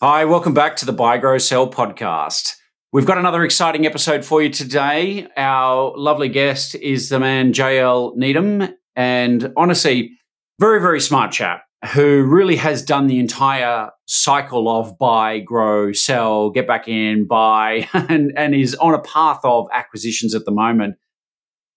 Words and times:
Hi, 0.00 0.24
welcome 0.26 0.54
back 0.54 0.76
to 0.76 0.86
the 0.86 0.92
Buy 0.92 1.18
Grow 1.18 1.38
Sell 1.38 1.68
podcast. 1.68 2.54
We've 2.92 3.04
got 3.04 3.18
another 3.18 3.42
exciting 3.42 3.84
episode 3.84 4.24
for 4.24 4.40
you 4.40 4.48
today. 4.48 5.26
Our 5.36 5.92
lovely 5.96 6.28
guest 6.28 6.76
is 6.76 7.08
the 7.08 7.18
man 7.18 7.52
JL 7.52 8.14
Needham, 8.14 8.76
and 8.94 9.52
honestly, 9.56 10.12
very, 10.60 10.80
very 10.80 11.00
smart 11.00 11.32
chap 11.32 11.64
who 11.94 12.22
really 12.22 12.54
has 12.54 12.80
done 12.80 13.08
the 13.08 13.18
entire 13.18 13.90
cycle 14.06 14.68
of 14.68 14.96
buy, 15.00 15.40
grow, 15.40 15.92
sell, 15.92 16.50
get 16.50 16.68
back 16.68 16.86
in, 16.86 17.26
buy, 17.26 17.88
and, 17.92 18.32
and 18.36 18.54
is 18.54 18.76
on 18.76 18.94
a 18.94 19.02
path 19.02 19.40
of 19.42 19.66
acquisitions 19.72 20.32
at 20.32 20.44
the 20.44 20.52
moment. 20.52 20.94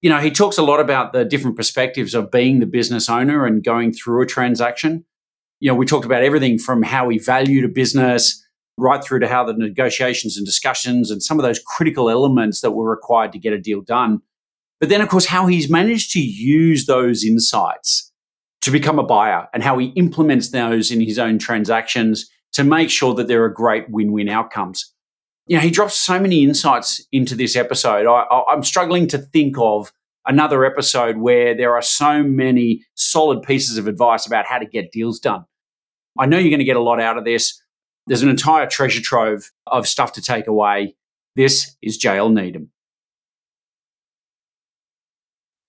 You 0.02 0.11
know, 0.11 0.19
he 0.19 0.30
talks 0.30 0.59
a 0.59 0.63
lot 0.63 0.80
about 0.80 1.11
the 1.11 1.25
different 1.25 1.58
perspectives 1.58 2.13
of 2.13 2.30
being 2.30 2.59
the 2.59 2.67
business 2.67 3.09
owner 3.09 3.47
and 3.47 3.63
going 3.63 3.94
through 3.94 4.22
a 4.22 4.28
transaction 4.28 5.06
you 5.61 5.71
know, 5.71 5.75
we 5.75 5.85
talked 5.85 6.05
about 6.05 6.23
everything 6.23 6.57
from 6.57 6.81
how 6.81 7.05
we 7.05 7.19
valued 7.19 7.63
a 7.63 7.69
business 7.69 8.43
right 8.77 9.03
through 9.03 9.19
to 9.19 9.27
how 9.27 9.45
the 9.45 9.53
negotiations 9.53 10.35
and 10.35 10.45
discussions 10.45 11.11
and 11.11 11.21
some 11.21 11.39
of 11.39 11.43
those 11.43 11.59
critical 11.59 12.09
elements 12.09 12.61
that 12.61 12.71
were 12.71 12.89
required 12.89 13.31
to 13.31 13.39
get 13.39 13.53
a 13.53 13.59
deal 13.59 13.81
done. 13.81 14.21
But 14.79 14.89
then, 14.89 15.01
of 15.01 15.09
course, 15.09 15.27
how 15.27 15.45
he's 15.45 15.69
managed 15.69 16.11
to 16.13 16.19
use 16.19 16.87
those 16.87 17.23
insights 17.23 18.11
to 18.61 18.71
become 18.71 18.97
a 18.97 19.03
buyer 19.03 19.47
and 19.53 19.61
how 19.61 19.77
he 19.77 19.87
implements 19.95 20.49
those 20.49 20.91
in 20.91 20.99
his 20.99 21.19
own 21.19 21.37
transactions 21.37 22.27
to 22.53 22.63
make 22.63 22.89
sure 22.89 23.13
that 23.13 23.27
there 23.27 23.43
are 23.43 23.49
great 23.49 23.87
win 23.89 24.11
win 24.11 24.29
outcomes. 24.29 24.91
You 25.45 25.57
know, 25.57 25.61
he 25.61 25.69
drops 25.69 25.95
so 25.95 26.19
many 26.19 26.43
insights 26.43 27.05
into 27.11 27.35
this 27.35 27.55
episode. 27.55 28.07
I, 28.07 28.25
am 28.51 28.63
struggling 28.63 29.07
to 29.09 29.19
think 29.19 29.55
of 29.59 29.93
another 30.25 30.65
episode 30.65 31.17
where 31.17 31.55
there 31.55 31.75
are 31.75 31.81
so 31.81 32.23
many 32.23 32.83
solid 32.95 33.44
pieces 33.44 33.77
of 33.77 33.88
advice 33.88 34.25
about 34.25 34.45
how 34.45 34.57
to 34.57 34.66
get 34.66 34.91
deals 34.91 35.19
done. 35.19 35.45
I 36.19 36.25
know 36.25 36.38
you're 36.38 36.49
going 36.49 36.59
to 36.59 36.66
get 36.66 36.75
a 36.75 36.81
lot 36.81 36.99
out 36.99 37.17
of 37.17 37.25
this. 37.25 37.61
There's 38.07 38.23
an 38.23 38.29
entire 38.29 38.67
treasure 38.67 39.01
trove 39.01 39.49
of 39.67 39.88
stuff 39.88 40.13
to 40.13 40.22
take 40.22 40.47
away. 40.47 40.95
This 41.35 41.75
is 41.81 41.99
JL 41.99 42.33
Needham. 42.33 42.72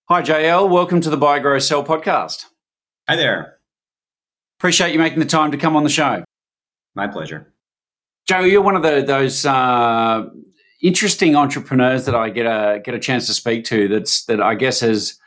Hi, 0.08 0.22
JL. 0.22 0.68
Welcome 0.68 1.00
to 1.02 1.10
the 1.10 1.16
Buy, 1.16 1.38
Grow, 1.38 1.58
Sell 1.58 1.84
podcast. 1.84 2.46
Hi 3.08 3.16
there. 3.16 3.58
Appreciate 4.58 4.92
you 4.92 4.98
making 4.98 5.20
the 5.20 5.24
time 5.24 5.52
to 5.52 5.56
come 5.56 5.76
on 5.76 5.84
the 5.84 5.90
show. 5.90 6.24
My 6.94 7.06
pleasure. 7.06 7.52
Joe, 8.26 8.40
you're 8.40 8.62
one 8.62 8.76
of 8.76 8.82
the, 8.82 9.02
those 9.06 9.46
uh, 9.46 10.28
interesting 10.82 11.36
entrepreneurs 11.36 12.04
that 12.06 12.14
I 12.14 12.30
get 12.30 12.46
a 12.46 12.80
get 12.80 12.94
a 12.94 12.98
chance 12.98 13.26
to 13.26 13.34
speak 13.34 13.64
to. 13.66 13.88
That's 13.88 14.24
that 14.26 14.40
I 14.40 14.54
guess 14.54 14.80
has 14.80 15.18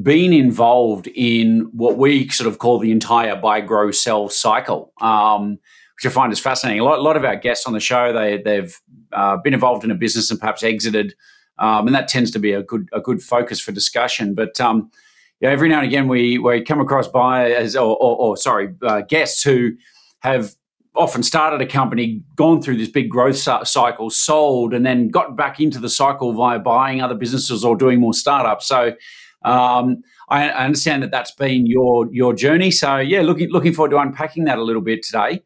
been 0.00 0.32
involved 0.32 1.08
in 1.08 1.68
what 1.72 1.98
we 1.98 2.28
sort 2.28 2.48
of 2.48 2.58
call 2.58 2.78
the 2.78 2.92
entire 2.92 3.36
buy, 3.36 3.60
grow, 3.60 3.90
sell 3.90 4.28
cycle, 4.28 4.92
um, 5.00 5.58
which 5.96 6.06
I 6.06 6.08
find 6.10 6.32
is 6.32 6.38
fascinating. 6.38 6.80
A 6.80 6.84
lot, 6.84 6.98
a 6.98 7.02
lot, 7.02 7.16
of 7.16 7.24
our 7.24 7.36
guests 7.36 7.66
on 7.66 7.72
the 7.72 7.80
show, 7.80 8.12
they, 8.12 8.40
they've 8.42 8.74
uh, 9.12 9.36
been 9.38 9.54
involved 9.54 9.84
in 9.84 9.90
a 9.90 9.94
business 9.94 10.30
and 10.30 10.38
perhaps 10.38 10.62
exited, 10.62 11.14
um, 11.58 11.86
and 11.86 11.94
that 11.94 12.08
tends 12.08 12.30
to 12.32 12.38
be 12.38 12.52
a 12.52 12.62
good 12.62 12.88
a 12.92 13.00
good 13.00 13.20
focus 13.22 13.60
for 13.60 13.72
discussion. 13.72 14.34
But 14.34 14.60
um, 14.60 14.90
yeah, 15.40 15.50
every 15.50 15.68
now 15.68 15.78
and 15.78 15.86
again 15.86 16.08
we 16.08 16.38
we 16.38 16.62
come 16.62 16.80
across 16.80 17.08
buyers 17.08 17.76
or, 17.76 17.96
or, 17.96 18.16
or 18.16 18.36
sorry 18.36 18.74
uh, 18.82 19.02
guests 19.02 19.42
who 19.42 19.72
have 20.20 20.54
often 20.94 21.22
started 21.22 21.60
a 21.60 21.66
company, 21.66 22.22
gone 22.34 22.60
through 22.60 22.76
this 22.76 22.88
big 22.88 23.08
growth 23.08 23.36
cycle, 23.36 24.10
sold, 24.10 24.74
and 24.74 24.84
then 24.84 25.08
got 25.08 25.36
back 25.36 25.60
into 25.60 25.78
the 25.78 25.88
cycle 25.88 26.32
via 26.32 26.58
buying 26.58 27.00
other 27.00 27.14
businesses 27.14 27.64
or 27.64 27.76
doing 27.76 28.00
more 28.00 28.14
startups. 28.14 28.66
So 28.66 28.94
um, 29.42 30.02
I, 30.28 30.50
I, 30.50 30.64
understand 30.64 31.02
that 31.02 31.10
that's 31.10 31.32
been 31.32 31.66
your 31.66 32.12
your 32.12 32.34
journey. 32.34 32.70
So 32.70 32.98
yeah, 32.98 33.22
looking 33.22 33.48
looking 33.50 33.72
forward 33.72 33.90
to 33.90 33.98
unpacking 33.98 34.44
that 34.44 34.58
a 34.58 34.62
little 34.62 34.82
bit 34.82 35.02
today. 35.02 35.42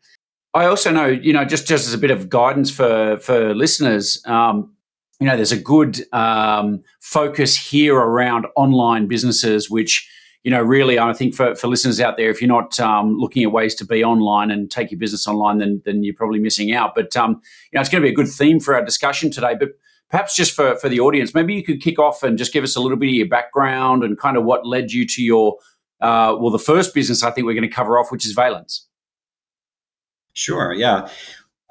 I 0.53 0.67
also 0.67 0.91
know, 0.91 1.07
you 1.07 1.33
know, 1.33 1.45
just 1.45 1.67
just 1.67 1.87
as 1.87 1.95
a 1.95 1.99
bit 1.99 2.11
of 2.11 2.29
guidance 2.29 2.71
for 2.71 3.19
for 3.19 3.55
listeners, 3.55 4.23
um, 4.27 4.73
you 5.21 5.27
know, 5.27 5.37
there's 5.37 5.53
a 5.53 5.61
good 5.61 6.05
um, 6.13 6.83
focus 7.01 7.57
here 7.57 7.97
around 7.97 8.47
online 8.57 9.07
businesses, 9.07 9.71
which 9.71 10.09
you 10.45 10.51
know, 10.51 10.61
really, 10.61 10.99
I 10.99 11.15
think 11.15 11.35
for, 11.35 11.55
for 11.55 11.69
listeners 11.69 12.01
out 12.01 12.19
there, 12.19 12.29
if 12.29 12.43
you're 12.43 12.49
not 12.49 12.79
um, 12.79 13.17
looking 13.17 13.43
at 13.43 13.51
ways 13.51 13.75
to 13.77 13.87
be 13.87 14.05
online 14.05 14.51
and 14.51 14.71
take 14.71 14.91
your 14.91 15.01
business 15.01 15.27
online, 15.27 15.57
then 15.57 15.81
then 15.87 16.05
you're 16.05 16.15
probably 16.15 16.39
missing 16.39 16.73
out. 16.75 16.95
But 16.95 17.17
um, 17.17 17.41
you 17.73 17.77
know, 17.77 17.81
it's 17.81 17.89
going 17.89 18.03
to 18.03 18.07
be 18.07 18.13
a 18.13 18.15
good 18.15 18.29
theme 18.29 18.61
for 18.61 18.75
our 18.75 18.85
discussion 18.85 19.31
today. 19.31 19.55
But 19.59 19.71
perhaps 20.15 20.37
just 20.37 20.53
for, 20.53 20.77
for 20.77 20.89
the 20.89 21.01
audience, 21.01 21.35
maybe 21.35 21.55
you 21.55 21.65
could 21.65 21.83
kick 21.83 21.99
off 21.99 22.23
and 22.23 22.39
just 22.39 22.53
give 22.53 22.63
us 22.63 22.77
a 22.77 22.81
little 22.81 22.97
bit 22.97 23.09
of 23.09 23.15
your 23.15 23.27
background 23.27 24.05
and 24.05 24.17
kind 24.17 24.37
of 24.37 24.45
what 24.45 24.65
led 24.65 24.93
you 24.93 25.05
to 25.05 25.21
your, 25.21 25.57
uh, 26.01 26.37
well, 26.39 26.51
the 26.51 26.59
first 26.59 26.95
business 26.95 27.25
I 27.25 27.33
think 27.33 27.47
we're 27.47 27.55
going 27.55 27.69
to 27.69 27.75
cover 27.75 27.99
off, 27.99 28.13
which 28.13 28.25
is 28.25 28.31
Valence. 28.31 28.87
Sure, 30.33 30.73
yeah. 30.73 31.09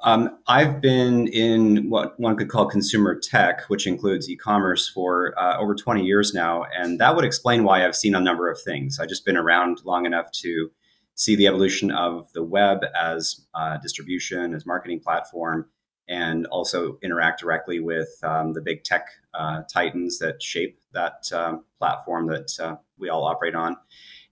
Um, 0.02 0.36
I've 0.46 0.82
been 0.82 1.26
in 1.28 1.88
what 1.88 2.20
one 2.20 2.36
could 2.36 2.50
call 2.50 2.66
consumer 2.66 3.18
tech, 3.18 3.62
which 3.68 3.86
includes 3.86 4.28
e 4.28 4.36
commerce, 4.36 4.90
for 4.90 5.32
uh, 5.40 5.56
over 5.56 5.74
20 5.74 6.04
years 6.04 6.34
now. 6.34 6.66
And 6.76 7.00
that 7.00 7.16
would 7.16 7.24
explain 7.24 7.64
why 7.64 7.86
I've 7.86 7.96
seen 7.96 8.14
a 8.14 8.20
number 8.20 8.50
of 8.50 8.60
things. 8.60 9.00
I've 9.00 9.08
just 9.08 9.24
been 9.24 9.38
around 9.38 9.80
long 9.86 10.04
enough 10.04 10.30
to 10.42 10.70
see 11.14 11.34
the 11.34 11.46
evolution 11.46 11.90
of 11.90 12.30
the 12.34 12.44
web 12.44 12.84
as 12.94 13.40
uh, 13.54 13.78
distribution, 13.78 14.52
as 14.52 14.66
marketing 14.66 15.00
platform, 15.00 15.64
and 16.08 16.46
also 16.46 16.98
interact 17.02 17.40
directly 17.40 17.80
with 17.80 18.08
um, 18.22 18.52
the 18.52 18.60
big 18.60 18.84
tech 18.84 19.06
uh, 19.32 19.62
titans 19.72 20.18
that 20.18 20.42
shape 20.42 20.78
that 20.92 21.30
um, 21.32 21.64
platform 21.78 22.26
that 22.28 22.52
uh, 22.60 22.76
we 22.98 23.08
all 23.08 23.24
operate 23.24 23.54
on. 23.54 23.76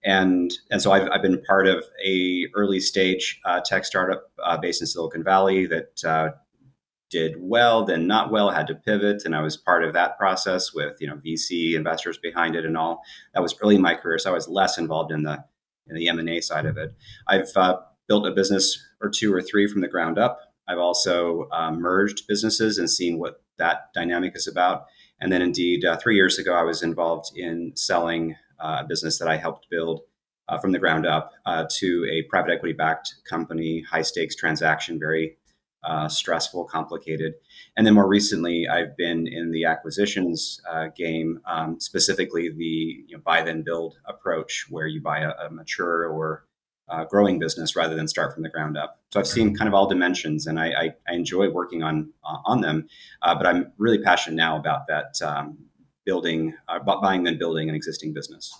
And, 0.05 0.53
and 0.71 0.83
so 0.83 0.93
I've, 0.93 1.09
I've 1.11 1.23
been 1.23 1.41
part 1.43 1.67
of 1.67 1.85
a 2.05 2.47
early 2.55 2.81
stage 2.81 3.41
uh, 3.45 3.61
tech 3.65 3.85
startup 3.85 4.31
uh, 4.43 4.57
based 4.59 4.81
in 4.81 4.87
Silicon 4.87 5.23
Valley 5.23 5.67
that 5.67 6.05
uh, 6.05 6.31
did 7.13 7.37
well, 7.39 7.85
then 7.85 8.07
not 8.07 8.33
well, 8.33 8.51
had 8.51 8.67
to 8.67 8.75
pivot, 8.75 9.25
and 9.25 9.37
I 9.37 9.43
was 9.43 9.57
part 9.57 9.85
of 9.85 9.93
that 9.93 10.19
process 10.19 10.73
with 10.73 10.97
you 10.99 11.07
know 11.07 11.17
VC 11.17 11.75
investors 11.75 12.19
behind 12.19 12.57
it 12.57 12.65
and 12.65 12.77
all. 12.77 13.03
That 13.35 13.43
was 13.43 13.55
early 13.63 13.77
in 13.77 13.83
my 13.83 13.95
career, 13.95 14.19
so 14.19 14.31
I 14.31 14.35
was 14.35 14.49
less 14.49 14.79
involved 14.79 15.13
in 15.13 15.23
the 15.23 15.45
in 15.87 15.95
the 15.95 16.09
M 16.09 16.19
and 16.19 16.29
A 16.29 16.41
side 16.41 16.65
of 16.65 16.79
it. 16.79 16.95
I've 17.29 17.55
uh, 17.55 17.81
built 18.09 18.27
a 18.27 18.31
business 18.31 18.83
or 19.01 19.11
two 19.11 19.33
or 19.33 19.43
three 19.43 19.69
from 19.69 19.83
the 19.83 19.89
ground 19.89 20.19
up 20.19 20.52
I've 20.69 20.79
also 20.79 21.49
um, 21.53 21.81
merged 21.81 22.27
businesses 22.27 22.79
and 22.79 22.89
seen 22.89 23.19
what 23.19 23.43
that 23.59 23.93
dynamic 23.95 24.37
is 24.37 24.49
about. 24.49 24.87
And 25.21 25.33
then, 25.33 25.43
indeed, 25.43 25.85
uh, 25.85 25.97
three 25.97 26.17
years 26.17 26.39
ago, 26.39 26.55
I 26.55 26.63
was 26.63 26.83
involved 26.83 27.37
in 27.37 27.73
selling 27.77 28.37
uh, 28.59 28.79
a 28.81 28.85
business 28.85 29.19
that 29.19 29.29
I 29.29 29.37
helped 29.37 29.69
build 29.71 30.03
uh, 30.49 30.59
from 30.59 30.73
the 30.73 30.79
ground 30.79 31.07
up 31.07 31.33
uh, 31.47 31.65
to 31.79 32.07
a 32.11 32.23
private 32.23 32.53
equity 32.53 32.73
backed 32.73 33.15
company, 33.29 33.83
high 33.83 34.03
stakes 34.03 34.35
transaction, 34.35 34.99
very 34.99 35.37
uh, 35.85 36.09
stressful, 36.09 36.65
complicated. 36.65 37.35
And 37.77 37.87
then 37.87 37.95
more 37.95 38.07
recently, 38.07 38.69
I've 38.69 38.97
been 38.97 39.27
in 39.27 39.51
the 39.51 39.65
acquisitions 39.65 40.61
uh, 40.71 40.89
game, 40.97 41.41
um, 41.47 41.81
specifically 41.81 42.49
the 42.51 43.05
you 43.07 43.17
know, 43.17 43.23
buy 43.25 43.43
then 43.43 43.63
build 43.63 43.97
approach, 44.07 44.67
where 44.71 44.87
you 44.87 45.01
buy 45.01 45.21
a, 45.21 45.31
a 45.47 45.51
mature 45.51 46.07
or 46.07 46.47
uh, 46.89 47.05
growing 47.05 47.39
business 47.39 47.75
rather 47.77 47.95
than 47.95 48.09
start 48.09 48.35
from 48.35 48.43
the 48.43 48.49
ground 48.49 48.77
up. 48.77 49.01
So 49.11 49.21
I've 49.21 49.27
seen 49.27 49.55
kind 49.55 49.69
of 49.69 49.75
all 49.75 49.89
dimensions, 49.89 50.47
and 50.47 50.59
I, 50.59 50.67
I, 50.67 50.95
I 51.09 51.15
enjoy 51.15 51.51
working 51.51 51.83
on 51.83 52.13
uh, 52.25 52.39
on 52.45 52.61
them. 52.61 52.89
Uh, 53.23 53.35
but 53.35 53.47
I'm 53.47 53.73
really 53.79 53.99
passionate 53.99 54.37
now 54.37 54.57
about 54.57 54.87
that 54.89 55.21
um, 55.23 55.59
building, 56.05 56.55
uh, 56.69 56.79
buying 56.81 57.23
then 57.23 57.39
building 57.39 57.69
an 57.69 57.75
existing 57.75 58.13
business. 58.13 58.53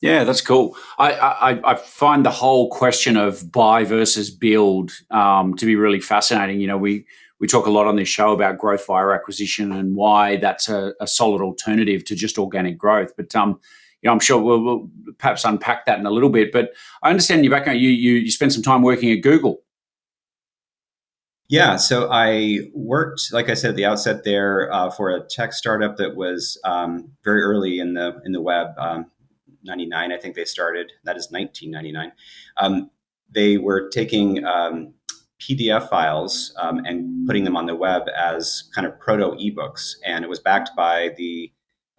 Yeah, 0.00 0.22
that's 0.22 0.40
cool. 0.40 0.76
I, 0.98 1.12
I, 1.12 1.72
I 1.72 1.74
find 1.74 2.24
the 2.24 2.30
whole 2.30 2.70
question 2.70 3.16
of 3.16 3.50
buy 3.50 3.82
versus 3.82 4.30
build 4.30 4.92
um, 5.10 5.56
to 5.56 5.66
be 5.66 5.74
really 5.74 5.98
fascinating. 5.98 6.60
You 6.60 6.68
know, 6.68 6.78
we 6.78 7.04
we 7.40 7.48
talk 7.48 7.66
a 7.66 7.70
lot 7.70 7.86
on 7.86 7.96
this 7.96 8.08
show 8.08 8.32
about 8.32 8.58
growth 8.58 8.86
via 8.86 9.08
acquisition 9.10 9.72
and 9.72 9.96
why 9.96 10.36
that's 10.36 10.68
a, 10.68 10.94
a 11.00 11.06
solid 11.06 11.40
alternative 11.40 12.04
to 12.04 12.14
just 12.14 12.38
organic 12.38 12.78
growth. 12.78 13.12
But 13.16 13.34
um, 13.34 13.60
you 14.02 14.08
know, 14.08 14.12
I'm 14.12 14.20
sure 14.20 14.40
we'll, 14.40 14.62
we'll, 14.62 14.90
perhaps 15.18 15.44
unpack 15.44 15.86
that 15.86 15.98
in 15.98 16.06
a 16.06 16.10
little 16.10 16.30
bit. 16.30 16.52
But 16.52 16.70
I 17.02 17.10
understand 17.10 17.44
your 17.44 17.50
background. 17.50 17.80
You 17.80 17.90
you, 17.90 18.14
you 18.14 18.30
spent 18.30 18.52
some 18.52 18.62
time 18.62 18.82
working 18.82 19.10
at 19.10 19.22
Google. 19.22 19.62
Yeah, 21.50 21.76
so 21.76 22.08
I 22.12 22.58
worked, 22.74 23.32
like 23.32 23.48
I 23.48 23.54
said 23.54 23.70
at 23.70 23.76
the 23.76 23.86
outset, 23.86 24.22
there 24.22 24.70
uh, 24.70 24.90
for 24.90 25.10
a 25.10 25.24
tech 25.24 25.54
startup 25.54 25.96
that 25.96 26.14
was 26.14 26.60
um, 26.64 27.10
very 27.24 27.42
early 27.42 27.80
in 27.80 27.94
the 27.94 28.20
in 28.24 28.32
the 28.32 28.40
web. 28.40 28.68
Um, 28.78 29.10
99, 29.64 30.12
I 30.12 30.16
think 30.18 30.34
they 30.34 30.44
started. 30.44 30.92
That 31.04 31.16
is 31.16 31.30
1999. 31.30 32.12
Um, 32.58 32.90
they 33.30 33.56
were 33.56 33.88
taking 33.88 34.44
um, 34.44 34.94
PDF 35.40 35.88
files 35.88 36.54
um, 36.58 36.84
and 36.84 37.26
putting 37.26 37.44
them 37.44 37.56
on 37.56 37.66
the 37.66 37.74
web 37.74 38.02
as 38.16 38.64
kind 38.74 38.86
of 38.86 38.98
proto 39.00 39.30
ebooks, 39.36 39.94
and 40.04 40.24
it 40.24 40.28
was 40.28 40.40
backed 40.40 40.70
by 40.76 41.10
the 41.16 41.50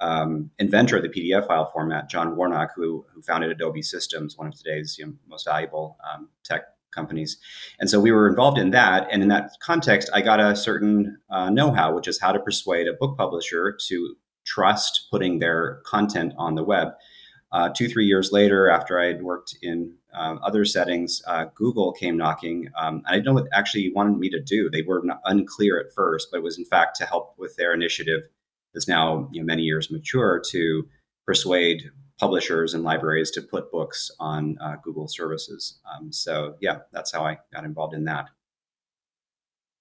um, 0.02 0.50
inventor 0.60 0.98
of 0.98 1.04
the 1.04 1.10
PDF 1.10 1.48
file 1.48 1.70
format, 1.72 2.10
John 2.10 2.36
Warnock, 2.36 2.72
who, 2.76 3.06
who 3.14 3.22
founded 3.22 3.52
Adobe 3.52 3.82
Systems, 3.82 4.38
one 4.38 4.48
of 4.48 4.56
today's 4.56 4.98
you 4.98 5.08
know, 5.08 5.14
most 5.28 5.46
valuable 5.46 5.98
um, 6.10 6.30
tech 6.44 6.64
companies. 6.92 7.38
And 7.80 7.90
so 7.90 8.00
we 8.00 8.12
were 8.12 8.28
involved 8.28 8.58
in 8.58 8.72
that. 8.72 9.08
And 9.12 9.22
in 9.22 9.30
that 9.30 9.52
context, 9.62 10.10
I 10.14 10.22
got 10.22 10.40
a 10.40 10.56
certain 10.56 11.18
uh, 11.30 11.50
know 11.50 11.72
how, 11.72 11.94
which 11.94 12.08
is 12.08 12.20
how 12.20 12.32
to 12.32 12.40
persuade 12.40 12.88
a 12.88 12.94
book 12.94 13.18
publisher 13.18 13.78
to 13.88 14.16
trust 14.46 15.08
putting 15.12 15.40
their 15.40 15.82
content 15.86 16.34
on 16.38 16.56
the 16.56 16.64
web. 16.64 16.90
Uh, 17.52 17.70
two, 17.70 17.88
three 17.88 18.06
years 18.06 18.32
later, 18.32 18.70
after 18.70 19.00
I 19.00 19.08
had 19.08 19.24
worked 19.24 19.58
in 19.62 19.94
um, 20.14 20.40
other 20.44 20.66
settings, 20.66 21.22
uh, 21.28 21.46
Google 21.56 21.92
came 21.92 22.16
knocking. 22.18 22.70
Um, 22.78 23.02
I 23.06 23.14
didn't 23.14 23.26
know 23.26 23.34
what 23.34 23.48
actually 23.54 23.92
wanted 23.92 24.18
me 24.18 24.30
to 24.30 24.40
do. 24.40 24.70
They 24.70 24.84
were 24.84 25.04
unclear 25.26 25.80
at 25.80 25.94
first, 25.94 26.30
but 26.32 26.38
it 26.38 26.44
was 26.44 26.58
in 26.58 26.66
fact 26.66 26.96
to 26.98 27.06
help 27.06 27.34
with 27.38 27.56
their 27.56 27.74
initiative 27.74 28.22
that's 28.74 28.88
now 28.88 29.30
you 29.32 29.42
know, 29.42 29.46
many 29.46 29.64
years 29.64 29.92
mature 29.92 30.42
to 30.52 30.88
persuade 31.26 31.90
publishers 32.20 32.74
and 32.74 32.84
libraries 32.84 33.32
to 33.32 33.42
put 33.42 33.72
books 33.72 34.12
on 34.20 34.58
uh, 34.62 34.76
Google 34.84 35.08
services. 35.08 35.80
Um, 35.92 36.12
so 36.12 36.56
yeah, 36.60 36.80
that's 36.92 37.14
how 37.14 37.24
I 37.24 37.38
got 37.54 37.64
involved 37.64 37.94
in 37.94 38.06
that. 38.06 38.26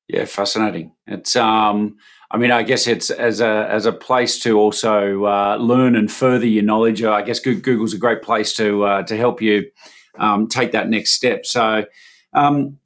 Yeah, 0.08 0.24
fascinating. 0.24 0.92
It's 1.06 1.36
um, 1.36 1.98
I 2.30 2.38
mean, 2.38 2.50
I 2.50 2.62
guess 2.62 2.86
it's 2.86 3.10
as 3.10 3.40
a 3.42 3.66
as 3.68 3.84
a 3.84 3.92
place 3.92 4.38
to 4.40 4.58
also 4.58 5.26
uh, 5.26 5.56
learn 5.60 5.96
and 5.96 6.10
further 6.10 6.46
your 6.46 6.62
knowledge. 6.62 7.02
I 7.02 7.20
guess 7.20 7.40
Google's 7.40 7.92
a 7.92 7.98
great 7.98 8.22
place 8.22 8.54
to 8.54 8.84
uh, 8.84 9.02
to 9.02 9.16
help 9.18 9.42
you 9.42 9.70
um, 10.18 10.48
take 10.48 10.72
that 10.72 10.88
next 10.88 11.10
step. 11.10 11.44
So, 11.44 11.84
um, 12.32 12.78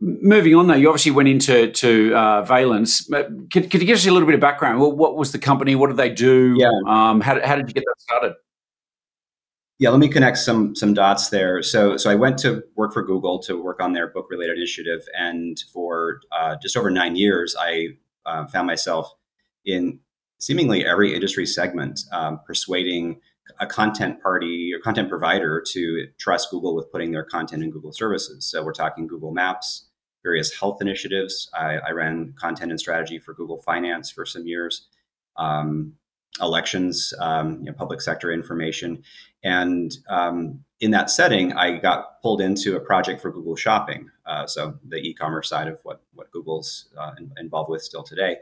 moving 0.00 0.54
on 0.54 0.66
though, 0.66 0.74
you 0.74 0.88
obviously 0.88 1.12
went 1.12 1.28
into 1.28 1.70
to 1.70 2.14
uh, 2.14 2.42
Valence. 2.42 3.06
Could, 3.06 3.70
could 3.70 3.80
you 3.80 3.86
give 3.86 3.96
us 3.96 4.06
a 4.06 4.10
little 4.10 4.26
bit 4.26 4.34
of 4.34 4.40
background? 4.40 4.80
Well, 4.80 4.92
what 4.92 5.16
was 5.16 5.32
the 5.32 5.38
company? 5.38 5.74
What 5.74 5.88
did 5.88 5.96
they 5.96 6.10
do? 6.10 6.56
Yeah. 6.58 6.70
Um, 6.86 7.20
how, 7.20 7.44
how 7.46 7.56
did 7.56 7.68
you 7.68 7.74
get 7.74 7.84
that 7.86 8.00
started? 8.00 8.34
Yeah, 9.78 9.88
let 9.88 9.98
me 9.98 10.08
connect 10.08 10.36
some 10.36 10.74
some 10.76 10.92
dots 10.92 11.30
there. 11.30 11.62
So, 11.62 11.96
so 11.96 12.10
I 12.10 12.14
went 12.14 12.36
to 12.40 12.62
work 12.76 12.92
for 12.92 13.02
Google 13.02 13.38
to 13.44 13.62
work 13.62 13.80
on 13.80 13.94
their 13.94 14.08
book 14.08 14.26
related 14.30 14.58
initiative, 14.58 15.06
and 15.18 15.58
for 15.72 16.20
uh, 16.32 16.56
just 16.60 16.76
over 16.76 16.90
nine 16.90 17.16
years, 17.16 17.56
I 17.58 17.96
uh, 18.26 18.46
found 18.46 18.66
myself 18.66 19.10
in 19.64 19.98
seemingly 20.38 20.84
every 20.84 21.14
industry 21.14 21.46
segment, 21.46 22.00
um, 22.12 22.40
persuading 22.46 23.20
a 23.58 23.66
content 23.66 24.22
party 24.22 24.70
or 24.74 24.80
content 24.80 25.08
provider 25.08 25.62
to 25.72 26.06
trust 26.18 26.50
Google 26.50 26.76
with 26.76 26.90
putting 26.92 27.10
their 27.10 27.24
content 27.24 27.62
in 27.62 27.70
Google 27.70 27.92
services. 27.92 28.50
So 28.50 28.62
we're 28.62 28.72
talking 28.72 29.06
Google 29.06 29.32
Maps, 29.32 29.88
various 30.22 30.58
health 30.58 30.80
initiatives. 30.80 31.50
I, 31.54 31.78
I 31.78 31.90
ran 31.90 32.34
content 32.38 32.70
and 32.70 32.80
strategy 32.80 33.18
for 33.18 33.34
Google 33.34 33.60
Finance 33.62 34.10
for 34.10 34.26
some 34.26 34.46
years. 34.46 34.86
Um, 35.36 35.94
elections, 36.40 37.12
um, 37.18 37.58
you 37.60 37.64
know, 37.64 37.72
public 37.72 38.00
sector 38.00 38.32
information. 38.32 39.02
And 39.42 39.96
um, 40.08 40.60
in 40.80 40.90
that 40.92 41.10
setting, 41.10 41.52
I 41.52 41.78
got 41.78 42.22
pulled 42.22 42.40
into 42.40 42.76
a 42.76 42.80
project 42.80 43.20
for 43.20 43.30
Google 43.30 43.56
Shopping, 43.56 44.10
uh, 44.26 44.46
so 44.46 44.78
the 44.86 44.96
e-commerce 44.96 45.48
side 45.48 45.68
of 45.68 45.80
what 45.82 46.02
what 46.14 46.30
Google's 46.30 46.88
uh, 46.98 47.12
involved 47.38 47.70
with 47.70 47.82
still 47.82 48.02
today. 48.02 48.36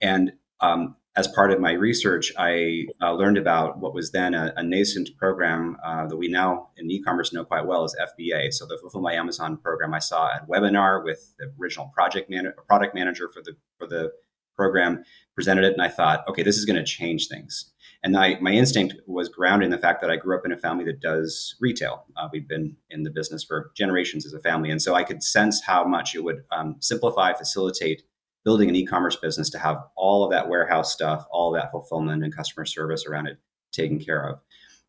And 0.00 0.32
um, 0.60 0.96
as 1.14 1.28
part 1.28 1.50
of 1.50 1.60
my 1.60 1.72
research, 1.72 2.32
I 2.38 2.86
uh, 3.02 3.12
learned 3.12 3.36
about 3.36 3.78
what 3.78 3.92
was 3.92 4.12
then 4.12 4.32
a, 4.32 4.52
a 4.56 4.62
nascent 4.62 5.10
program 5.18 5.76
uh, 5.84 6.06
that 6.06 6.16
we 6.16 6.28
now 6.28 6.70
in 6.78 6.90
e-commerce 6.90 7.32
know 7.32 7.44
quite 7.44 7.66
well 7.66 7.84
as 7.84 7.94
FBA. 8.00 8.52
So 8.54 8.64
the 8.64 8.78
Fulfill 8.78 9.02
by 9.02 9.12
Amazon 9.12 9.58
program 9.58 9.92
I 9.92 9.98
saw 9.98 10.32
at 10.32 10.48
webinar 10.48 11.04
with 11.04 11.34
the 11.38 11.52
original 11.60 11.90
project 11.94 12.30
man- 12.30 12.52
product 12.66 12.94
manager 12.94 13.28
for 13.32 13.42
the 13.42 13.56
for 13.78 13.86
the 13.86 14.12
program 14.56 15.02
presented 15.34 15.64
it, 15.64 15.72
and 15.72 15.82
I 15.82 15.88
thought, 15.88 16.24
okay, 16.28 16.42
this 16.42 16.56
is 16.56 16.64
going 16.64 16.76
to 16.76 16.84
change 16.84 17.28
things. 17.28 17.72
And 18.04 18.16
I, 18.16 18.38
my 18.40 18.50
instinct 18.50 18.96
was 19.06 19.28
grounded 19.28 19.66
in 19.66 19.70
the 19.70 19.78
fact 19.78 20.00
that 20.02 20.10
I 20.10 20.16
grew 20.16 20.36
up 20.36 20.44
in 20.44 20.52
a 20.52 20.56
family 20.56 20.84
that 20.86 21.00
does 21.00 21.56
retail. 21.60 22.04
Uh, 22.16 22.28
we've 22.32 22.48
been 22.48 22.76
in 22.90 23.02
the 23.02 23.10
business 23.10 23.44
for 23.44 23.70
generations 23.76 24.26
as 24.26 24.32
a 24.32 24.40
family, 24.40 24.70
and 24.70 24.80
so 24.80 24.94
I 24.94 25.04
could 25.04 25.22
sense 25.22 25.62
how 25.62 25.84
much 25.84 26.14
it 26.14 26.24
would 26.24 26.44
um, 26.50 26.76
simplify, 26.80 27.32
facilitate 27.32 28.02
building 28.44 28.68
an 28.68 28.76
e-commerce 28.76 29.16
business 29.16 29.50
to 29.50 29.58
have 29.58 29.82
all 29.96 30.24
of 30.24 30.30
that 30.30 30.48
warehouse 30.48 30.92
stuff, 30.92 31.26
all 31.30 31.52
that 31.52 31.70
fulfillment 31.70 32.24
and 32.24 32.34
customer 32.34 32.64
service 32.64 33.06
around 33.06 33.26
it 33.26 33.38
taken 33.72 33.98
care 33.98 34.28
of. 34.28 34.40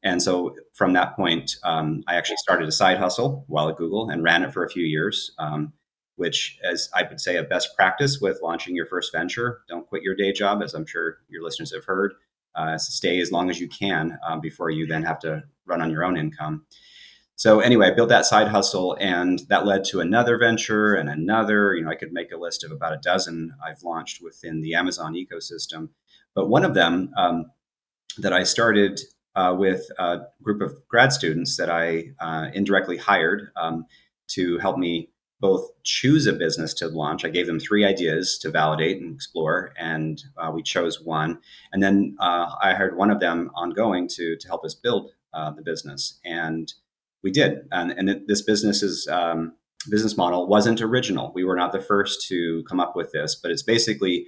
And 0.03 0.21
so 0.21 0.55
from 0.73 0.93
that 0.93 1.15
point, 1.15 1.55
um, 1.63 2.03
I 2.07 2.15
actually 2.15 2.37
started 2.37 2.67
a 2.67 2.71
side 2.73 2.97
hustle 2.97 3.45
while 3.47 3.69
at 3.69 3.77
Google 3.77 4.09
and 4.09 4.23
ran 4.23 4.43
it 4.43 4.51
for 4.51 4.65
a 4.65 4.69
few 4.69 4.83
years. 4.83 5.31
Um, 5.39 5.73
which, 6.15 6.59
as 6.63 6.89
I 6.93 7.03
would 7.03 7.19
say, 7.19 7.37
a 7.37 7.43
best 7.43 7.75
practice 7.75 8.19
with 8.21 8.39
launching 8.43 8.75
your 8.75 8.85
first 8.85 9.11
venture. 9.11 9.61
Don't 9.67 9.87
quit 9.87 10.03
your 10.03 10.15
day 10.15 10.31
job, 10.31 10.61
as 10.61 10.73
I'm 10.73 10.85
sure 10.85 11.17
your 11.27 11.43
listeners 11.43 11.73
have 11.73 11.85
heard. 11.85 12.13
Uh, 12.55 12.77
stay 12.77 13.19
as 13.19 13.31
long 13.31 13.49
as 13.49 13.59
you 13.59 13.67
can 13.67 14.17
um, 14.27 14.39
before 14.39 14.69
you 14.69 14.85
then 14.85 15.01
have 15.03 15.19
to 15.19 15.41
run 15.65 15.81
on 15.81 15.89
your 15.89 16.03
own 16.03 16.17
income. 16.17 16.65
So 17.43 17.59
anyway, 17.59 17.87
I 17.87 17.91
built 17.91 18.07
that 18.07 18.25
side 18.25 18.47
hustle, 18.47 18.95
and 19.01 19.39
that 19.49 19.65
led 19.65 19.83
to 19.89 19.99
another 19.99 20.37
venture 20.37 20.93
and 20.93 21.09
another. 21.09 21.75
You 21.75 21.83
know, 21.83 21.89
I 21.89 21.95
could 21.95 22.13
make 22.13 22.31
a 22.31 22.37
list 22.37 22.63
of 22.63 22.71
about 22.71 22.93
a 22.93 23.01
dozen 23.03 23.53
I've 23.61 23.83
launched 23.83 24.23
within 24.23 24.61
the 24.61 24.75
Amazon 24.75 25.13
ecosystem. 25.13 25.89
But 26.35 26.47
one 26.47 26.63
of 26.63 26.73
them 26.73 27.11
um, 27.17 27.51
that 28.17 28.31
I 28.31 28.43
started 28.43 29.01
uh, 29.35 29.57
with 29.59 29.81
a 29.99 30.19
group 30.41 30.61
of 30.61 30.71
grad 30.87 31.11
students 31.11 31.57
that 31.57 31.69
I 31.69 32.11
uh, 32.21 32.47
indirectly 32.53 32.95
hired 32.95 33.49
um, 33.57 33.87
to 34.27 34.57
help 34.59 34.77
me 34.77 35.09
both 35.41 35.69
choose 35.83 36.27
a 36.27 36.31
business 36.31 36.73
to 36.75 36.87
launch. 36.87 37.25
I 37.25 37.29
gave 37.29 37.47
them 37.47 37.59
three 37.59 37.83
ideas 37.83 38.37
to 38.37 38.51
validate 38.51 39.01
and 39.01 39.13
explore, 39.13 39.73
and 39.77 40.23
uh, 40.37 40.49
we 40.49 40.63
chose 40.63 41.01
one. 41.01 41.39
And 41.73 41.83
then 41.83 42.15
uh, 42.21 42.55
I 42.61 42.73
hired 42.73 42.95
one 42.95 43.11
of 43.11 43.19
them 43.19 43.51
ongoing 43.53 44.07
to 44.15 44.37
to 44.37 44.47
help 44.47 44.63
us 44.63 44.75
build 44.75 45.11
uh, 45.33 45.51
the 45.51 45.61
business, 45.61 46.21
and 46.23 46.71
we 47.23 47.31
did. 47.31 47.59
And, 47.71 47.91
and 47.91 48.27
this 48.27 48.41
business's 48.41 49.07
um, 49.07 49.53
business 49.89 50.17
model 50.17 50.47
wasn't 50.47 50.81
original. 50.81 51.31
We 51.33 51.43
were 51.43 51.55
not 51.55 51.71
the 51.71 51.81
first 51.81 52.27
to 52.27 52.63
come 52.69 52.79
up 52.79 52.95
with 52.95 53.11
this, 53.11 53.35
but 53.35 53.51
it's 53.51 53.63
basically 53.63 54.27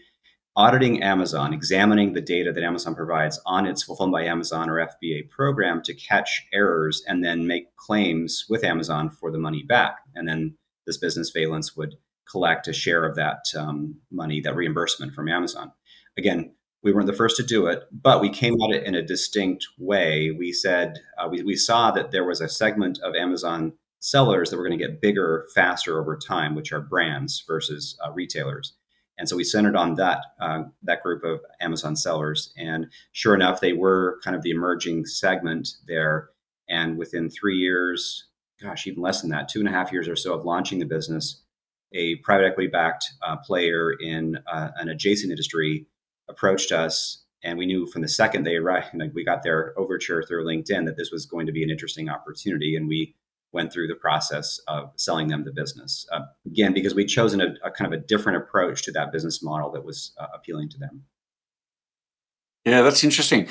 auditing 0.56 1.04
Amazon, 1.04 1.54
examining 1.54 2.14
the 2.14 2.22
data 2.22 2.52
that 2.54 2.64
Amazon 2.64 2.96
provides 2.96 3.40
on 3.46 3.66
its 3.66 3.84
Fulfilled 3.84 4.12
by 4.12 4.24
Amazon 4.24 4.70
or 4.70 4.75
FBA 4.75 5.30
program 5.30 5.82
to 5.84 5.94
catch 5.94 6.46
errors 6.54 7.04
and 7.08 7.24
then 7.24 7.46
make 7.46 7.75
claims 7.75 8.46
with 8.50 8.64
Amazon 8.64 9.10
for 9.10 9.32
the 9.32 9.38
money 9.38 9.64
back, 9.64 9.98
and 10.16 10.28
then 10.28 10.56
this 10.88 10.98
business 10.98 11.32
Valence 11.32 11.75
would 11.75 11.96
collect 12.30 12.68
a 12.68 12.74
share 12.74 13.04
of 13.06 13.16
that 13.16 13.44
um, 13.58 14.00
money, 14.12 14.40
that 14.42 14.56
reimbursement 14.56 15.14
from 15.14 15.28
Amazon. 15.28 15.72
Again, 16.18 16.54
we 16.86 16.94
weren't 16.94 17.08
the 17.08 17.13
first 17.13 17.36
to 17.36 17.44
do 17.44 17.65
it, 17.65 17.84
but 17.92 18.22
we 18.22 18.30
came 18.30 18.54
at 18.62 18.75
it 18.75 18.86
in 18.86 18.94
a 18.94 19.01
distinct 19.01 19.65
way. 19.80 20.30
We 20.30 20.54
said 20.54 21.00
uh, 21.18 21.27
we, 21.27 21.42
we 21.42 21.56
saw 21.56 21.89
that 21.89 22.12
there 22.12 22.24
was 22.24 22.42
a 22.42 22.48
segment 22.48 23.00
of 23.00 23.15
Amazon 23.15 23.74
sellers 24.00 24.51
that 24.51 24.58
were 24.58 24.68
going 24.68 24.77
to 24.77 24.86
get 24.86 25.01
bigger 25.01 25.48
faster 25.56 26.00
over 26.00 26.15
time, 26.15 26.54
which 26.54 26.72
are 26.72 26.80
brands 26.80 27.44
versus 27.48 27.98
uh, 28.06 28.12
retailers. 28.12 28.74
And 29.18 29.27
so 29.27 29.36
we 29.36 29.44
centered 29.44 29.75
on 29.75 29.96
that 29.96 30.20
uh, 30.39 30.63
that 30.84 31.01
group 31.01 31.24
of 31.24 31.39
Amazon 31.60 31.96
sellers, 31.96 32.54
and 32.56 32.86
sure 33.13 33.34
enough, 33.34 33.62
they 33.62 33.74
were 33.74 34.20
kind 34.24 34.36
of 34.36 34.44
the 34.44 34.51
emerging 34.51 35.06
segment 35.06 35.70
there. 35.88 36.30
And 36.70 37.00
within 37.00 37.32
three 37.32 37.58
years, 37.58 38.27
gosh, 38.62 38.86
even 38.86 39.01
less 39.01 39.22
than 39.22 39.32
that, 39.32 39.50
two 39.50 39.60
and 39.60 39.68
a 39.68 39.72
half 39.72 39.92
years 39.92 40.08
or 40.08 40.15
so 40.15 40.36
of 40.36 40.46
launching 40.46 40.77
the 40.77 40.86
business, 40.86 41.42
a 41.94 42.18
private 42.18 42.46
equity 42.46 42.68
backed 42.68 43.12
uh, 43.25 43.38
player 43.38 43.94
in 43.94 44.38
uh, 44.46 44.70
an 44.77 44.89
adjacent 44.89 45.32
industry 45.32 45.88
approached 46.29 46.72
us. 46.72 47.24
And 47.44 47.58
we 47.58 47.65
knew 47.65 47.86
from 47.88 48.01
the 48.01 48.08
second 48.08 48.44
they 48.44 48.55
arrived, 48.55 48.88
like 48.96 49.12
we 49.13 49.24
got 49.24 49.44
their 49.44 49.77
overture 49.77 50.24
through 50.24 50.46
LinkedIn 50.46 50.86
that 50.86 50.98
this 50.98 51.12
was 51.12 51.25
going 51.25 51.46
to 51.46 51.51
be 51.51 51.63
an 51.63 51.70
interesting 51.70 52.10
opportunity. 52.10 52.75
And 52.75 52.88
we 52.88 53.15
went 53.51 53.72
through 53.72 53.88
the 53.88 53.96
process 53.96 54.60
of 54.67 54.91
selling 54.98 55.27
them 55.27 55.44
the 55.44 55.51
business. 55.51 56.05
Uh, 56.12 56.22
again, 56.46 56.74
because 56.74 56.94
we'd 56.94 57.08
chosen 57.08 57.41
a, 57.41 57.53
a, 57.63 57.72
kind 57.72 57.91
of 57.91 57.98
a 58.00 58.03
different 58.03 58.38
approach 58.38 58.84
to 58.84 58.91
that 58.91 59.12
business 59.12 59.41
model 59.41 59.72
that 59.72 59.86
was 59.86 60.12
uh, 60.20 60.27
appealing 60.34 60.70
to 60.70 60.77
them. 60.77 61.03
Yeah, 62.65 62.82
that's 62.82 63.03
interesting. 63.03 63.48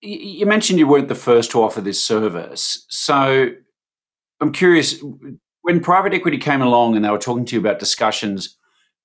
you 0.00 0.46
mentioned 0.46 0.78
you 0.78 0.88
weren't 0.88 1.08
the 1.08 1.14
first 1.14 1.50
to 1.52 1.62
offer 1.62 1.80
this 1.80 2.02
service. 2.02 2.86
So 2.88 3.50
I'm 4.40 4.52
curious 4.52 5.02
when 5.62 5.80
private 5.80 6.14
equity 6.14 6.38
came 6.38 6.62
along 6.62 6.96
and 6.96 7.04
they 7.04 7.10
were 7.10 7.18
talking 7.18 7.44
to 7.44 7.56
you 7.56 7.60
about 7.60 7.78
discussions, 7.78 8.56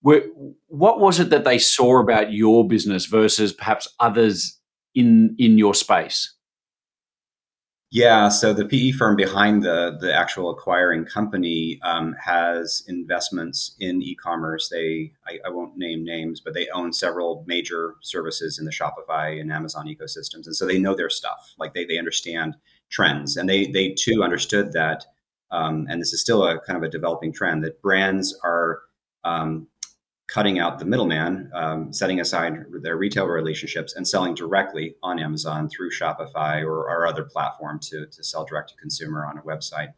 what 0.01 1.00
was 1.00 1.20
it 1.20 1.29
that 1.29 1.43
they 1.43 1.60
saw 1.60 2.00
about 2.00 2.34
your 2.34 2.67
business 2.67 3.05
versus 3.05 3.53
perhaps 3.53 3.88
others 4.00 4.60
in 4.96 5.36
in 5.38 5.58
your 5.58 5.74
space? 5.74 6.34
Yeah, 7.93 8.29
so 8.29 8.53
the 8.53 8.63
PE 8.63 8.91
firm 8.91 9.17
behind 9.17 9.63
the 9.63 9.98
the 10.00 10.13
actual 10.15 10.50
acquiring 10.50 11.03
company 11.03 11.77
um, 11.84 12.15
has 12.24 12.84
investments 12.88 13.75
in 13.81 14.01
e-commerce. 14.01 14.70
They 14.70 15.12
I, 15.27 15.39
I, 15.46 15.50
won't 15.50 15.77
name 15.77 16.05
names, 16.05 16.39
but 16.39 16.53
they 16.53 16.70
own 16.70 16.93
several 16.93 17.43
major 17.48 17.96
services 18.01 18.58
in 18.58 18.63
the 18.63 18.72
Shopify 18.72 19.41
and 19.41 19.51
Amazon 19.51 19.88
ecosystems, 19.88 20.46
and 20.46 20.55
so 20.55 20.65
they 20.65 20.79
know 20.79 20.96
their 20.96 21.10
stuff. 21.10 21.53
Like 21.60 21.74
they 21.74 21.84
they 21.84 21.98
understand 21.98 22.55
trends, 22.89 23.36
and 23.36 23.50
they 23.50 23.67
they 23.67 23.89
too 23.89 24.24
understood 24.24 24.72
that. 24.72 25.05
Um, 25.51 25.86
and 25.89 26.01
this 26.01 26.13
is 26.13 26.22
still 26.22 26.46
a 26.46 26.62
kind 26.62 26.77
of 26.77 26.84
a 26.84 26.89
developing 26.89 27.34
trend 27.34 27.62
that 27.65 27.81
brands 27.81 28.34
are 28.41 28.84
um, 29.25 29.67
cutting 30.32 30.60
out 30.60 30.80
the 30.80 30.86
middleman, 30.86 31.52
um, 31.54 31.92
setting 31.92 32.22
aside 32.22 32.54
their 32.82 32.96
retail 32.96 33.28
relationships, 33.28 33.94
and 33.94 34.08
selling 34.08 34.34
directly 34.34 34.96
on 35.04 35.20
Amazon 35.20 35.68
through 35.68 35.92
Shopify 35.92 36.64
or 36.64 36.90
our 36.90 37.06
other 37.06 37.26
platform 37.26 37.80
to, 37.80 38.06
to 38.08 38.24
sell 38.24 38.46
direct 38.46 38.70
to 38.70 38.76
consumer 38.78 39.26
on 39.26 39.38
a 39.38 39.42
website. 39.42 39.90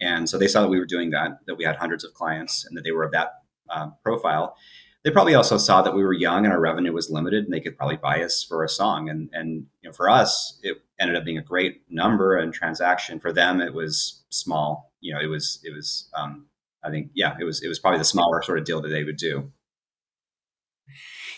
And 0.00 0.30
so 0.30 0.38
they 0.38 0.46
saw 0.46 0.62
that 0.62 0.68
we 0.68 0.78
were 0.78 0.86
doing 0.86 1.10
that, 1.10 1.40
that 1.46 1.56
we 1.56 1.64
had 1.64 1.76
hundreds 1.76 2.04
of 2.04 2.14
clients, 2.14 2.64
and 2.64 2.76
that 2.76 2.82
they 2.82 2.92
were 2.92 3.02
of 3.02 3.10
that 3.10 3.32
uh, 3.70 3.88
profile. 4.04 4.56
They 5.02 5.10
probably 5.10 5.34
also 5.34 5.58
saw 5.58 5.82
that 5.82 5.96
we 5.96 6.04
were 6.04 6.12
young 6.12 6.44
and 6.44 6.52
our 6.52 6.60
revenue 6.60 6.92
was 6.92 7.10
limited, 7.10 7.44
and 7.44 7.52
they 7.52 7.60
could 7.60 7.76
probably 7.76 7.96
buy 7.96 8.22
us 8.22 8.44
for 8.44 8.62
a 8.62 8.68
song. 8.68 9.08
And 9.08 9.30
and 9.32 9.66
you 9.82 9.88
know, 9.88 9.92
for 9.92 10.08
us, 10.08 10.60
it 10.62 10.76
ended 11.00 11.16
up 11.16 11.24
being 11.24 11.38
a 11.38 11.42
great 11.42 11.82
number 11.90 12.36
and 12.36 12.54
transaction. 12.54 13.18
For 13.18 13.32
them, 13.32 13.60
it 13.60 13.74
was 13.74 14.22
small. 14.30 14.92
You 15.00 15.14
know, 15.14 15.20
it 15.20 15.26
was 15.26 15.58
it 15.64 15.74
was 15.74 16.08
um, 16.14 16.46
I 16.84 16.90
think 16.90 17.10
yeah, 17.14 17.34
it 17.40 17.44
was 17.44 17.62
it 17.62 17.68
was 17.68 17.80
probably 17.80 17.98
the 17.98 18.04
smaller 18.04 18.42
sort 18.42 18.60
of 18.60 18.64
deal 18.64 18.80
that 18.80 18.90
they 18.90 19.02
would 19.02 19.16
do. 19.16 19.50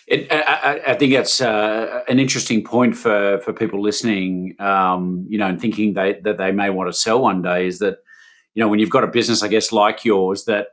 It, 0.06 0.30
I, 0.30 0.82
I, 0.88 0.94
think 0.94 1.14
that's 1.14 1.40
uh, 1.40 2.02
an 2.08 2.18
interesting 2.18 2.62
point 2.62 2.94
for, 2.94 3.40
for 3.42 3.54
people 3.54 3.82
listening, 3.82 4.54
um, 4.58 5.26
you 5.30 5.38
know, 5.38 5.46
and 5.46 5.58
thinking 5.58 5.94
they, 5.94 6.20
that 6.24 6.36
they 6.36 6.52
may 6.52 6.68
want 6.68 6.90
to 6.90 6.92
sell 6.92 7.22
one 7.22 7.40
day 7.40 7.66
is 7.66 7.78
that, 7.78 7.98
you 8.52 8.62
know, 8.62 8.68
when 8.68 8.78
you've 8.80 8.90
got 8.90 9.02
a 9.02 9.06
business, 9.08 9.42
I 9.42 9.48
guess, 9.48 9.72
like 9.72 10.04
yours 10.04 10.44
that 10.44 10.68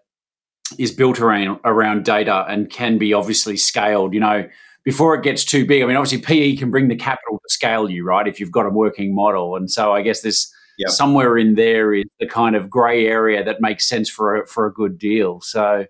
is 0.77 0.91
built 0.91 1.21
around, 1.21 1.59
around 1.63 2.03
data 2.03 2.45
and 2.49 2.69
can 2.69 2.97
be 2.97 3.13
obviously 3.13 3.55
scaled, 3.55 4.13
you 4.13 4.19
know, 4.19 4.49
before 4.83 5.15
it 5.15 5.23
gets 5.23 5.45
too 5.45 5.65
big. 5.65 5.81
I 5.81 5.85
mean, 5.85 5.95
obviously, 5.95 6.21
PE 6.21 6.57
can 6.57 6.71
bring 6.71 6.87
the 6.87 6.95
capital 6.95 7.39
to 7.39 7.53
scale 7.53 7.89
you, 7.89 8.03
right? 8.03 8.27
If 8.27 8.39
you've 8.39 8.51
got 8.51 8.65
a 8.65 8.69
working 8.69 9.13
model. 9.13 9.55
And 9.55 9.69
so 9.69 9.93
I 9.93 10.01
guess 10.01 10.21
this 10.21 10.51
yep. 10.77 10.89
somewhere 10.89 11.37
in 11.37 11.55
there 11.55 11.93
is 11.93 12.05
the 12.19 12.27
kind 12.27 12.55
of 12.55 12.69
gray 12.69 13.07
area 13.07 13.43
that 13.43 13.61
makes 13.61 13.87
sense 13.87 14.09
for 14.09 14.41
a, 14.41 14.47
for 14.47 14.65
a 14.65 14.73
good 14.73 14.97
deal. 14.97 15.41
So, 15.41 15.85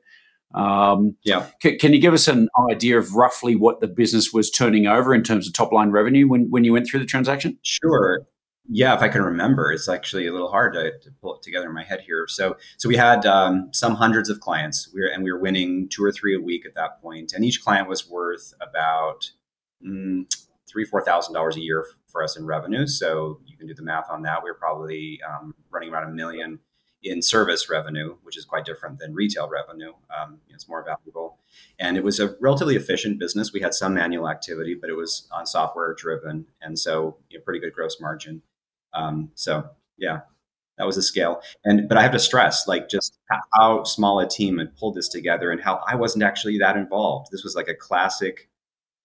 um, 0.53 1.15
yeah. 1.23 1.47
C- 1.61 1.77
can 1.77 1.93
you 1.93 1.99
give 1.99 2.13
us 2.13 2.27
an 2.27 2.49
idea 2.69 2.97
of 2.97 3.15
roughly 3.15 3.55
what 3.55 3.79
the 3.79 3.87
business 3.87 4.33
was 4.33 4.49
turning 4.49 4.87
over 4.87 5.13
in 5.13 5.23
terms 5.23 5.47
of 5.47 5.53
top 5.53 5.71
line 5.71 5.91
revenue 5.91 6.27
when, 6.27 6.49
when 6.49 6.63
you 6.63 6.73
went 6.73 6.87
through 6.87 6.99
the 6.99 7.05
transaction? 7.05 7.57
Sure. 7.61 8.21
Yeah, 8.69 8.95
if 8.95 9.01
I 9.01 9.09
can 9.09 9.21
remember, 9.21 9.71
it's 9.71 9.89
actually 9.89 10.27
a 10.27 10.31
little 10.31 10.49
hard 10.49 10.73
to, 10.73 10.97
to 10.99 11.11
pull 11.21 11.35
it 11.35 11.41
together 11.41 11.67
in 11.67 11.73
my 11.73 11.83
head 11.83 12.01
here. 12.01 12.25
So, 12.27 12.57
so 12.77 12.87
we 12.87 12.95
had 12.95 13.25
um, 13.25 13.69
some 13.73 13.95
hundreds 13.95 14.29
of 14.29 14.39
clients, 14.39 14.89
we 14.93 15.01
were, 15.01 15.07
and 15.07 15.23
we 15.23 15.31
were 15.31 15.39
winning 15.39 15.89
two 15.89 16.03
or 16.03 16.11
three 16.11 16.35
a 16.35 16.39
week 16.39 16.65
at 16.65 16.75
that 16.75 17.01
point, 17.01 17.33
and 17.33 17.43
each 17.43 17.63
client 17.63 17.89
was 17.89 18.07
worth 18.07 18.53
about 18.61 19.31
mm, 19.85 20.25
three, 20.69 20.85
four 20.85 21.03
thousand 21.03 21.33
dollars 21.33 21.57
a 21.57 21.59
year 21.59 21.85
for 22.07 22.23
us 22.23 22.37
in 22.37 22.45
revenue. 22.45 22.85
So 22.85 23.39
you 23.45 23.57
can 23.57 23.67
do 23.67 23.73
the 23.73 23.83
math 23.83 24.09
on 24.09 24.21
that. 24.23 24.43
We 24.43 24.49
were 24.49 24.57
probably 24.57 25.19
um, 25.27 25.55
running 25.71 25.91
around 25.91 26.09
a 26.09 26.13
million 26.13 26.59
in 27.03 27.21
service 27.21 27.69
revenue, 27.69 28.15
which 28.23 28.37
is 28.37 28.45
quite 28.45 28.65
different 28.65 28.99
than 28.99 29.13
retail 29.13 29.49
revenue. 29.49 29.93
Um, 30.15 30.39
it's 30.49 30.67
more 30.67 30.83
valuable. 30.83 31.37
And 31.79 31.97
it 31.97 32.03
was 32.03 32.19
a 32.19 32.35
relatively 32.39 32.75
efficient 32.75 33.19
business. 33.19 33.51
We 33.51 33.61
had 33.61 33.73
some 33.73 33.93
manual 33.93 34.29
activity, 34.29 34.75
but 34.75 34.89
it 34.89 34.95
was 34.95 35.27
on 35.31 35.45
software 35.45 35.93
driven. 35.93 36.45
And 36.61 36.77
so 36.77 37.17
you 37.29 37.39
know, 37.39 37.43
pretty 37.43 37.59
good 37.59 37.73
gross 37.73 37.99
margin. 37.99 38.41
Um, 38.93 39.31
so 39.35 39.69
yeah, 39.97 40.21
that 40.77 40.85
was 40.85 40.95
the 40.95 41.01
scale. 41.01 41.41
And, 41.65 41.87
but 41.89 41.97
I 41.97 42.03
have 42.03 42.11
to 42.11 42.19
stress 42.19 42.67
like 42.67 42.89
just 42.89 43.17
how 43.53 43.83
small 43.83 44.19
a 44.19 44.27
team 44.27 44.59
had 44.59 44.75
pulled 44.75 44.95
this 44.95 45.09
together 45.09 45.51
and 45.51 45.61
how 45.61 45.81
I 45.87 45.95
wasn't 45.95 46.23
actually 46.23 46.57
that 46.59 46.77
involved. 46.77 47.31
This 47.31 47.43
was 47.43 47.55
like 47.55 47.67
a 47.67 47.75
classic, 47.75 48.49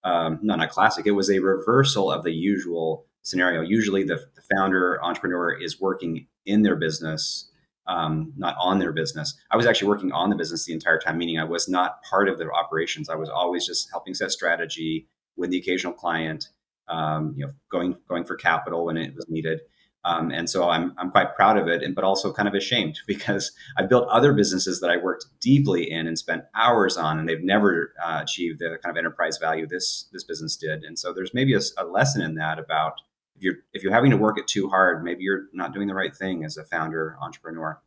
um, 0.04 0.38
no, 0.42 0.54
not 0.54 0.70
classic. 0.70 1.06
It 1.06 1.12
was 1.12 1.30
a 1.30 1.38
reversal 1.38 2.10
of 2.10 2.24
the 2.24 2.32
usual 2.32 3.06
scenario. 3.22 3.62
Usually 3.62 4.04
the, 4.04 4.24
the 4.34 4.42
founder 4.54 5.02
entrepreneur 5.02 5.52
is 5.52 5.80
working 5.80 6.26
in 6.44 6.62
their 6.62 6.76
business 6.76 7.50
um, 7.88 8.33
not 8.37 8.57
on 8.59 8.78
their 8.78 8.93
business. 8.93 9.35
I 9.50 9.57
was 9.57 9.66
actually 9.66 9.88
working 9.88 10.12
on 10.12 10.31
the 10.31 10.37
business 10.37 10.64
the 10.64 10.73
entire 10.73 10.99
time, 10.99 11.19
meaning 11.19 11.38
I 11.38 11.45
was 11.45 11.69
not 11.69 12.02
part 12.02 12.28
of 12.28 12.38
their 12.38 12.55
operations. 12.55 13.09
I 13.09 13.14
was 13.16 13.28
always 13.28 13.66
just 13.66 13.90
helping 13.90 14.14
set 14.14 14.31
strategy 14.33 15.09
with 15.37 15.50
the 15.50 15.59
occasional 15.59 15.93
client, 15.93 16.49
um, 16.88 17.35
you 17.37 17.47
know, 17.47 17.52
going 17.71 17.97
going 18.09 18.25
for 18.25 18.37
capital 18.37 18.87
when 18.87 18.97
it 18.97 19.14
was 19.14 19.26
needed. 19.28 19.61
Um, 20.07 20.31
and 20.31 20.49
so 20.49 20.69
I'm, 20.69 20.95
I'm 20.99 21.11
quite 21.11 21.35
proud 21.35 21.59
of 21.59 21.66
it, 21.66 21.83
and, 21.83 21.93
but 21.93 22.05
also 22.05 22.33
kind 22.33 22.47
of 22.47 22.55
ashamed 22.55 23.00
because 23.09 23.50
I 23.76 23.83
built 23.83 24.09
other 24.09 24.33
businesses 24.33 24.81
that 24.81 24.88
I 24.88 24.97
worked 24.97 25.26
deeply 25.40 25.90
in 25.90 26.07
and 26.07 26.16
spent 26.16 26.45
hours 26.55 26.97
on, 26.97 27.19
and 27.19 27.28
they've 27.28 27.43
never 27.43 27.93
uh, 28.05 28.21
achieved 28.23 28.61
the 28.61 28.78
kind 28.83 28.97
of 28.97 28.97
enterprise 28.97 29.38
value 29.38 29.66
this 29.66 30.09
this 30.12 30.25
business 30.25 30.57
did. 30.57 30.85
And 30.85 30.99
so 30.99 31.12
there's 31.12 31.35
maybe 31.35 31.55
a, 31.55 31.61
a 31.78 31.85
lesson 31.85 32.23
in 32.23 32.37
that 32.37 32.59
about 32.59 33.00
if 33.37 33.43
you're 33.43 33.55
if 33.73 33.83
you're 33.83 33.93
having 33.93 34.11
to 34.11 34.16
work 34.16 34.38
it 34.38 34.47
too 34.47 34.69
hard, 34.69 35.05
maybe 35.05 35.23
you're 35.23 35.45
not 35.52 35.73
doing 35.73 35.87
the 35.87 35.95
right 35.95 36.14
thing 36.14 36.45
as 36.45 36.57
a 36.57 36.64
founder 36.64 37.16
entrepreneur. 37.21 37.81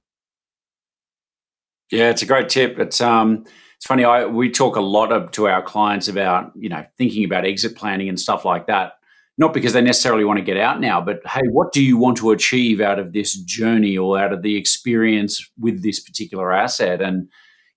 Yeah, 1.92 2.10
it's 2.10 2.22
a 2.22 2.26
great 2.26 2.50
tip. 2.50 2.78
It's 2.80 3.02
um, 3.02 3.46
it's 3.78 3.86
funny. 3.86 4.04
I 4.04 4.26
we 4.26 4.50
talk 4.50 4.76
a 4.76 4.82
lot 4.82 5.12
of, 5.12 5.32
to 5.32 5.48
our 5.48 5.62
clients 5.62 6.08
about 6.08 6.52
you 6.56 6.70
know 6.70 6.86
thinking 6.98 7.24
about 7.24 7.46
exit 7.46 7.76
planning 7.76 8.10
and 8.10 8.20
stuff 8.20 8.46
like 8.46 8.68
that. 8.68 8.94
Not 9.38 9.54
because 9.54 9.72
they 9.72 9.82
necessarily 9.82 10.26
want 10.26 10.38
to 10.38 10.44
get 10.44 10.58
out 10.58 10.82
now, 10.82 11.00
but 11.00 11.22
hey, 11.26 11.48
what 11.50 11.72
do 11.72 11.82
you 11.82 11.98
want 11.98 12.18
to 12.18 12.32
achieve 12.32 12.82
out 12.82 13.00
of 13.00 13.14
this 13.14 13.36
journey 13.36 13.98
or 13.98 14.20
out 14.20 14.34
of 14.34 14.42
the 14.42 14.58
experience 14.58 15.50
with 15.58 15.82
this 15.82 16.02
particular 16.02 16.52
asset? 16.52 17.02
And 17.02 17.22
you 17.24 17.30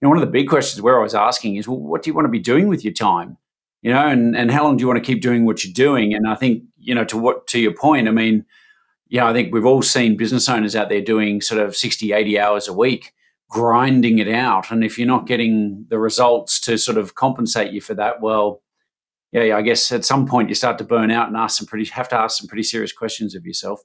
know, 0.02 0.09
one 0.09 0.19
of 0.19 0.23
the 0.23 0.31
big 0.33 0.49
questions 0.49 0.83
where 0.83 0.99
I 0.99 1.02
was 1.02 1.14
asking 1.14 1.55
is, 1.55 1.69
well, 1.69 1.79
what 1.79 2.02
do 2.02 2.11
you 2.11 2.14
want 2.14 2.25
to 2.25 2.31
be 2.31 2.41
doing 2.41 2.67
with 2.67 2.83
your 2.83 2.93
time? 2.93 3.38
You 3.82 3.92
know, 3.92 4.06
and 4.06 4.36
and 4.36 4.50
how 4.50 4.64
long 4.64 4.76
do 4.76 4.82
you 4.82 4.88
want 4.88 5.02
to 5.02 5.06
keep 5.06 5.20
doing 5.20 5.44
what 5.44 5.64
you're 5.64 5.72
doing? 5.72 6.14
And 6.14 6.28
I 6.28 6.36
think 6.36 6.62
you 6.78 6.94
know, 6.94 7.04
to 7.06 7.18
what 7.18 7.46
to 7.48 7.60
your 7.60 7.74
point, 7.74 8.08
I 8.08 8.12
mean, 8.12 8.44
yeah, 9.08 9.28
I 9.28 9.32
think 9.32 9.52
we've 9.52 9.66
all 9.66 9.82
seen 9.82 10.16
business 10.16 10.48
owners 10.48 10.74
out 10.76 10.88
there 10.88 11.00
doing 11.00 11.40
sort 11.40 11.60
of 11.60 11.76
60, 11.76 12.12
80 12.12 12.38
hours 12.38 12.68
a 12.68 12.72
week, 12.72 13.12
grinding 13.50 14.18
it 14.18 14.28
out. 14.28 14.70
And 14.70 14.82
if 14.82 14.98
you're 14.98 15.06
not 15.06 15.26
getting 15.26 15.84
the 15.90 15.98
results 15.98 16.60
to 16.62 16.78
sort 16.78 16.96
of 16.96 17.14
compensate 17.14 17.72
you 17.72 17.80
for 17.80 17.94
that, 17.94 18.20
well, 18.20 18.62
yeah, 19.32 19.56
I 19.56 19.62
guess 19.62 19.90
at 19.90 20.04
some 20.04 20.26
point 20.26 20.48
you 20.48 20.54
start 20.54 20.78
to 20.78 20.84
burn 20.84 21.10
out 21.10 21.28
and 21.28 21.36
ask 21.36 21.58
some 21.58 21.66
pretty 21.66 21.86
have 21.90 22.08
to 22.10 22.16
ask 22.16 22.38
some 22.38 22.46
pretty 22.46 22.62
serious 22.62 22.92
questions 22.92 23.34
of 23.34 23.44
yourself. 23.44 23.80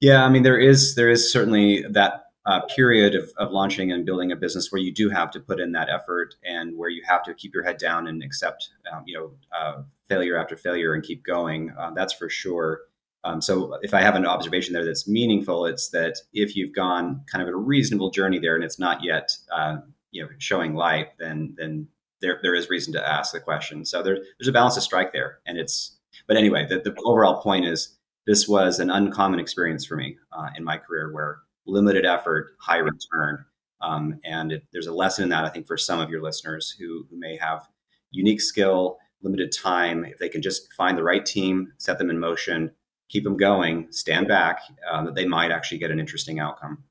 Yeah, 0.00 0.24
I 0.24 0.28
mean 0.28 0.42
there 0.42 0.58
is 0.58 0.94
there 0.94 1.10
is 1.10 1.30
certainly 1.30 1.84
that 1.90 2.24
uh, 2.46 2.60
period 2.74 3.14
of, 3.14 3.30
of 3.36 3.52
launching 3.52 3.92
and 3.92 4.06
building 4.06 4.32
a 4.32 4.36
business 4.36 4.72
where 4.72 4.80
you 4.80 4.92
do 4.92 5.10
have 5.10 5.30
to 5.30 5.40
put 5.40 5.60
in 5.60 5.72
that 5.72 5.88
effort 5.90 6.34
and 6.44 6.76
where 6.76 6.88
you 6.88 7.02
have 7.06 7.22
to 7.22 7.34
keep 7.34 7.52
your 7.52 7.62
head 7.62 7.76
down 7.76 8.06
and 8.06 8.22
accept 8.22 8.70
um, 8.92 9.02
you 9.06 9.18
know 9.18 9.30
uh, 9.56 9.82
failure 10.08 10.38
after 10.38 10.56
failure 10.56 10.94
and 10.94 11.02
keep 11.02 11.24
going. 11.24 11.70
Uh, 11.78 11.90
that's 11.94 12.12
for 12.12 12.28
sure. 12.28 12.80
Um, 13.24 13.40
so 13.40 13.78
if 13.82 13.92
I 13.92 14.00
have 14.00 14.14
an 14.14 14.24
observation 14.24 14.72
there 14.72 14.84
that's 14.84 15.08
meaningful, 15.08 15.66
it's 15.66 15.90
that 15.90 16.16
if 16.32 16.56
you've 16.56 16.74
gone 16.74 17.22
kind 17.30 17.42
of 17.42 17.48
a 17.48 17.56
reasonable 17.56 18.10
journey 18.10 18.38
there 18.38 18.54
and 18.54 18.64
it's 18.64 18.78
not 18.78 19.02
yet 19.02 19.36
uh, 19.52 19.78
you 20.10 20.22
know 20.22 20.28
showing 20.38 20.74
light, 20.74 21.08
then 21.18 21.54
then 21.58 21.88
there 22.20 22.38
there 22.42 22.54
is 22.54 22.68
reason 22.68 22.92
to 22.94 23.08
ask 23.08 23.32
the 23.32 23.40
question. 23.40 23.84
So 23.84 24.02
there, 24.02 24.18
there's 24.38 24.48
a 24.48 24.52
balance 24.52 24.74
to 24.76 24.80
strike 24.80 25.12
there, 25.12 25.38
and 25.46 25.58
it's. 25.58 25.94
But 26.26 26.36
anyway, 26.36 26.66
the, 26.68 26.80
the 26.80 26.94
overall 27.04 27.40
point 27.40 27.64
is 27.64 27.96
this 28.26 28.48
was 28.48 28.80
an 28.80 28.90
uncommon 28.90 29.40
experience 29.40 29.86
for 29.86 29.96
me 29.96 30.18
uh, 30.32 30.48
in 30.56 30.64
my 30.64 30.76
career 30.76 31.12
where 31.12 31.40
limited 31.68 32.04
effort, 32.04 32.56
high 32.58 32.78
return. 32.78 33.44
Um, 33.80 34.18
and 34.24 34.52
it, 34.52 34.64
there's 34.72 34.88
a 34.88 34.92
lesson 34.92 35.24
in 35.24 35.30
that, 35.30 35.44
I 35.44 35.50
think, 35.50 35.66
for 35.66 35.76
some 35.76 36.00
of 36.00 36.10
your 36.10 36.22
listeners 36.22 36.74
who, 36.78 37.06
who 37.10 37.18
may 37.18 37.36
have 37.36 37.68
unique 38.10 38.40
skill, 38.40 38.98
limited 39.22 39.52
time. 39.52 40.04
If 40.04 40.18
they 40.18 40.28
can 40.28 40.42
just 40.42 40.72
find 40.72 40.98
the 40.98 41.02
right 41.02 41.24
team, 41.24 41.72
set 41.78 41.98
them 41.98 42.10
in 42.10 42.18
motion, 42.18 42.72
keep 43.08 43.24
them 43.24 43.36
going, 43.36 43.86
stand 43.90 44.26
back, 44.28 44.60
uh, 44.90 45.04
that 45.04 45.14
they 45.14 45.26
might 45.26 45.52
actually 45.52 45.78
get 45.78 45.90
an 45.90 46.00
interesting 46.00 46.40
outcome. 46.40 46.84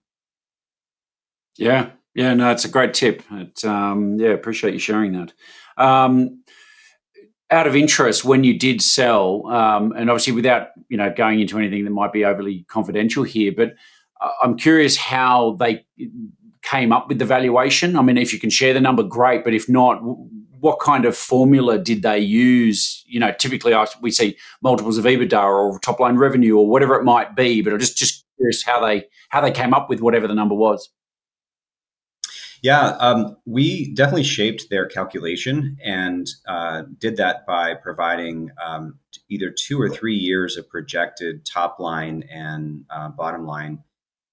Yeah, 1.58 1.92
yeah, 2.14 2.34
no, 2.34 2.52
it's 2.52 2.66
a 2.66 2.70
great 2.70 2.94
tip. 2.94 3.24
It, 3.32 3.64
um, 3.66 4.20
yeah, 4.20 4.30
appreciate 4.30 4.74
you 4.74 4.80
sharing 4.80 5.14
that. 5.14 5.34
Um, 5.78 6.44
out 7.50 7.68
of 7.68 7.76
interest, 7.76 8.26
when 8.26 8.44
you 8.44 8.58
did 8.58 8.82
sell, 8.82 9.48
um, 9.48 9.94
and 9.94 10.10
obviously 10.10 10.34
without 10.34 10.70
you 10.90 10.98
know 10.98 11.14
going 11.16 11.40
into 11.40 11.58
anything 11.58 11.86
that 11.86 11.92
might 11.92 12.12
be 12.12 12.26
overly 12.26 12.66
confidential 12.68 13.24
here, 13.24 13.54
but 13.56 13.74
I'm 14.42 14.58
curious 14.58 14.98
how 14.98 15.58
they 15.60 15.86
came 16.62 16.92
up 16.92 17.08
with 17.08 17.20
the 17.20 17.26
valuation. 17.26 17.96
I 17.96 18.02
mean, 18.02 18.18
if 18.18 18.34
you 18.34 18.40
can 18.40 18.50
share 18.50 18.74
the 18.74 18.82
number, 18.82 19.04
great. 19.04 19.44
But 19.44 19.54
if 19.54 19.70
not, 19.70 20.00
what 20.60 20.80
kind 20.80 21.06
of 21.06 21.16
formula 21.16 21.78
did 21.78 22.02
they 22.02 22.20
use? 22.20 23.04
You 23.08 23.20
know, 23.20 23.32
typically 23.32 23.74
we 24.02 24.12
see 24.12 24.38
multiples 24.62 24.98
of 24.98 25.06
EBITDA 25.06 25.44
or 25.44 25.80
top 25.80 26.00
line 26.00 26.18
revenue 26.18 26.58
or 26.58 26.68
whatever 26.68 26.96
it 26.96 27.04
might 27.04 27.36
be, 27.36 27.62
but 27.62 27.74
I'm 27.74 27.80
just 27.80 27.98
just 27.98 28.26
curious 28.38 28.64
how 28.64 28.86
they 28.86 29.06
how 29.30 29.42
they 29.42 29.52
came 29.52 29.74
up 29.74 29.90
with 29.90 30.02
whatever 30.02 30.28
the 30.28 30.36
number 30.36 30.56
was. 30.56 30.90
Yeah, 32.64 32.98
um, 33.00 33.38
we 33.46 33.94
definitely 33.94 34.24
shaped 34.24 34.70
their 34.70 34.88
calculation 34.88 35.78
and 35.84 36.28
uh, 36.48 36.84
did 36.98 37.18
that 37.18 37.46
by 37.46 37.76
providing 37.76 38.50
um, 38.64 38.98
either 39.30 39.52
two 39.52 39.80
or 39.80 39.90
three 39.90 40.16
years 40.16 40.58
of 40.58 40.68
projected 40.68 41.46
top 41.46 41.80
line 41.80 42.24
and 42.32 42.84
uh, 42.90 43.10
bottom 43.10 43.46
line, 43.46 43.84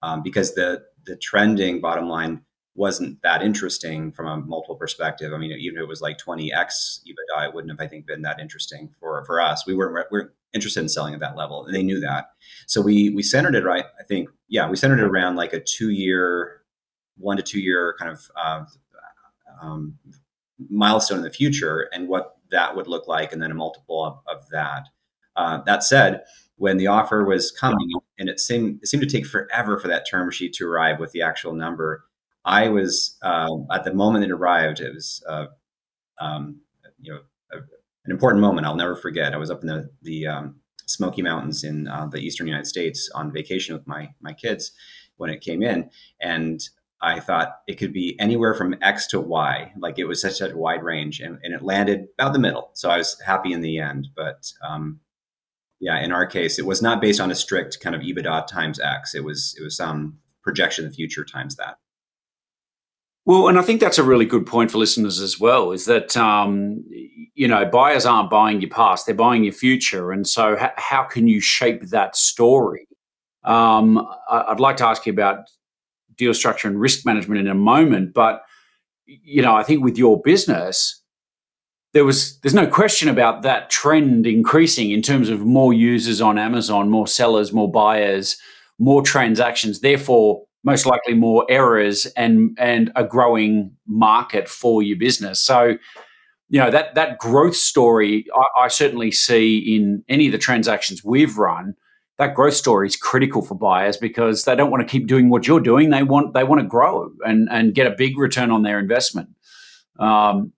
um, 0.04 0.22
because 0.22 0.54
the 0.54 0.84
the 1.06 1.16
trending 1.16 1.80
bottom 1.80 2.08
line 2.08 2.42
wasn't 2.74 3.22
that 3.22 3.42
interesting 3.42 4.10
from 4.12 4.26
a 4.26 4.36
multiple 4.36 4.74
perspective. 4.74 5.32
I 5.32 5.38
mean, 5.38 5.52
even 5.52 5.78
if 5.78 5.82
it 5.82 5.88
was 5.88 6.02
like 6.02 6.18
20x 6.18 7.00
EBITDA, 7.06 7.48
it 7.48 7.54
wouldn't 7.54 7.70
have, 7.70 7.80
I 7.80 7.88
think, 7.88 8.06
been 8.06 8.22
that 8.22 8.40
interesting 8.40 8.90
for 9.00 9.24
for 9.24 9.40
us. 9.40 9.66
We 9.66 9.74
weren't 9.74 10.06
we 10.10 10.18
we're 10.18 10.32
interested 10.52 10.80
in 10.80 10.88
selling 10.88 11.14
at 11.14 11.20
that 11.20 11.36
level, 11.36 11.64
and 11.64 11.74
they 11.74 11.82
knew 11.82 12.00
that. 12.00 12.26
So 12.66 12.80
we 12.80 13.10
we 13.10 13.22
centered 13.22 13.54
it 13.54 13.64
right. 13.64 13.86
I 13.98 14.02
think, 14.04 14.28
yeah, 14.48 14.68
we 14.68 14.76
centered 14.76 15.00
it 15.00 15.06
around 15.06 15.36
like 15.36 15.52
a 15.52 15.60
two 15.60 15.90
year, 15.90 16.62
one 17.16 17.36
to 17.36 17.42
two 17.42 17.60
year 17.60 17.94
kind 17.98 18.10
of 18.10 18.30
uh, 18.36 18.64
um, 19.62 19.98
milestone 20.68 21.18
in 21.18 21.24
the 21.24 21.30
future, 21.30 21.88
and 21.92 22.08
what 22.08 22.36
that 22.50 22.76
would 22.76 22.88
look 22.88 23.08
like, 23.08 23.32
and 23.32 23.42
then 23.42 23.50
a 23.50 23.54
multiple 23.54 24.04
of, 24.04 24.18
of 24.26 24.48
that. 24.50 24.88
Uh, 25.36 25.60
that 25.64 25.82
said, 25.82 26.22
when 26.56 26.76
the 26.76 26.86
offer 26.86 27.24
was 27.24 27.50
coming, 27.50 27.90
and 28.18 28.28
it 28.28 28.40
seemed 28.40 28.80
it 28.82 28.88
seemed 28.88 29.02
to 29.02 29.08
take 29.08 29.26
forever 29.26 29.78
for 29.78 29.88
that 29.88 30.06
term 30.08 30.30
sheet 30.30 30.54
to 30.54 30.66
arrive 30.66 31.00
with 31.00 31.12
the 31.12 31.22
actual 31.22 31.54
number 31.54 32.04
I 32.44 32.68
was 32.68 33.16
uh, 33.22 33.56
at 33.72 33.84
the 33.84 33.94
moment 33.94 34.24
it 34.24 34.30
arrived. 34.30 34.80
It 34.80 34.94
was 34.94 35.22
uh, 35.28 35.46
um, 36.20 36.60
you 37.00 37.12
know 37.12 37.20
a, 37.52 37.56
an 37.56 38.10
important 38.10 38.42
moment. 38.42 38.66
I'll 38.66 38.76
never 38.76 38.96
forget. 38.96 39.32
I 39.32 39.38
was 39.38 39.50
up 39.50 39.62
in 39.62 39.68
the 39.68 39.90
the 40.02 40.26
um, 40.26 40.56
Smoky 40.86 41.22
Mountains 41.22 41.64
in 41.64 41.88
uh, 41.88 42.06
the 42.06 42.18
eastern 42.18 42.46
United 42.46 42.66
States 42.66 43.10
on 43.14 43.32
vacation 43.32 43.74
with 43.74 43.86
my 43.86 44.10
my 44.20 44.32
kids 44.32 44.72
when 45.16 45.30
it 45.30 45.40
came 45.40 45.62
in, 45.62 45.88
and 46.20 46.60
I 47.00 47.20
thought 47.20 47.60
it 47.66 47.78
could 47.78 47.92
be 47.92 48.18
anywhere 48.20 48.54
from 48.54 48.76
X 48.82 49.06
to 49.08 49.20
Y. 49.20 49.72
Like 49.78 49.98
it 49.98 50.04
was 50.04 50.20
such 50.20 50.40
a 50.40 50.54
wide 50.56 50.82
range, 50.82 51.20
and, 51.20 51.38
and 51.42 51.54
it 51.54 51.62
landed 51.62 52.06
about 52.18 52.34
the 52.34 52.38
middle. 52.38 52.70
So 52.74 52.90
I 52.90 52.98
was 52.98 53.18
happy 53.20 53.52
in 53.52 53.62
the 53.62 53.78
end. 53.78 54.08
But 54.14 54.52
um, 54.66 55.00
yeah, 55.84 56.02
in 56.02 56.12
our 56.12 56.24
case, 56.24 56.58
it 56.58 56.64
was 56.64 56.80
not 56.80 57.02
based 57.02 57.20
on 57.20 57.30
a 57.30 57.34
strict 57.34 57.78
kind 57.80 57.94
of 57.94 58.00
EBITDA 58.00 58.46
times 58.46 58.80
X. 58.80 59.14
It 59.14 59.22
was 59.22 59.54
it 59.60 59.62
was 59.62 59.76
some 59.76 60.18
projection 60.42 60.86
of 60.86 60.90
the 60.90 60.96
future 60.96 61.26
times 61.26 61.56
that. 61.56 61.76
Well, 63.26 63.48
and 63.48 63.58
I 63.58 63.62
think 63.62 63.80
that's 63.80 63.98
a 63.98 64.02
really 64.02 64.24
good 64.24 64.46
point 64.46 64.70
for 64.70 64.78
listeners 64.78 65.20
as 65.20 65.38
well. 65.38 65.72
Is 65.72 65.84
that 65.84 66.16
um, 66.16 66.82
you 67.34 67.46
know 67.46 67.66
buyers 67.66 68.06
aren't 68.06 68.30
buying 68.30 68.62
your 68.62 68.70
past; 68.70 69.04
they're 69.04 69.14
buying 69.14 69.44
your 69.44 69.52
future, 69.52 70.10
and 70.10 70.26
so 70.26 70.56
how 70.76 71.02
can 71.02 71.28
you 71.28 71.38
shape 71.38 71.82
that 71.90 72.16
story? 72.16 72.88
Um, 73.44 74.08
I'd 74.30 74.60
like 74.60 74.78
to 74.78 74.86
ask 74.86 75.04
you 75.04 75.12
about 75.12 75.50
deal 76.16 76.32
structure 76.32 76.66
and 76.66 76.80
risk 76.80 77.04
management 77.04 77.42
in 77.42 77.48
a 77.48 77.54
moment, 77.54 78.14
but 78.14 78.40
you 79.04 79.42
know, 79.42 79.54
I 79.54 79.64
think 79.64 79.84
with 79.84 79.98
your 79.98 80.22
business, 80.22 81.02
there 81.94 82.04
was 82.04 82.38
there's 82.40 82.54
no 82.54 82.66
question 82.66 83.08
about 83.08 83.42
that 83.42 83.70
trend 83.70 84.26
increasing 84.26 84.90
in 84.90 85.00
terms 85.00 85.28
of 85.28 85.40
more 85.40 85.72
users 85.72 86.20
on 86.20 86.38
Amazon, 86.38 86.90
more 86.90 87.06
sellers, 87.06 87.52
more 87.52 87.70
buyers, 87.70 88.36
more 88.78 89.00
transactions. 89.00 89.80
Therefore, 89.80 90.42
most 90.64 90.86
likely 90.86 91.14
more 91.14 91.46
errors 91.48 92.06
and 92.16 92.56
and 92.58 92.90
a 92.96 93.04
growing 93.04 93.70
market 93.86 94.48
for 94.48 94.82
your 94.82 94.98
business. 94.98 95.40
So, 95.40 95.78
you 96.48 96.58
know 96.58 96.70
that 96.70 96.96
that 96.96 97.18
growth 97.18 97.54
story, 97.54 98.26
I, 98.34 98.64
I, 98.64 98.68
certainly 98.68 99.12
see 99.12 99.58
in 99.58 100.02
any 100.08 100.26
of 100.26 100.32
the 100.32 100.38
transactions 100.38 101.04
we've 101.04 101.38
run. 101.38 101.74
That 102.18 102.34
growth 102.34 102.54
story 102.54 102.86
is 102.86 102.96
critical 102.96 103.42
for 103.42 103.56
buyers 103.56 103.96
because 103.96 104.44
they 104.44 104.54
don't 104.54 104.70
want 104.70 104.86
to 104.86 104.90
keep 104.90 105.08
doing 105.08 105.30
what 105.30 105.46
you're 105.46 105.60
doing. 105.60 105.90
They 105.90 106.02
want 106.02 106.34
they 106.34 106.42
want 106.42 106.60
to 106.60 106.66
grow 106.66 107.10
and 107.24 107.48
and 107.52 107.72
get 107.72 107.86
a 107.86 107.94
big 107.96 108.18
return 108.18 108.50
on 108.50 108.62
their 108.62 108.80
investment. 108.80 109.28
Um, 110.00 110.52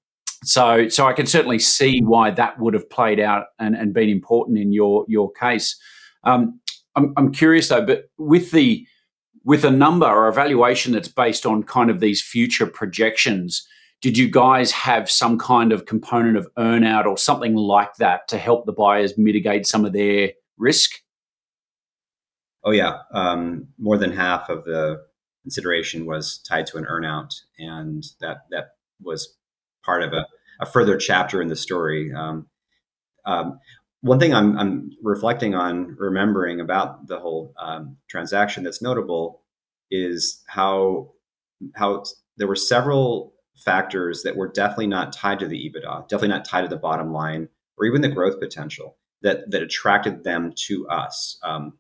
so 0.49 0.89
so 0.89 1.07
I 1.07 1.13
can 1.13 1.27
certainly 1.27 1.59
see 1.59 2.01
why 2.03 2.31
that 2.31 2.59
would 2.59 2.75
have 2.75 2.89
played 2.89 3.21
out 3.21 3.47
and, 3.59 3.75
and 3.77 3.93
been 3.93 4.09
important 4.09 4.59
in 4.59 4.73
your 4.73 5.05
your 5.09 5.31
case. 5.33 5.79
Um, 6.25 6.61
I'm, 6.95 7.13
I'm 7.17 7.33
curious 7.33 7.69
though, 7.69 7.85
but 7.85 8.11
with 8.19 8.51
the 8.51 8.87
with 9.45 9.65
a 9.65 9.71
number 9.71 10.07
or 10.07 10.27
a 10.27 10.33
valuation 10.33 10.93
that's 10.93 11.09
based 11.09 11.47
on 11.47 11.63
kind 11.63 11.89
of 11.89 12.01
these 12.01 12.21
future 12.21 12.67
projections, 12.67 13.67
did 14.03 14.19
you 14.19 14.29
guys 14.29 14.73
have 14.73 15.11
some 15.11 15.39
kind 15.39 15.73
of 15.73 15.87
component 15.87 16.37
of 16.37 16.49
earnout 16.59 17.07
or 17.07 17.17
something 17.17 17.55
like 17.55 17.95
that 17.97 18.27
to 18.29 18.39
help 18.39 18.67
the 18.67 18.73
buyers 18.73 19.17
mitigate 19.17 19.67
some 19.67 19.85
of 19.85 19.93
their 19.93 20.33
risk? 20.59 21.01
Oh 22.65 22.73
yeah, 22.73 22.99
um, 23.13 23.69
more 23.79 23.97
than 23.97 24.11
half 24.11 24.49
of 24.49 24.65
the 24.65 25.05
consideration 25.43 26.07
was 26.07 26.39
tied 26.39 26.67
to 26.67 26.79
an 26.79 26.85
earnout, 26.85 27.33
and 27.59 28.05
that 28.21 28.39
that 28.51 28.71
was 29.01 29.37
part 29.85 30.03
of 30.03 30.13
a, 30.13 30.27
a 30.61 30.67
further 30.67 30.97
chapter 30.97 31.41
in 31.41 31.49
the 31.49 31.57
story. 31.57 32.13
Um, 32.13 32.47
um, 33.25 33.59
one 34.01 34.21
thing 34.21 34.33
I'm, 34.33 34.57
I'm, 34.59 34.91
reflecting 35.03 35.55
on, 35.55 35.97
remembering 35.99 36.61
about 36.61 37.09
the 37.09 37.19
whole 37.19 37.55
um, 37.61 37.97
transaction 38.09 38.63
that's 38.63 38.83
notable 38.83 39.43
is 39.91 40.43
how 40.47 41.13
how 41.75 42.05
there 42.37 42.47
were 42.47 42.57
several 42.57 43.33
factors 43.57 44.23
that 44.23 44.37
were 44.37 44.49
definitely 44.49 44.87
not 44.87 45.13
tied 45.13 45.39
to 45.39 45.49
the 45.49 45.59
EBITDA, 45.59 46.09
definitely 46.09 46.29
not 46.29 46.45
tied 46.45 46.63
to 46.63 46.69
the 46.69 46.77
bottom 46.77 47.13
line 47.13 47.49
or 47.79 47.87
even 47.87 48.03
the 48.03 48.09
growth 48.09 48.39
potential 48.39 48.97
that 49.23 49.51
that 49.51 49.63
attracted 49.63 50.25
them 50.25 50.53
to 50.55 50.87
us. 50.89 51.39
Um, 51.43 51.79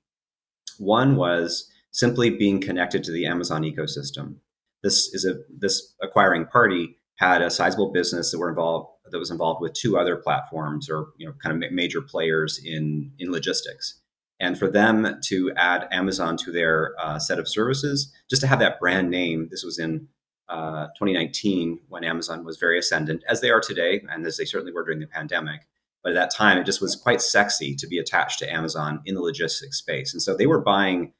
one 0.78 1.16
was 1.16 1.70
simply 1.90 2.30
being 2.30 2.60
connected 2.60 3.04
to 3.04 3.12
the 3.12 3.26
Amazon 3.26 3.62
ecosystem. 3.62 4.36
This 4.82 5.12
is 5.14 5.24
a 5.24 5.36
this 5.58 5.94
acquiring 6.02 6.46
party 6.46 6.96
had 7.16 7.42
a 7.42 7.50
sizable 7.50 7.92
business 7.92 8.30
that 8.30 8.38
were 8.38 8.48
involved 8.48 8.90
that 9.10 9.18
was 9.18 9.30
involved 9.30 9.60
with 9.60 9.72
two 9.72 9.98
other 9.98 10.16
platforms 10.16 10.88
or 10.88 11.08
you 11.16 11.26
know 11.26 11.34
kind 11.42 11.62
of 11.62 11.72
major 11.72 12.00
players 12.00 12.60
in 12.64 13.12
in 13.18 13.30
logistics. 13.30 14.00
And 14.38 14.58
for 14.58 14.70
them 14.70 15.18
to 15.24 15.52
add 15.56 15.88
amazon 15.92 16.36
to 16.38 16.52
their 16.52 16.94
uh, 17.00 17.18
set 17.18 17.38
of 17.38 17.48
services 17.48 18.12
just 18.28 18.42
to 18.42 18.48
have 18.48 18.58
that 18.60 18.78
brand 18.78 19.10
name 19.10 19.48
this 19.50 19.64
was 19.64 19.78
in 19.78 20.08
uh, 20.48 20.86
2019 20.98 21.80
when 21.88 22.04
amazon 22.04 22.44
was 22.44 22.58
very 22.58 22.78
ascendant 22.78 23.24
as 23.28 23.40
they 23.40 23.50
are 23.50 23.60
today 23.60 24.04
and 24.10 24.26
as 24.26 24.36
they 24.36 24.44
certainly 24.44 24.72
were 24.72 24.84
during 24.84 25.00
the 25.00 25.06
pandemic. 25.06 25.62
But 26.02 26.12
at 26.12 26.16
that 26.16 26.34
time 26.34 26.58
it 26.58 26.66
just 26.66 26.82
was 26.82 26.94
quite 26.94 27.22
sexy 27.22 27.74
to 27.76 27.86
be 27.86 27.98
attached 27.98 28.38
to 28.40 28.52
amazon 28.52 29.00
in 29.06 29.14
the 29.14 29.22
logistics 29.22 29.78
space. 29.78 30.12
And 30.12 30.22
so 30.22 30.36
they 30.36 30.46
were 30.46 30.60
buying 30.60 31.14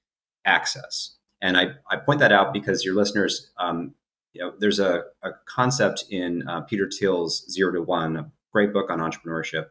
access. 0.45 1.17
And 1.41 1.57
i, 1.57 1.69
I 1.91 1.97
point 1.97 2.21
that 2.21 2.33
out 2.33 2.53
because 2.53 2.85
your 2.85 2.95
listeners 2.95 3.51
um, 3.59 3.95
you 4.37 4.43
know, 4.43 4.53
there's 4.59 4.79
a, 4.79 5.05
a 5.23 5.31
concept 5.47 6.05
in 6.11 6.47
uh, 6.47 6.61
Peter 6.63 6.91
Thiel's 6.91 7.51
Zero 7.51 7.73
to 7.73 7.81
One, 7.81 8.17
a 8.17 8.31
great 8.53 8.73
book 8.73 8.91
on 8.91 8.99
entrepreneurship, 8.99 9.69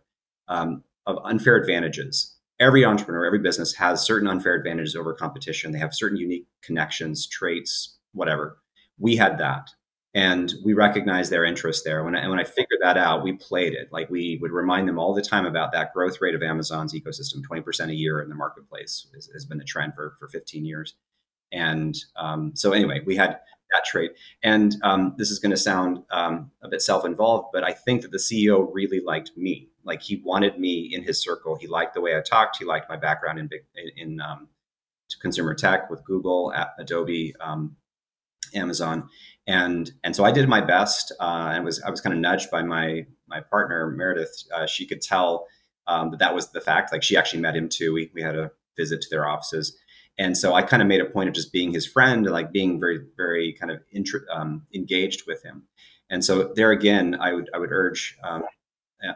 um, 0.48 0.84
of 1.06 1.20
unfair 1.24 1.56
advantages. 1.56 2.36
Every 2.60 2.84
entrepreneur, 2.84 3.26
every 3.26 3.40
business 3.40 3.76
has 3.76 4.02
certain 4.02 4.28
unfair 4.28 4.56
advantages 4.56 4.96
over 4.96 5.14
competition. 5.14 5.72
They 5.72 5.80
have 5.80 5.94
certain 5.94 6.18
unique 6.18 6.48
connections, 6.64 7.28
traits, 7.28 7.98
whatever. 8.14 8.58
We 8.98 9.16
had 9.18 9.38
that. 9.38 9.70
And 10.16 10.52
we 10.64 10.74
recognized 10.74 11.32
their 11.32 11.44
interest 11.44 11.84
there. 11.84 12.04
When 12.04 12.16
I, 12.16 12.28
when 12.28 12.40
I 12.40 12.46
figured 12.46 12.80
that 12.82 12.98
out, 12.98 13.24
we 13.24 13.34
played 13.34 13.74
it. 13.74 13.90
Like 13.92 14.10
we 14.10 14.40
would 14.42 14.52
remind 14.52 14.88
them 14.88 14.98
all 14.98 15.14
the 15.14 15.22
time 15.22 15.46
about 15.46 15.74
that 15.74 15.94
growth 15.94 16.22
rate 16.22 16.34
of 16.34 16.42
Amazon's 16.42 16.94
ecosystem 16.94 17.42
20% 17.44 17.90
a 17.90 17.94
year 17.94 18.22
in 18.22 18.30
the 18.30 18.36
marketplace 18.36 19.06
has, 19.14 19.30
has 19.34 19.46
been 19.46 19.58
the 19.58 19.66
trend 19.66 19.94
for, 19.94 20.16
for 20.18 20.28
15 20.30 20.66
years. 20.66 20.96
And 21.52 21.96
um, 22.16 22.52
so, 22.56 22.72
anyway, 22.72 23.02
we 23.06 23.16
had 23.16 23.40
that 23.76 23.86
trait. 23.86 24.12
And 24.44 24.76
um, 24.84 25.16
this 25.18 25.32
is 25.32 25.40
going 25.40 25.52
to 25.52 25.58
sound 25.58 26.00
um, 26.12 26.52
a 26.64 26.68
bit 26.68 26.82
self-involved, 26.82 27.50
but 27.54 27.64
I 27.64 27.72
think 27.72 28.02
that 28.02 28.12
the 28.12 28.18
CEO 28.18 28.68
really 28.72 29.00
liked 29.00 29.32
me. 29.36 29.70
Like 29.84 30.02
he 30.02 30.22
wanted 30.24 30.60
me 30.60 30.90
in 30.92 31.04
his 31.04 31.22
circle. 31.22 31.56
He 31.56 31.68
liked 31.68 31.94
the 31.94 32.02
way 32.02 32.18
I 32.18 32.22
talked. 32.22 32.58
He 32.58 32.66
liked 32.66 32.90
my 32.90 32.98
background 32.98 33.40
in 33.40 33.48
big 33.48 33.62
in 33.96 34.20
um, 34.20 34.48
consumer 35.22 35.54
tech 35.54 35.90
with 35.90 36.04
Google, 36.04 36.52
Adobe, 36.80 37.36
um, 37.40 37.76
Amazon, 38.56 39.10
and 39.46 39.92
and 40.04 40.16
so 40.16 40.26
I 40.26 40.32
did 40.32 40.50
my 40.50 40.62
best. 40.62 41.12
Uh, 41.20 41.52
and 41.54 41.64
was 41.64 41.82
I 41.84 41.92
was 41.92 42.02
kind 42.02 42.14
of 42.16 42.20
nudged 42.20 42.50
by 42.50 42.64
my 42.64 43.06
my 43.28 43.42
partner 43.42 43.92
Meredith. 43.92 44.44
Uh, 44.52 44.66
she 44.66 44.88
could 44.88 45.04
tell 45.04 45.46
um, 45.86 46.10
that 46.10 46.20
that 46.20 46.34
was 46.34 46.52
the 46.52 46.62
fact. 46.62 46.92
Like 46.92 47.04
she 47.04 47.16
actually 47.16 47.42
met 47.42 47.56
him 47.56 47.70
too. 47.70 47.94
We 47.94 48.10
we 48.16 48.24
had 48.24 48.36
a 48.36 48.52
visit 48.76 49.02
to 49.02 49.08
their 49.12 49.28
offices 49.28 49.78
and 50.18 50.38
so 50.38 50.54
I 50.54 50.62
kind 50.62 50.82
of 50.82 50.88
made 50.88 51.02
a 51.02 51.06
point 51.06 51.30
of 51.30 51.36
just 51.36 51.52
being 51.52 51.74
his 51.74 51.86
friend 51.86 52.26
and 52.26 52.34
like 52.34 52.52
being 52.52 52.80
very, 52.80 53.00
very 53.18 53.54
kind 53.54 53.72
of 53.72 53.82
um, 54.34 54.66
engaged 54.74 55.24
with 55.28 55.44
him. 55.44 55.64
And 56.10 56.24
so 56.24 56.54
there 56.56 56.72
again, 56.72 57.18
I 57.20 57.34
would 57.34 57.50
I 57.54 57.58
would 57.58 57.72
urge 57.72 58.18
um, 58.24 58.44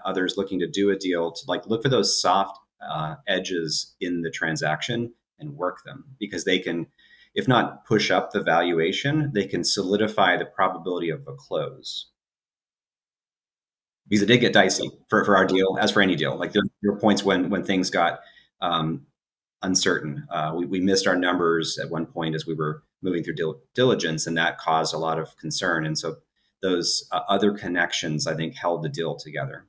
others 0.06 0.36
looking 0.38 0.60
to 0.60 0.68
do 0.68 0.90
a 0.90 0.98
deal 0.98 1.32
to 1.32 1.42
like 1.48 1.66
look 1.68 1.84
for 1.84 1.90
those 1.90 2.20
soft 2.22 2.60
uh, 2.82 3.16
edges 3.28 3.96
in 4.02 4.22
the 4.22 4.32
transaction 4.32 5.14
and 5.40 5.56
work 5.56 5.84
them 5.86 6.06
because 6.20 6.46
they 6.46 6.60
can, 6.60 6.88
if 7.36 7.48
not 7.48 7.86
push 7.86 8.12
up 8.12 8.32
the 8.32 8.42
valuation, 8.42 9.32
they 9.34 9.46
can 9.46 9.64
solidify 9.64 10.38
the 10.38 10.46
probability 10.46 11.10
of 11.10 11.22
a 11.28 11.34
close. 11.34 12.08
because 14.10 14.24
it 14.24 14.26
did 14.28 14.40
get 14.40 14.54
dicey 14.54 14.90
for, 15.10 15.24
for 15.24 15.38
our 15.38 15.46
deal, 15.46 15.78
as 15.80 15.92
for 15.92 16.02
any 16.02 16.16
deal. 16.16 16.38
Like 16.38 16.52
there, 16.54 16.64
there 16.82 16.92
were 16.92 17.00
points 17.00 17.24
when 17.24 17.50
when 17.50 17.64
things 17.64 17.90
got 17.90 18.20
um, 18.62 19.06
uncertain. 19.62 20.26
Uh, 20.32 20.54
we, 20.56 20.66
we 20.66 20.80
missed 20.80 21.08
our 21.08 21.16
numbers 21.16 21.78
at 21.78 21.90
one 21.90 22.06
point 22.06 22.36
as 22.36 22.46
we 22.46 22.54
were 22.54 22.84
moving 23.02 23.24
through 23.24 23.36
dil- 23.36 23.62
diligence, 23.76 24.28
and 24.28 24.38
that 24.38 24.58
caused 24.58 24.94
a 24.94 24.98
lot 24.98 25.20
of 25.20 25.36
concern. 25.38 25.86
And 25.86 25.98
so 25.98 26.18
those 26.62 27.08
uh, 27.12 27.22
other 27.30 27.52
connections, 27.52 28.28
I 28.28 28.36
think, 28.36 28.56
held 28.56 28.84
the 28.84 28.90
deal 28.90 29.16
together. 29.16 29.66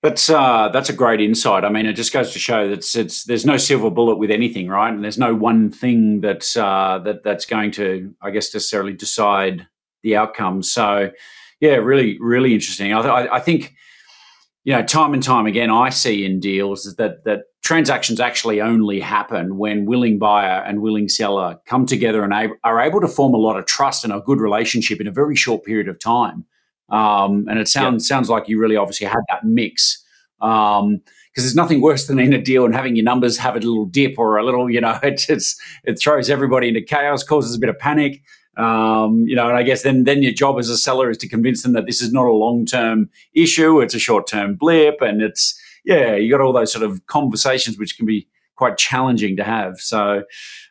That's 0.00 0.30
uh, 0.30 0.68
that's 0.72 0.88
a 0.88 0.92
great 0.92 1.20
insight. 1.20 1.64
I 1.64 1.70
mean, 1.70 1.84
it 1.84 1.94
just 1.94 2.12
goes 2.12 2.32
to 2.32 2.38
show 2.38 2.68
that 2.68 2.72
it's, 2.72 2.94
it's 2.94 3.24
there's 3.24 3.44
no 3.44 3.56
silver 3.56 3.90
bullet 3.90 4.16
with 4.16 4.30
anything, 4.30 4.68
right? 4.68 4.94
And 4.94 5.02
there's 5.02 5.18
no 5.18 5.34
one 5.34 5.72
thing 5.72 6.20
that's 6.20 6.56
uh, 6.56 7.00
that 7.04 7.24
that's 7.24 7.44
going 7.44 7.72
to, 7.72 8.14
I 8.22 8.30
guess, 8.30 8.54
necessarily 8.54 8.92
decide 8.92 9.66
the 10.04 10.14
outcome. 10.14 10.62
So, 10.62 11.10
yeah, 11.58 11.74
really, 11.74 12.16
really 12.20 12.54
interesting. 12.54 12.92
I, 12.92 13.00
I, 13.00 13.36
I 13.36 13.40
think, 13.40 13.74
you 14.64 14.72
know, 14.72 14.82
time 14.82 15.14
and 15.14 15.22
time 15.22 15.46
again, 15.46 15.70
I 15.70 15.90
see 15.90 16.24
in 16.24 16.40
deals 16.40 16.94
that 16.96 17.24
that 17.24 17.44
transactions 17.62 18.20
actually 18.20 18.60
only 18.60 19.00
happen 19.00 19.58
when 19.58 19.84
willing 19.84 20.18
buyer 20.18 20.62
and 20.64 20.80
willing 20.80 21.08
seller 21.08 21.58
come 21.66 21.86
together 21.86 22.22
and 22.22 22.32
ab- 22.32 22.56
are 22.64 22.80
able 22.80 23.00
to 23.00 23.08
form 23.08 23.34
a 23.34 23.38
lot 23.38 23.58
of 23.58 23.66
trust 23.66 24.04
and 24.04 24.12
a 24.12 24.20
good 24.20 24.40
relationship 24.40 25.00
in 25.00 25.06
a 25.06 25.12
very 25.12 25.36
short 25.36 25.64
period 25.64 25.88
of 25.88 25.98
time. 25.98 26.44
Um, 26.88 27.46
and 27.48 27.58
it 27.58 27.68
sounds 27.68 28.08
yeah. 28.08 28.14
sounds 28.14 28.30
like 28.30 28.48
you 28.48 28.58
really 28.58 28.76
obviously 28.76 29.06
had 29.06 29.20
that 29.28 29.44
mix. 29.44 30.02
Because 30.38 30.80
um, 30.80 31.02
there's 31.36 31.54
nothing 31.54 31.80
worse 31.80 32.06
than 32.06 32.18
in 32.18 32.32
a 32.32 32.40
deal 32.40 32.64
and 32.64 32.74
having 32.74 32.96
your 32.96 33.04
numbers 33.04 33.36
have 33.38 33.56
a 33.56 33.60
little 33.60 33.86
dip 33.86 34.18
or 34.18 34.38
a 34.38 34.44
little, 34.44 34.70
you 34.70 34.80
know, 34.80 34.98
it, 35.02 35.26
it's, 35.28 35.60
it 35.84 36.00
throws 36.00 36.30
everybody 36.30 36.68
into 36.68 36.80
chaos, 36.80 37.22
causes 37.22 37.54
a 37.54 37.58
bit 37.58 37.68
of 37.68 37.78
panic. 37.78 38.22
Um, 38.58 39.24
you 39.28 39.36
know, 39.36 39.48
and 39.48 39.56
I 39.56 39.62
guess 39.62 39.82
then 39.82 40.04
then 40.04 40.22
your 40.22 40.32
job 40.32 40.58
as 40.58 40.68
a 40.68 40.76
seller 40.76 41.10
is 41.10 41.18
to 41.18 41.28
convince 41.28 41.62
them 41.62 41.74
that 41.74 41.86
this 41.86 42.02
is 42.02 42.12
not 42.12 42.26
a 42.26 42.32
long 42.32 42.66
term 42.66 43.08
issue; 43.32 43.80
it's 43.80 43.94
a 43.94 44.00
short 44.00 44.26
term 44.26 44.56
blip, 44.56 45.00
and 45.00 45.22
it's 45.22 45.58
yeah, 45.84 46.16
you 46.16 46.30
got 46.30 46.40
all 46.40 46.52
those 46.52 46.72
sort 46.72 46.84
of 46.84 47.06
conversations 47.06 47.78
which 47.78 47.96
can 47.96 48.04
be 48.04 48.26
quite 48.56 48.76
challenging 48.76 49.36
to 49.36 49.44
have. 49.44 49.78
So, 49.78 50.24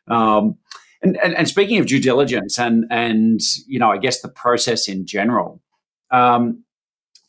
um, 0.08 0.58
and, 1.02 1.18
and, 1.24 1.34
and 1.34 1.48
speaking 1.48 1.80
of 1.80 1.88
due 1.88 2.02
diligence 2.02 2.60
and 2.60 2.86
and 2.92 3.40
you 3.68 3.80
know, 3.80 3.90
I 3.90 3.98
guess 3.98 4.22
the 4.22 4.30
process 4.30 4.88
in 4.90 5.06
general. 5.06 5.62
Um, 6.12 6.64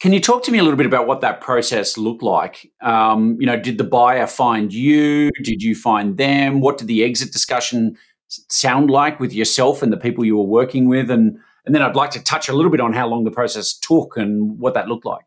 can 0.01 0.13
you 0.13 0.21
talk 0.21 0.45
to 0.45 0.53
me 0.53 0.59
a 0.59 0.63
little 0.63 0.77
bit 0.77 0.87
about 0.87 1.09
what 1.09 1.23
that 1.23 1.41
process 1.41 1.99
looked 1.99 2.23
like? 2.23 2.71
Um, 2.81 3.37
you 3.41 3.47
know, 3.47 3.59
did 3.59 3.79
the 3.79 3.85
buyer 3.85 4.29
find 4.29 4.73
you? 4.73 5.31
Did 5.43 5.61
you 5.61 5.75
find 5.75 6.17
them? 6.17 6.61
What 6.61 6.79
did 6.79 6.87
the 6.87 7.03
exit 7.03 7.33
discussion 7.33 7.97
sound 8.29 8.91
like 8.91 9.19
with 9.21 9.33
yourself 9.33 9.83
and 9.83 9.93
the 9.93 9.97
people 9.97 10.25
you 10.25 10.37
were 10.37 10.45
working 10.45 10.89
with? 10.89 11.11
And 11.11 11.39
and 11.65 11.75
then 11.75 11.83
I'd 11.83 11.97
like 11.97 12.11
to 12.13 12.23
touch 12.23 12.49
a 12.49 12.55
little 12.55 12.71
bit 12.71 12.81
on 12.81 12.95
how 12.95 13.07
long 13.07 13.25
the 13.25 13.31
process 13.31 13.75
took 13.75 14.17
and 14.17 14.59
what 14.59 14.73
that 14.75 14.89
looked 14.89 15.05
like. 15.05 15.25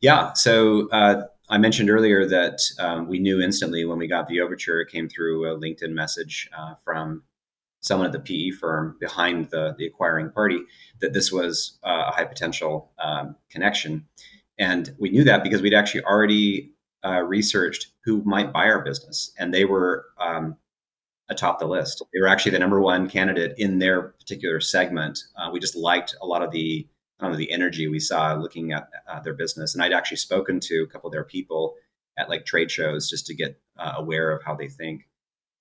Yeah. 0.00 0.32
So 0.34 0.88
uh, 0.90 1.22
I 1.48 1.58
mentioned 1.58 1.88
earlier 1.88 2.26
that 2.26 2.60
um, 2.78 3.08
we 3.08 3.18
knew 3.18 3.40
instantly 3.40 3.84
when 3.86 3.98
we 3.98 4.06
got 4.06 4.28
the 4.28 4.40
overture. 4.40 4.80
It 4.80 4.90
came 4.90 5.08
through 5.08 5.50
a 5.50 5.58
LinkedIn 5.58 5.92
message 5.92 6.50
uh, 6.56 6.74
from 6.84 7.22
someone 7.80 8.06
at 8.06 8.12
the 8.12 8.20
PE 8.20 8.56
firm 8.56 8.96
behind 9.00 9.48
the, 9.50 9.74
the 9.78 9.86
acquiring 9.86 10.30
party 10.30 10.60
that 11.00 11.12
this 11.12 11.32
was 11.32 11.78
uh, 11.84 12.04
a 12.08 12.12
high 12.12 12.24
potential 12.24 12.90
um, 13.02 13.36
connection. 13.50 14.06
And 14.58 14.94
we 14.98 15.10
knew 15.10 15.24
that 15.24 15.42
because 15.42 15.62
we'd 15.62 15.74
actually 15.74 16.04
already 16.04 16.72
uh, 17.04 17.22
researched 17.22 17.88
who 18.04 18.22
might 18.24 18.52
buy 18.52 18.66
our 18.66 18.82
business, 18.82 19.32
and 19.38 19.54
they 19.54 19.64
were 19.64 20.06
um, 20.20 20.56
atop 21.30 21.58
the 21.58 21.66
list. 21.66 22.02
They 22.12 22.20
were 22.20 22.28
actually 22.28 22.52
the 22.52 22.58
number 22.58 22.80
one 22.80 23.08
candidate 23.08 23.54
in 23.58 23.78
their 23.78 24.02
particular 24.02 24.60
segment. 24.60 25.18
Uh, 25.36 25.50
we 25.52 25.60
just 25.60 25.76
liked 25.76 26.16
a 26.22 26.26
lot 26.26 26.42
of 26.42 26.50
the 26.50 26.88
know, 27.20 27.34
the 27.34 27.50
energy 27.50 27.88
we 27.88 28.00
saw 28.00 28.34
looking 28.34 28.72
at 28.72 28.88
uh, 29.08 29.20
their 29.20 29.34
business. 29.34 29.74
And 29.74 29.82
I'd 29.82 29.92
actually 29.92 30.18
spoken 30.18 30.60
to 30.60 30.82
a 30.82 30.86
couple 30.86 31.08
of 31.08 31.12
their 31.12 31.24
people 31.24 31.74
at 32.16 32.28
like 32.28 32.44
trade 32.44 32.70
shows 32.70 33.08
just 33.08 33.26
to 33.26 33.34
get 33.34 33.60
uh, 33.78 33.94
aware 33.96 34.30
of 34.30 34.42
how 34.44 34.54
they 34.54 34.68
think. 34.68 35.08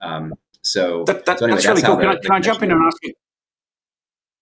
Um, 0.02 0.34
so, 0.62 1.04
that, 1.06 1.26
that, 1.26 1.40
so 1.40 1.46
anyway, 1.46 1.56
that's, 1.56 1.66
that's, 1.66 1.84
really 1.84 1.88
cool. 1.88 1.98
Can, 1.98 2.10
I, 2.10 2.20
can 2.20 2.32
I 2.32 2.40
jump 2.40 2.64
in 2.64 2.72
and 2.72 2.82
ask 2.86 2.98
you? 3.04 3.14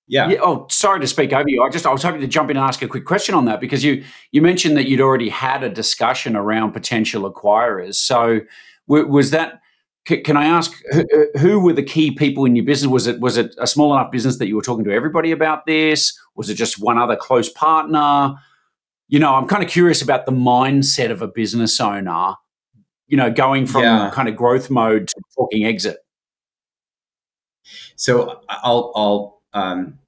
Yeah. 0.08 0.30
yeah. 0.30 0.38
Oh, 0.42 0.68
sorry 0.70 1.00
to 1.00 1.08
speak 1.08 1.34
over 1.34 1.48
you. 1.48 1.64
I 1.64 1.70
just 1.70 1.86
I 1.86 1.92
was 1.92 2.04
hoping 2.04 2.22
to 2.22 2.28
jump 2.28 2.52
in 2.52 2.58
and 2.58 2.66
ask 2.66 2.82
a 2.82 2.88
quick 2.88 3.06
question 3.06 3.34
on 3.34 3.46
that 3.46 3.60
because 3.60 3.84
you 3.84 4.04
you 4.32 4.42
mentioned 4.42 4.78
that 4.78 4.88
you'd 4.88 5.02
already 5.02 5.30
had 5.30 5.64
a 5.64 5.70
discussion 5.70 6.36
around 6.36 6.74
potential 6.74 7.32
acquirers. 7.32 7.96
So 7.96 8.42
w- 8.88 9.08
was 9.08 9.32
that? 9.32 9.62
C- 10.08 10.22
can 10.22 10.38
I 10.38 10.46
ask 10.46 10.72
who, 10.92 11.06
who, 11.38 11.60
were 11.60 11.74
the 11.74 11.84
key 11.84 12.12
people 12.12 12.46
in 12.46 12.56
your 12.56 12.66
business? 12.66 12.90
Was 12.90 13.08
it 13.08 13.20
was 13.20 13.38
it 13.38 13.56
a 13.58 13.68
small 13.68 13.94
enough 13.96 14.12
business 14.12 14.38
that 14.38 14.48
you 14.48 14.56
were 14.56 14.62
talking 14.62 14.86
to 14.86 14.94
everybody 14.94 15.32
about 15.32 15.66
this? 15.66 16.18
Was 16.36 16.50
it 16.50 16.56
just 16.56 16.82
one 16.82 16.98
other 16.98 17.16
close 17.16 17.50
partner? 17.50 18.36
You 19.08 19.20
know, 19.20 19.36
I'm 19.36 19.48
kind 19.48 19.64
of 19.64 19.70
curious 19.70 20.02
about 20.02 20.26
the 20.26 20.32
mindset 20.32 21.12
of 21.12 21.22
a 21.22 21.28
business 21.28 21.80
owner. 21.80 22.36
You 23.08 23.18
know, 23.18 23.32
going 23.32 23.68
from 23.68 23.84
yeah. 23.84 24.12
kind 24.14 24.28
of 24.28 24.36
growth 24.36 24.70
mode 24.70 25.08
to 25.08 25.22
talking 25.36 25.66
exit. 25.66 25.98
So 27.96 28.42
I'll 28.50 28.92
I'll 28.96 29.42
um, 29.54 30.00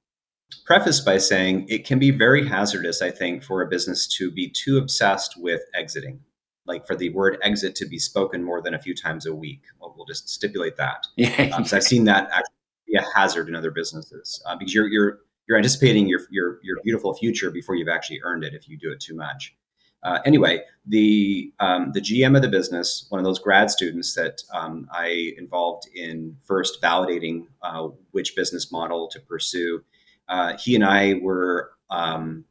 preface 0.64 1.00
by 1.00 1.18
saying 1.18 1.66
it 1.68 1.86
can 1.86 1.98
be 1.98 2.10
very 2.10 2.46
hazardous, 2.46 3.00
I 3.00 3.10
think, 3.10 3.42
for 3.42 3.62
a 3.62 3.66
business 3.66 4.06
to 4.18 4.30
be 4.30 4.50
too 4.50 4.78
obsessed 4.78 5.34
with 5.40 5.62
exiting, 5.74 6.20
like 6.68 6.86
for 6.86 6.94
the 6.94 7.08
word 7.10 7.38
exit 7.42 7.74
to 7.76 7.86
be 7.86 7.98
spoken 7.98 8.44
more 8.44 8.62
than 8.62 8.74
a 8.74 8.78
few 8.78 8.94
times 8.94 9.26
a 9.26 9.34
week. 9.34 9.62
Well, 9.80 9.94
we'll 9.96 10.06
just 10.06 10.28
stipulate 10.28 10.76
that. 10.76 11.06
Yeah. 11.16 11.50
Um, 11.54 11.64
I've 11.72 11.82
seen 11.82 12.04
that 12.04 12.28
actually 12.30 12.54
be 12.86 12.96
a 12.96 13.04
hazard 13.18 13.48
in 13.48 13.56
other 13.56 13.70
businesses 13.70 14.40
uh, 14.46 14.54
because 14.56 14.74
you're 14.74 14.88
you're 14.88 15.20
you're 15.48 15.56
anticipating 15.56 16.06
your 16.06 16.20
your 16.30 16.60
your 16.62 16.76
beautiful 16.84 17.14
future 17.14 17.50
before 17.50 17.74
you've 17.74 17.88
actually 17.88 18.20
earned 18.22 18.44
it 18.44 18.54
if 18.54 18.68
you 18.68 18.78
do 18.78 18.92
it 18.92 19.00
too 19.00 19.16
much. 19.16 19.56
Uh, 20.04 20.20
anyway, 20.24 20.62
the 20.86 21.52
um, 21.58 21.90
the 21.92 22.00
GM 22.00 22.36
of 22.36 22.42
the 22.42 22.48
business, 22.48 23.06
one 23.08 23.18
of 23.18 23.24
those 23.24 23.38
grad 23.40 23.70
students 23.70 24.14
that 24.14 24.42
um, 24.52 24.86
I 24.92 25.32
involved 25.36 25.88
in 25.94 26.36
first 26.44 26.80
validating 26.80 27.46
uh, 27.62 27.88
which 28.12 28.36
business 28.36 28.70
model 28.70 29.08
to 29.08 29.20
pursue, 29.20 29.82
uh, 30.28 30.56
he 30.56 30.76
and 30.76 30.84
I 30.84 31.14
were 31.14 31.72
um, 31.90 32.44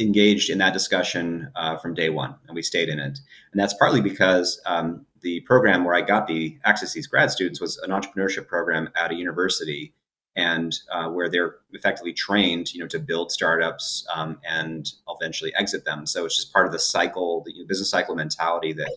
engaged 0.00 0.50
in 0.50 0.58
that 0.58 0.72
discussion 0.72 1.50
uh, 1.56 1.76
from 1.76 1.94
day 1.94 2.10
one, 2.10 2.34
and 2.46 2.54
we 2.54 2.62
stayed 2.62 2.88
in 2.88 2.98
it. 2.98 3.18
And 3.52 3.60
that's 3.60 3.74
partly 3.74 4.00
because 4.00 4.60
um, 4.66 5.06
the 5.22 5.40
program 5.40 5.84
where 5.84 5.94
I 5.94 6.00
got 6.00 6.26
the 6.26 6.58
access 6.64 6.92
to 6.92 6.98
these 6.98 7.06
grad 7.06 7.30
students 7.30 7.60
was 7.60 7.78
an 7.78 7.90
entrepreneurship 7.90 8.46
program 8.46 8.88
at 8.96 9.12
a 9.12 9.14
university 9.14 9.92
and 10.36 10.78
uh, 10.92 11.08
where 11.08 11.28
they're 11.28 11.56
effectively 11.72 12.12
trained, 12.12 12.72
you 12.72 12.80
know, 12.80 12.86
to 12.86 12.98
build 12.98 13.32
startups 13.32 14.06
um, 14.14 14.38
and 14.48 14.92
eventually 15.08 15.52
exit 15.56 15.84
them. 15.84 16.06
So 16.06 16.24
it's 16.24 16.36
just 16.36 16.52
part 16.52 16.66
of 16.66 16.72
the 16.72 16.78
cycle, 16.78 17.42
the 17.44 17.64
business 17.66 17.90
cycle 17.90 18.14
mentality 18.14 18.72
that 18.74 18.90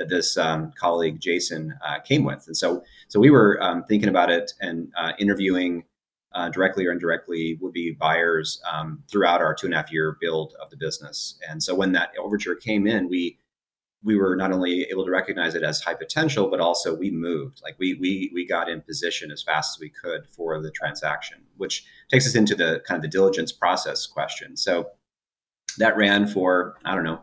that 0.00 0.08
this 0.08 0.38
um, 0.38 0.72
colleague 0.78 1.20
Jason 1.20 1.78
uh, 1.86 2.00
came 2.00 2.24
with. 2.24 2.46
And 2.46 2.56
so, 2.56 2.82
so 3.08 3.20
we 3.20 3.28
were 3.28 3.62
um, 3.62 3.84
thinking 3.84 4.08
about 4.08 4.30
it 4.30 4.50
and 4.58 4.90
uh, 4.96 5.12
interviewing 5.18 5.84
uh, 6.32 6.48
directly 6.48 6.86
or 6.86 6.92
indirectly 6.92 7.58
would 7.60 7.72
be 7.72 7.90
buyers 7.92 8.60
um, 8.70 9.02
throughout 9.10 9.40
our 9.40 9.54
two 9.54 9.66
and 9.66 9.74
a 9.74 9.76
half 9.76 9.92
year 9.92 10.16
build 10.20 10.54
of 10.62 10.70
the 10.70 10.76
business. 10.76 11.38
And 11.48 11.62
so 11.62 11.74
when 11.74 11.92
that 11.92 12.12
overture 12.18 12.54
came 12.54 12.86
in, 12.86 13.08
we 13.08 13.38
we 14.02 14.16
were 14.16 14.34
not 14.34 14.50
only 14.50 14.84
able 14.90 15.04
to 15.04 15.10
recognize 15.10 15.54
it 15.54 15.62
as 15.62 15.82
high 15.82 15.94
potential, 15.94 16.48
but 16.48 16.58
also 16.58 16.94
we 16.94 17.10
moved. 17.10 17.60
Like 17.62 17.76
we 17.78 17.94
we 17.94 18.30
we 18.32 18.46
got 18.46 18.68
in 18.68 18.80
position 18.80 19.30
as 19.30 19.42
fast 19.42 19.76
as 19.76 19.80
we 19.80 19.90
could 19.90 20.26
for 20.28 20.60
the 20.62 20.70
transaction, 20.70 21.38
which 21.56 21.84
takes 22.10 22.26
us 22.26 22.34
into 22.34 22.54
the 22.54 22.82
kind 22.86 22.96
of 22.96 23.02
the 23.02 23.08
diligence 23.08 23.52
process 23.52 24.06
question. 24.06 24.56
So 24.56 24.90
that 25.78 25.96
ran 25.96 26.26
for 26.26 26.76
I 26.84 26.94
don't 26.94 27.04
know 27.04 27.20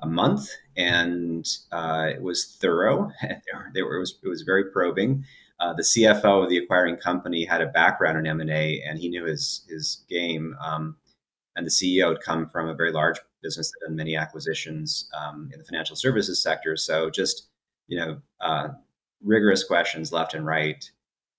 a 0.00 0.06
month, 0.06 0.48
and 0.76 1.46
uh, 1.70 2.08
it 2.14 2.22
was 2.22 2.56
thorough. 2.60 3.12
there 3.74 3.96
it 3.96 3.98
was 3.98 4.18
it 4.22 4.28
was 4.28 4.42
very 4.42 4.70
probing. 4.70 5.24
Uh, 5.62 5.72
the 5.74 5.82
CFO 5.82 6.42
of 6.42 6.50
the 6.50 6.58
acquiring 6.58 6.96
company 6.96 7.44
had 7.44 7.60
a 7.60 7.66
background 7.66 8.18
in 8.18 8.26
M 8.26 8.40
and 8.40 8.50
A, 8.50 8.82
and 8.82 8.98
he 8.98 9.08
knew 9.08 9.24
his 9.24 9.64
his 9.68 10.04
game. 10.08 10.56
Um, 10.64 10.96
and 11.54 11.64
the 11.64 11.70
CEO 11.70 12.08
had 12.08 12.20
come 12.20 12.48
from 12.48 12.68
a 12.68 12.74
very 12.74 12.90
large 12.90 13.18
business 13.42 13.70
that 13.70 13.78
had 13.82 13.90
done 13.90 13.96
many 13.96 14.16
acquisitions 14.16 15.08
um, 15.16 15.50
in 15.52 15.58
the 15.58 15.64
financial 15.64 15.94
services 15.94 16.42
sector. 16.42 16.76
So 16.76 17.10
just 17.10 17.48
you 17.86 17.98
know, 17.98 18.20
uh, 18.40 18.68
rigorous 19.22 19.62
questions 19.62 20.12
left 20.12 20.34
and 20.34 20.44
right. 20.44 20.84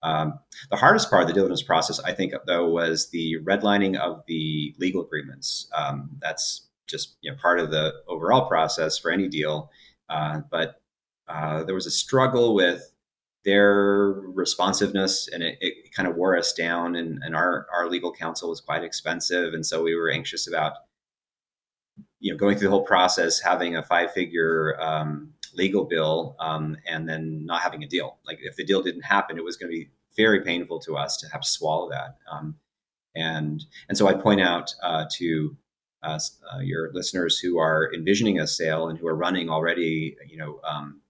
Um, 0.03 0.39
the 0.69 0.77
hardest 0.77 1.09
part 1.09 1.23
of 1.23 1.27
the 1.27 1.33
diligence 1.33 1.63
process, 1.63 1.99
I 2.01 2.13
think, 2.13 2.33
though, 2.45 2.69
was 2.69 3.09
the 3.09 3.37
redlining 3.43 3.97
of 3.97 4.23
the 4.27 4.75
legal 4.77 5.03
agreements. 5.03 5.67
Um, 5.75 6.11
that's 6.21 6.67
just 6.87 7.17
you 7.21 7.31
know, 7.31 7.37
part 7.41 7.59
of 7.59 7.71
the 7.71 7.93
overall 8.07 8.47
process 8.47 8.97
for 8.97 9.11
any 9.11 9.27
deal. 9.27 9.69
Uh, 10.09 10.41
but 10.51 10.81
uh, 11.27 11.63
there 11.63 11.75
was 11.75 11.87
a 11.87 11.91
struggle 11.91 12.53
with 12.53 12.92
their 13.45 14.13
responsiveness 14.33 15.27
and 15.31 15.43
it, 15.43 15.57
it 15.59 15.93
kind 15.93 16.07
of 16.07 16.15
wore 16.15 16.37
us 16.37 16.53
down 16.53 16.95
and, 16.95 17.21
and, 17.23 17.35
our, 17.35 17.67
our 17.73 17.89
legal 17.89 18.11
counsel 18.11 18.49
was 18.49 18.61
quite 18.61 18.83
expensive 18.83 19.53
and 19.53 19.65
so 19.65 19.83
we 19.83 19.95
were 19.95 20.09
anxious 20.09 20.47
about 20.47 20.73
you 22.19 22.31
know 22.31 22.37
going 22.37 22.57
through 22.57 22.67
the 22.67 22.71
whole 22.71 22.85
process 22.85 23.41
having 23.41 23.75
a 23.75 23.83
five 23.83 24.11
figure 24.13 24.79
um, 24.81 25.33
legal 25.55 25.83
bill 25.83 26.35
um, 26.39 26.77
and 26.87 27.07
then 27.07 27.45
not 27.45 27.61
having 27.61 27.83
a 27.83 27.87
deal. 27.87 28.17
Like 28.25 28.39
if 28.41 28.55
the 28.55 28.65
deal 28.65 28.81
didn't 28.81 29.03
happen 29.03 29.37
it 29.37 29.43
was 29.43 29.57
going 29.57 29.71
to 29.71 29.77
be 29.77 29.89
very 30.15 30.41
painful 30.41 30.79
to 30.79 30.95
us 30.95 31.17
to 31.17 31.27
have 31.29 31.41
to 31.41 31.49
swallow 31.49 31.89
that 31.89 32.17
um, 32.31 32.55
and 33.15 33.63
and 33.89 33.97
so 33.97 34.07
I 34.07 34.13
point 34.13 34.41
out 34.41 34.73
uh, 34.81 35.05
to 35.17 35.57
uh, 36.03 36.19
your 36.61 36.91
listeners 36.93 37.39
who 37.39 37.57
are 37.57 37.89
envisioning 37.93 38.39
a 38.39 38.47
sale 38.47 38.89
and 38.89 38.99
who 38.99 39.07
are 39.07 39.15
running 39.15 39.49
already, 39.49 40.17
you 40.27 40.37
know, 40.37 40.59
um, 40.67 41.01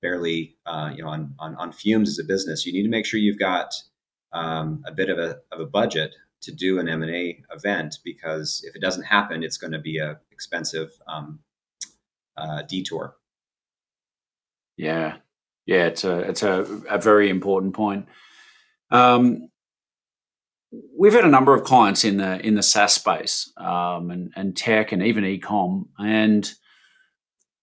barely, 0.00 0.56
uh, 0.66 0.90
you 0.94 1.02
know, 1.02 1.08
on, 1.08 1.34
on, 1.38 1.54
on 1.56 1.72
fumes 1.72 2.08
as 2.08 2.18
a 2.18 2.24
business, 2.24 2.66
you 2.66 2.72
need 2.72 2.84
to 2.84 2.88
make 2.88 3.06
sure 3.06 3.18
you've 3.18 3.38
got 3.38 3.72
um, 4.32 4.82
a 4.86 4.92
bit 4.92 5.10
of 5.10 5.18
a, 5.18 5.38
of 5.52 5.60
a 5.60 5.66
budget 5.66 6.14
to 6.40 6.52
do 6.52 6.78
an 6.78 6.88
M&A 6.88 7.42
event 7.52 7.98
because 8.04 8.62
if 8.66 8.76
it 8.76 8.80
doesn't 8.80 9.02
happen, 9.02 9.42
it's 9.42 9.56
going 9.56 9.72
to 9.72 9.78
be 9.78 9.98
a 9.98 10.20
expensive 10.30 10.90
um, 11.08 11.40
uh, 12.36 12.62
detour. 12.62 13.16
Yeah, 14.76 15.16
yeah, 15.66 15.86
it's 15.86 16.04
a 16.04 16.20
it's 16.20 16.44
a, 16.44 16.62
a 16.88 16.98
very 16.98 17.28
important 17.28 17.74
point. 17.74 18.06
Um, 18.90 19.48
we've 20.96 21.12
had 21.12 21.24
a 21.24 21.28
number 21.28 21.54
of 21.54 21.64
clients 21.64 22.04
in 22.04 22.18
the 22.18 22.44
in 22.46 22.54
the 22.54 22.62
SaaS 22.62 22.94
space 22.94 23.52
um, 23.56 24.10
and, 24.10 24.32
and 24.36 24.56
tech 24.56 24.92
and 24.92 25.02
even 25.02 25.24
ecom. 25.24 25.88
And 25.98 26.50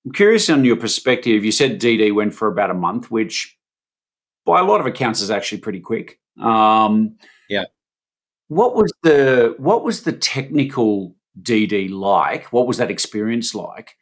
I'm 0.05 0.11
curious 0.11 0.49
on 0.49 0.63
your 0.63 0.75
perspective. 0.75 1.43
You 1.43 1.51
said 1.51 1.81
DD 1.81 2.13
went 2.13 2.33
for 2.33 2.47
about 2.47 2.69
a 2.69 2.75
month, 2.75 3.09
which 3.09 3.57
by 4.45 4.59
a 4.59 4.63
lot 4.63 4.79
of 4.79 4.85
accounts 4.85 5.21
is 5.21 5.31
actually 5.31 5.59
pretty 5.59 5.79
quick. 5.79 6.19
Um, 6.39 7.17
yeah. 7.49 7.65
What 8.47 8.75
was 8.75 8.93
the 9.01 9.55
what 9.57 9.83
was 9.83 10.03
the 10.03 10.11
technical 10.11 11.15
DD 11.41 11.89
like? 11.89 12.45
What 12.53 12.67
was 12.67 12.77
that 12.77 12.91
experience 12.91 13.55
like? 13.55 13.95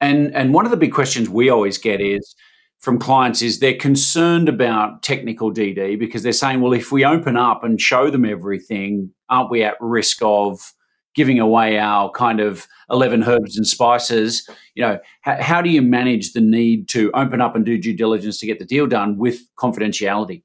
And 0.00 0.34
and 0.34 0.54
one 0.54 0.64
of 0.64 0.70
the 0.70 0.76
big 0.76 0.92
questions 0.92 1.28
we 1.28 1.50
always 1.50 1.78
get 1.78 2.00
is 2.00 2.36
from 2.78 2.98
clients 2.98 3.42
is 3.42 3.58
they're 3.58 3.74
concerned 3.74 4.48
about 4.48 5.02
technical 5.02 5.52
DD 5.52 5.98
because 5.98 6.22
they're 6.22 6.32
saying, 6.32 6.60
well, 6.60 6.72
if 6.72 6.92
we 6.92 7.04
open 7.04 7.36
up 7.36 7.62
and 7.62 7.80
show 7.80 8.10
them 8.10 8.24
everything, 8.24 9.12
aren't 9.28 9.50
we 9.50 9.62
at 9.62 9.76
risk 9.80 10.18
of 10.22 10.72
giving 11.14 11.40
away 11.40 11.78
our 11.78 12.10
kind 12.10 12.40
of 12.40 12.66
11 12.90 13.24
herbs 13.24 13.56
and 13.56 13.66
spices? 13.66 14.48
You 14.74 14.82
know, 14.82 14.98
how, 15.22 15.60
do 15.60 15.70
you 15.70 15.82
manage 15.82 16.32
the 16.32 16.40
need 16.40 16.88
to 16.90 17.10
open 17.12 17.40
up 17.40 17.56
and 17.56 17.64
do 17.64 17.78
due 17.78 17.96
diligence 17.96 18.38
to 18.40 18.46
get 18.46 18.58
the 18.58 18.64
deal 18.64 18.86
done 18.86 19.16
with 19.16 19.40
confidentiality? 19.56 20.42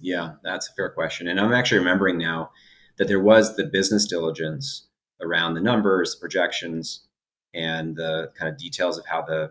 Yeah, 0.00 0.34
that's 0.44 0.68
a 0.68 0.72
fair 0.74 0.90
question. 0.90 1.28
And 1.28 1.40
I'm 1.40 1.52
actually 1.52 1.78
remembering 1.78 2.18
now 2.18 2.50
that 2.98 3.08
there 3.08 3.20
was 3.20 3.56
the 3.56 3.64
business 3.64 4.06
diligence 4.06 4.86
around 5.20 5.54
the 5.54 5.60
numbers, 5.60 6.14
projections, 6.14 7.04
and 7.54 7.96
the 7.96 8.30
kind 8.38 8.52
of 8.52 8.58
details 8.58 8.98
of 8.98 9.06
how 9.06 9.22
the 9.22 9.50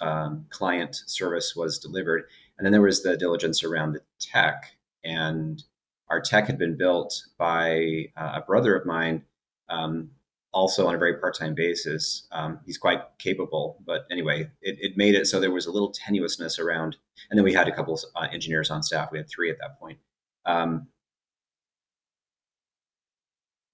um, 0.00 0.46
client 0.50 1.02
service 1.06 1.56
was 1.56 1.78
delivered. 1.78 2.24
And 2.56 2.64
then 2.64 2.72
there 2.72 2.82
was 2.82 3.02
the 3.02 3.16
diligence 3.16 3.64
around 3.64 3.92
the 3.92 4.02
tech. 4.20 4.72
And 5.04 5.62
our 6.10 6.20
tech 6.20 6.46
had 6.46 6.58
been 6.58 6.76
built 6.76 7.24
by 7.38 8.06
uh, 8.16 8.32
a 8.36 8.40
brother 8.40 8.74
of 8.74 8.86
mine, 8.86 9.22
um, 9.68 10.10
also 10.52 10.86
on 10.86 10.94
a 10.94 10.98
very 10.98 11.18
part 11.18 11.34
time 11.36 11.54
basis. 11.54 12.26
Um, 12.32 12.60
he's 12.64 12.78
quite 12.78 13.02
capable. 13.18 13.78
But 13.86 14.06
anyway, 14.10 14.50
it, 14.62 14.78
it, 14.80 14.96
made 14.96 15.14
it 15.14 15.26
so 15.26 15.38
there 15.38 15.50
was 15.50 15.66
a 15.66 15.70
little 15.70 15.92
tenuousness 15.92 16.58
around. 16.58 16.96
And 17.30 17.38
then 17.38 17.44
we 17.44 17.52
had 17.52 17.68
a 17.68 17.72
couple 17.72 17.94
of 17.94 18.00
uh, 18.16 18.28
engineers 18.32 18.70
on 18.70 18.82
staff. 18.82 19.10
We 19.12 19.18
had 19.18 19.28
three 19.28 19.50
at 19.50 19.58
that 19.58 19.78
point. 19.78 19.98
Um, 20.46 20.88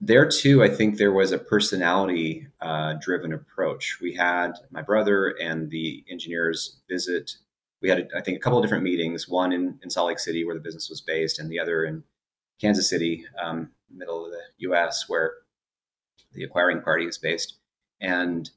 there 0.01 0.29
too, 0.29 0.63
I 0.63 0.69
think 0.69 0.99
there 0.99 1.13
was 1.13 1.33
a 1.33 1.39
personality 1.39 2.47
uh, 2.61 2.95
driven 3.01 3.33
approach. 3.33 3.99
We 4.03 4.13
had 4.15 4.53
my 4.71 4.83
brother 4.83 5.29
and 5.41 5.71
the 5.71 6.05
engineers 6.11 6.79
visit. 6.91 7.37
We 7.81 7.89
had, 7.89 8.09
I 8.15 8.21
think, 8.21 8.37
a 8.37 8.41
couple 8.41 8.59
of 8.59 8.65
different 8.65 8.85
meetings. 8.85 9.29
One 9.29 9.53
in, 9.53 9.79
in 9.83 9.89
Salt 9.89 10.09
Lake 10.09 10.19
City, 10.19 10.45
where 10.45 10.55
the 10.55 10.61
business 10.61 10.91
was 10.91 11.01
based, 11.01 11.39
and 11.39 11.51
the 11.51 11.61
other 11.61 11.85
in 11.85 12.03
Kansas 12.61 12.89
City, 12.89 13.25
um, 13.43 13.71
middle 13.91 14.25
of 14.25 14.33
the 14.33 14.43
U.S., 14.59 15.05
where 15.09 15.33
the 16.33 16.45
acquiring 16.45 16.81
party 16.81 17.07
is 17.07 17.19
based. 17.19 17.59
And 18.01 18.49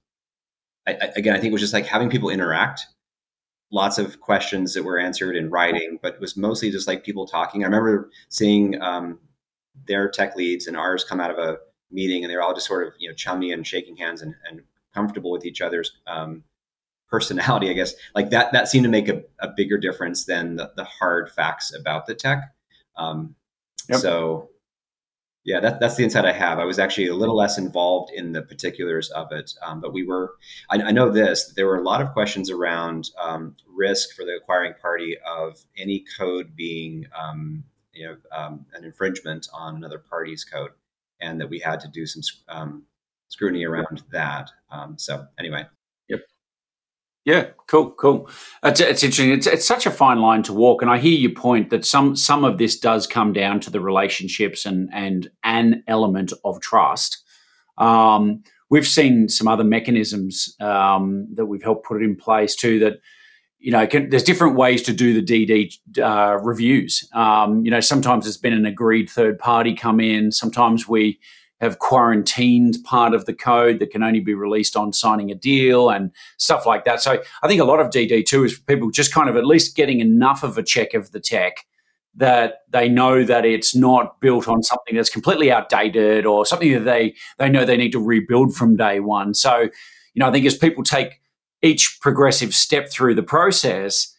I, 0.88 0.94
I, 0.94 1.12
again, 1.16 1.36
I 1.36 1.40
think 1.40 1.52
it 1.52 1.54
was 1.54 1.62
just 1.62 1.74
like 1.74 1.86
having 1.86 2.10
people 2.10 2.30
interact. 2.30 2.86
Lots 3.72 3.98
of 3.98 4.22
questions 4.22 4.74
that 4.74 4.84
were 4.84 4.98
answered 4.98 5.36
in 5.36 5.50
writing, 5.50 6.00
but 6.02 6.16
it 6.16 6.22
was 6.22 6.38
mostly 6.38 6.72
just 6.72 6.88
like 6.88 7.04
people 7.04 7.28
talking. 7.28 7.64
I 7.64 7.66
remember 7.66 8.10
seeing 8.30 8.82
um, 8.82 9.20
their 9.86 10.10
tech 10.10 10.36
leads 10.36 10.68
and 10.68 10.78
ours 10.78 11.04
come 11.04 11.20
out 11.20 11.32
of 11.32 11.38
a 11.38 11.58
meeting 11.92 12.24
and 12.24 12.32
they're 12.32 12.42
all 12.42 12.54
just 12.54 12.68
sort 12.68 12.88
of 12.88 12.94
you 12.98 13.10
know 13.10 13.16
chummy 13.16 13.52
and 13.52 13.66
shaking 13.66 13.96
hands 13.96 14.22
and, 14.22 14.36
and 14.50 14.62
comfortable 14.94 15.32
with 15.32 15.46
each 15.46 15.62
other's 15.62 15.98
um, 16.08 16.44
personality 17.10 17.70
i 17.70 17.74
guess 17.74 17.94
like 18.16 18.30
that 18.30 18.52
that 18.52 18.68
seemed 18.68 18.84
to 18.84 18.90
make 18.90 19.08
a, 19.08 19.22
a 19.40 19.48
bigger 19.56 19.78
difference 19.78 20.26
than 20.26 20.56
the, 20.58 20.72
the, 20.76 20.84
hard 20.84 21.30
facts 21.32 21.74
about 21.74 22.06
the 22.06 22.16
tech 22.16 22.54
um, 22.98 23.36
yep. 23.90 24.00
so 24.00 24.50
yeah 25.46 25.60
that, 25.60 25.80
that's 25.80 25.96
the 25.96 26.04
insight 26.04 26.26
i 26.26 26.32
have 26.32 26.60
i 26.60 26.66
was 26.66 26.80
actually 26.80 27.08
a 27.08 27.16
little 27.16 27.36
less 27.36 27.58
involved 27.58 28.12
in 28.14 28.32
the 28.34 28.42
particulars 28.42 29.10
of 29.12 29.32
it 29.32 29.52
um, 29.64 29.80
but 29.82 29.94
we 29.94 30.06
were 30.06 30.36
I, 30.70 30.82
I, 30.82 30.92
know 30.92 31.10
this 31.10 31.54
there 31.56 31.68
were 31.68 31.80
a 31.80 31.84
lot 31.84 32.02
of 32.02 32.12
questions 32.14 32.50
around 32.50 33.10
um, 33.22 33.56
risk 33.68 34.16
for 34.16 34.26
the 34.26 34.38
acquiring 34.42 34.74
party 34.82 35.16
of 35.26 35.58
any 35.78 36.04
code 36.18 36.56
being 36.56 37.06
um, 37.18 37.64
you 37.98 38.06
know 38.06 38.18
um, 38.36 38.66
an 38.74 38.84
infringement 38.84 39.48
on 39.54 39.76
another 39.76 40.00
party's 40.00 40.44
code, 40.44 40.72
and 41.20 41.42
that 41.42 41.50
we 41.50 41.60
had 41.60 41.80
to 41.82 41.88
do 41.88 42.06
some 42.06 42.22
um, 42.48 42.84
scrutiny 43.30 43.66
around 43.66 44.04
that. 44.12 44.52
Um, 44.70 44.98
so 44.98 45.26
anyway. 45.40 45.66
Yeah, 47.28 47.48
cool, 47.68 47.92
cool. 47.92 48.30
It's, 48.64 48.80
it's 48.80 49.04
interesting. 49.04 49.32
It's, 49.32 49.48
it's 49.48 49.68
such 49.68 49.86
a 49.86 49.92
fine 49.92 50.22
line 50.22 50.44
to 50.44 50.54
walk, 50.54 50.82
and 50.82 50.90
I 50.90 50.98
hear 50.98 51.12
your 51.12 51.34
point 51.34 51.72
that 51.72 51.84
some 51.84 52.16
some 52.16 52.46
of 52.46 52.58
this 52.58 52.80
does 52.80 53.06
come 53.06 53.34
down 53.34 53.60
to 53.60 53.70
the 53.70 53.82
relationships 53.82 54.66
and 54.66 54.90
and 54.94 55.30
an 55.44 55.84
element 55.90 56.32
of 56.46 56.62
trust. 56.62 57.22
Um, 57.78 58.44
we've 58.70 58.88
seen 58.88 59.28
some 59.28 59.46
other 59.46 59.66
mechanisms 59.66 60.56
um, 60.62 61.28
that 61.34 61.48
we've 61.48 61.62
helped 61.62 61.86
put 61.86 62.02
it 62.02 62.06
in 62.06 62.16
place 62.16 62.56
too 62.56 62.80
that 62.80 63.02
you 63.60 63.74
know, 63.74 63.86
can, 63.86 64.10
there's 64.10 64.24
different 64.24 64.56
ways 64.56 64.82
to 64.84 64.94
do 64.94 65.20
the 65.20 65.22
DD 65.22 65.74
uh, 66.02 66.38
reviews. 66.38 67.10
Um, 67.14 67.66
you 67.66 67.72
know, 67.72 67.82
sometimes 67.82 68.24
there's 68.24 68.38
been 68.38 68.54
an 68.54 68.66
agreed 68.66 69.10
third 69.10 69.38
party 69.38 69.74
come 69.74 70.00
in. 70.00 70.32
Sometimes 70.32 70.88
we 70.88 71.20
have 71.60 71.80
quarantined 71.80 72.78
part 72.84 73.14
of 73.14 73.26
the 73.26 73.34
code 73.34 73.80
that 73.80 73.90
can 73.90 74.04
only 74.04 74.20
be 74.20 74.34
released 74.34 74.76
on 74.76 74.94
signing 74.94 75.32
a 75.32 75.36
deal 75.36 75.90
and 75.90 76.12
stuff 76.38 76.66
like 76.66 76.86
that. 76.86 77.02
So 77.02 77.22
I 77.42 77.48
think 77.48 77.62
a 77.62 77.66
lot 77.66 77.80
of 77.80 77.88
DD2 77.88 78.46
is 78.46 78.58
for 78.58 78.64
people 78.64 78.92
just 78.92 79.14
kind 79.14 79.30
of 79.30 79.36
at 79.36 79.46
least 79.46 79.76
getting 79.76 80.00
enough 80.00 80.44
of 80.44 80.58
a 80.58 80.64
check 80.64 80.94
of 80.94 81.12
the 81.12 81.20
tech 81.20 81.66
that 82.16 82.62
they 82.70 82.90
know 82.90 83.24
that 83.24 83.46
it's 83.46 83.76
not 83.76 84.20
built 84.20 84.48
on 84.48 84.64
something 84.64 84.96
that's 84.96 85.10
completely 85.10 85.52
outdated 85.52 86.26
or 86.26 86.46
something 86.46 86.72
that 86.74 86.86
they 86.86 87.14
they 87.38 87.48
know 87.48 87.64
they 87.64 87.78
need 87.78 87.92
to 87.92 88.00
rebuild 88.00 88.56
from 88.56 88.76
day 88.76 89.00
one. 89.00 89.34
So, 89.34 89.62
you 90.14 90.20
know, 90.20 90.28
I 90.28 90.32
think 90.32 90.46
as 90.46 90.58
people 90.58 90.84
take 90.84 91.22
each 91.62 92.00
progressive 92.02 92.54
step 92.54 92.90
through 92.92 93.16
the 93.16 93.24
process, 93.24 94.16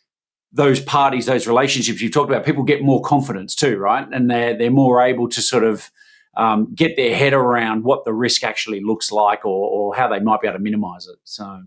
those 0.53 0.81
parties, 0.81 1.27
those 1.27 1.47
relationships 1.47 2.01
you've 2.01 2.13
talked 2.13 2.31
about, 2.31 2.45
people 2.45 2.63
get 2.63 2.83
more 2.83 3.03
confidence 3.03 3.55
too, 3.55 3.79
right? 3.79 4.07
And 4.13 4.31
they're 4.31 4.57
they're 4.57 4.71
more 4.71 5.03
able 5.03 5.29
to 5.29 5.43
sort 5.43 5.65
of 5.65 5.91
um, 6.39 6.73
get 6.75 6.97
their 6.97 7.15
head 7.15 7.35
around 7.35 7.83
what 7.83 8.05
the 8.05 8.13
risk 8.15 8.45
actually 8.45 8.81
looks 8.81 9.11
like, 9.11 9.45
or, 9.45 9.69
or 9.69 9.95
how 9.97 10.09
they 10.09 10.21
might 10.21 10.41
be 10.41 10.47
able 10.47 10.59
to 10.59 10.63
minimize 10.63 11.07
it. 11.09 11.19
So, 11.25 11.65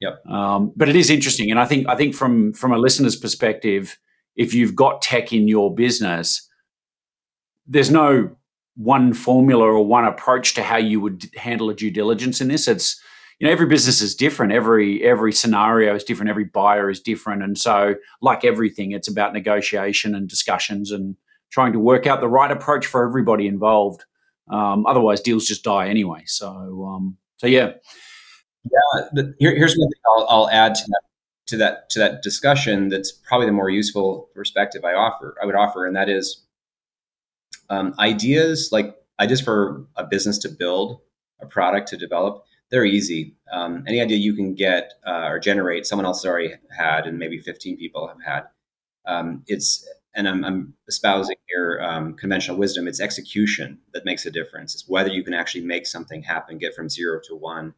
yep. 0.00 0.24
Um, 0.26 0.72
but 0.76 0.88
it 0.88 0.96
is 0.96 1.10
interesting, 1.10 1.50
and 1.50 1.58
I 1.58 1.66
think 1.66 1.88
I 1.88 1.96
think 1.96 2.14
from 2.14 2.52
from 2.52 2.72
a 2.72 2.78
listener's 2.78 3.16
perspective, 3.16 3.98
if 4.36 4.54
you've 4.54 4.76
got 4.76 5.02
tech 5.02 5.32
in 5.32 5.48
your 5.48 5.74
business, 5.74 6.48
there's 7.66 7.90
no 7.90 8.30
one 8.76 9.12
formula 9.12 9.64
or 9.64 9.84
one 9.84 10.04
approach 10.04 10.54
to 10.54 10.62
how 10.62 10.78
you 10.78 11.00
would 11.00 11.28
handle 11.36 11.68
a 11.68 11.74
due 11.74 11.90
diligence 11.90 12.40
in 12.40 12.48
this. 12.48 12.68
It's 12.68 13.00
you 13.40 13.48
know 13.48 13.52
every 13.52 13.66
business 13.66 14.00
is 14.00 14.14
different 14.14 14.52
every 14.52 15.02
every 15.02 15.32
scenario 15.32 15.96
is 15.96 16.04
different 16.04 16.30
every 16.30 16.44
buyer 16.44 16.88
is 16.88 17.00
different 17.00 17.42
and 17.42 17.58
so 17.58 17.96
like 18.20 18.44
everything 18.44 18.92
it's 18.92 19.08
about 19.08 19.32
negotiation 19.32 20.14
and 20.14 20.28
discussions 20.28 20.92
and 20.92 21.16
trying 21.52 21.72
to 21.72 21.78
work 21.78 22.06
out 22.06 22.20
the 22.20 22.28
right 22.28 22.50
approach 22.50 22.86
for 22.86 23.06
everybody 23.06 23.46
involved 23.46 24.04
um, 24.50 24.84
otherwise 24.86 25.20
deals 25.20 25.46
just 25.46 25.64
die 25.64 25.88
anyway 25.88 26.22
so 26.26 26.48
um, 26.86 27.16
so 27.36 27.46
yeah 27.46 27.72
yeah 28.64 29.08
the, 29.12 29.34
here, 29.38 29.54
here's 29.54 29.74
one 29.74 29.88
thing 29.88 30.00
I'll, 30.16 30.26
I'll 30.28 30.50
add 30.50 30.74
to 30.74 30.84
that 30.86 31.02
to 31.46 31.56
that 31.58 31.90
to 31.90 31.98
that 31.98 32.22
discussion 32.22 32.88
that's 32.88 33.12
probably 33.12 33.46
the 33.46 33.52
more 33.52 33.70
useful 33.70 34.30
perspective 34.34 34.84
i 34.84 34.94
offer 34.94 35.36
i 35.42 35.46
would 35.46 35.56
offer 35.56 35.86
and 35.86 35.96
that 35.96 36.08
is 36.08 36.44
um, 37.70 37.94
ideas 37.98 38.70
like 38.72 38.96
ideas 39.20 39.40
for 39.40 39.84
a 39.96 40.04
business 40.04 40.38
to 40.38 40.48
build 40.48 41.00
a 41.40 41.46
product 41.46 41.88
to 41.88 41.96
develop 41.96 42.44
they're 42.72 42.86
easy. 42.86 43.36
Um, 43.52 43.84
any 43.86 44.00
idea 44.00 44.16
you 44.16 44.34
can 44.34 44.54
get 44.54 44.94
uh, 45.06 45.26
or 45.28 45.38
generate, 45.38 45.86
someone 45.86 46.06
else 46.06 46.24
already 46.24 46.54
had, 46.76 47.06
and 47.06 47.18
maybe 47.18 47.38
15 47.38 47.76
people 47.76 48.08
have 48.08 48.16
had. 48.24 48.44
Um, 49.04 49.44
it's 49.46 49.86
and 50.14 50.28
I'm, 50.28 50.44
I'm 50.44 50.74
espousing 50.88 51.36
here 51.48 51.80
um, 51.82 52.14
conventional 52.14 52.58
wisdom. 52.58 52.86
It's 52.86 53.00
execution 53.00 53.78
that 53.94 54.04
makes 54.04 54.26
a 54.26 54.30
difference. 54.30 54.74
It's 54.74 54.88
whether 54.88 55.10
you 55.10 55.24
can 55.24 55.34
actually 55.34 55.64
make 55.64 55.86
something 55.86 56.22
happen, 56.22 56.58
get 56.58 56.74
from 56.74 56.88
zero 56.88 57.20
to 57.28 57.34
one. 57.34 57.74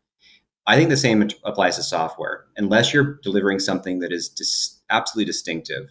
I 0.67 0.77
think 0.77 0.89
the 0.89 0.97
same 0.97 1.29
applies 1.45 1.77
to 1.77 1.83
software. 1.83 2.47
Unless 2.57 2.93
you're 2.93 3.19
delivering 3.23 3.59
something 3.59 3.99
that 4.01 4.13
is 4.13 4.29
dis- 4.29 4.81
absolutely 4.91 5.27
distinctive, 5.27 5.91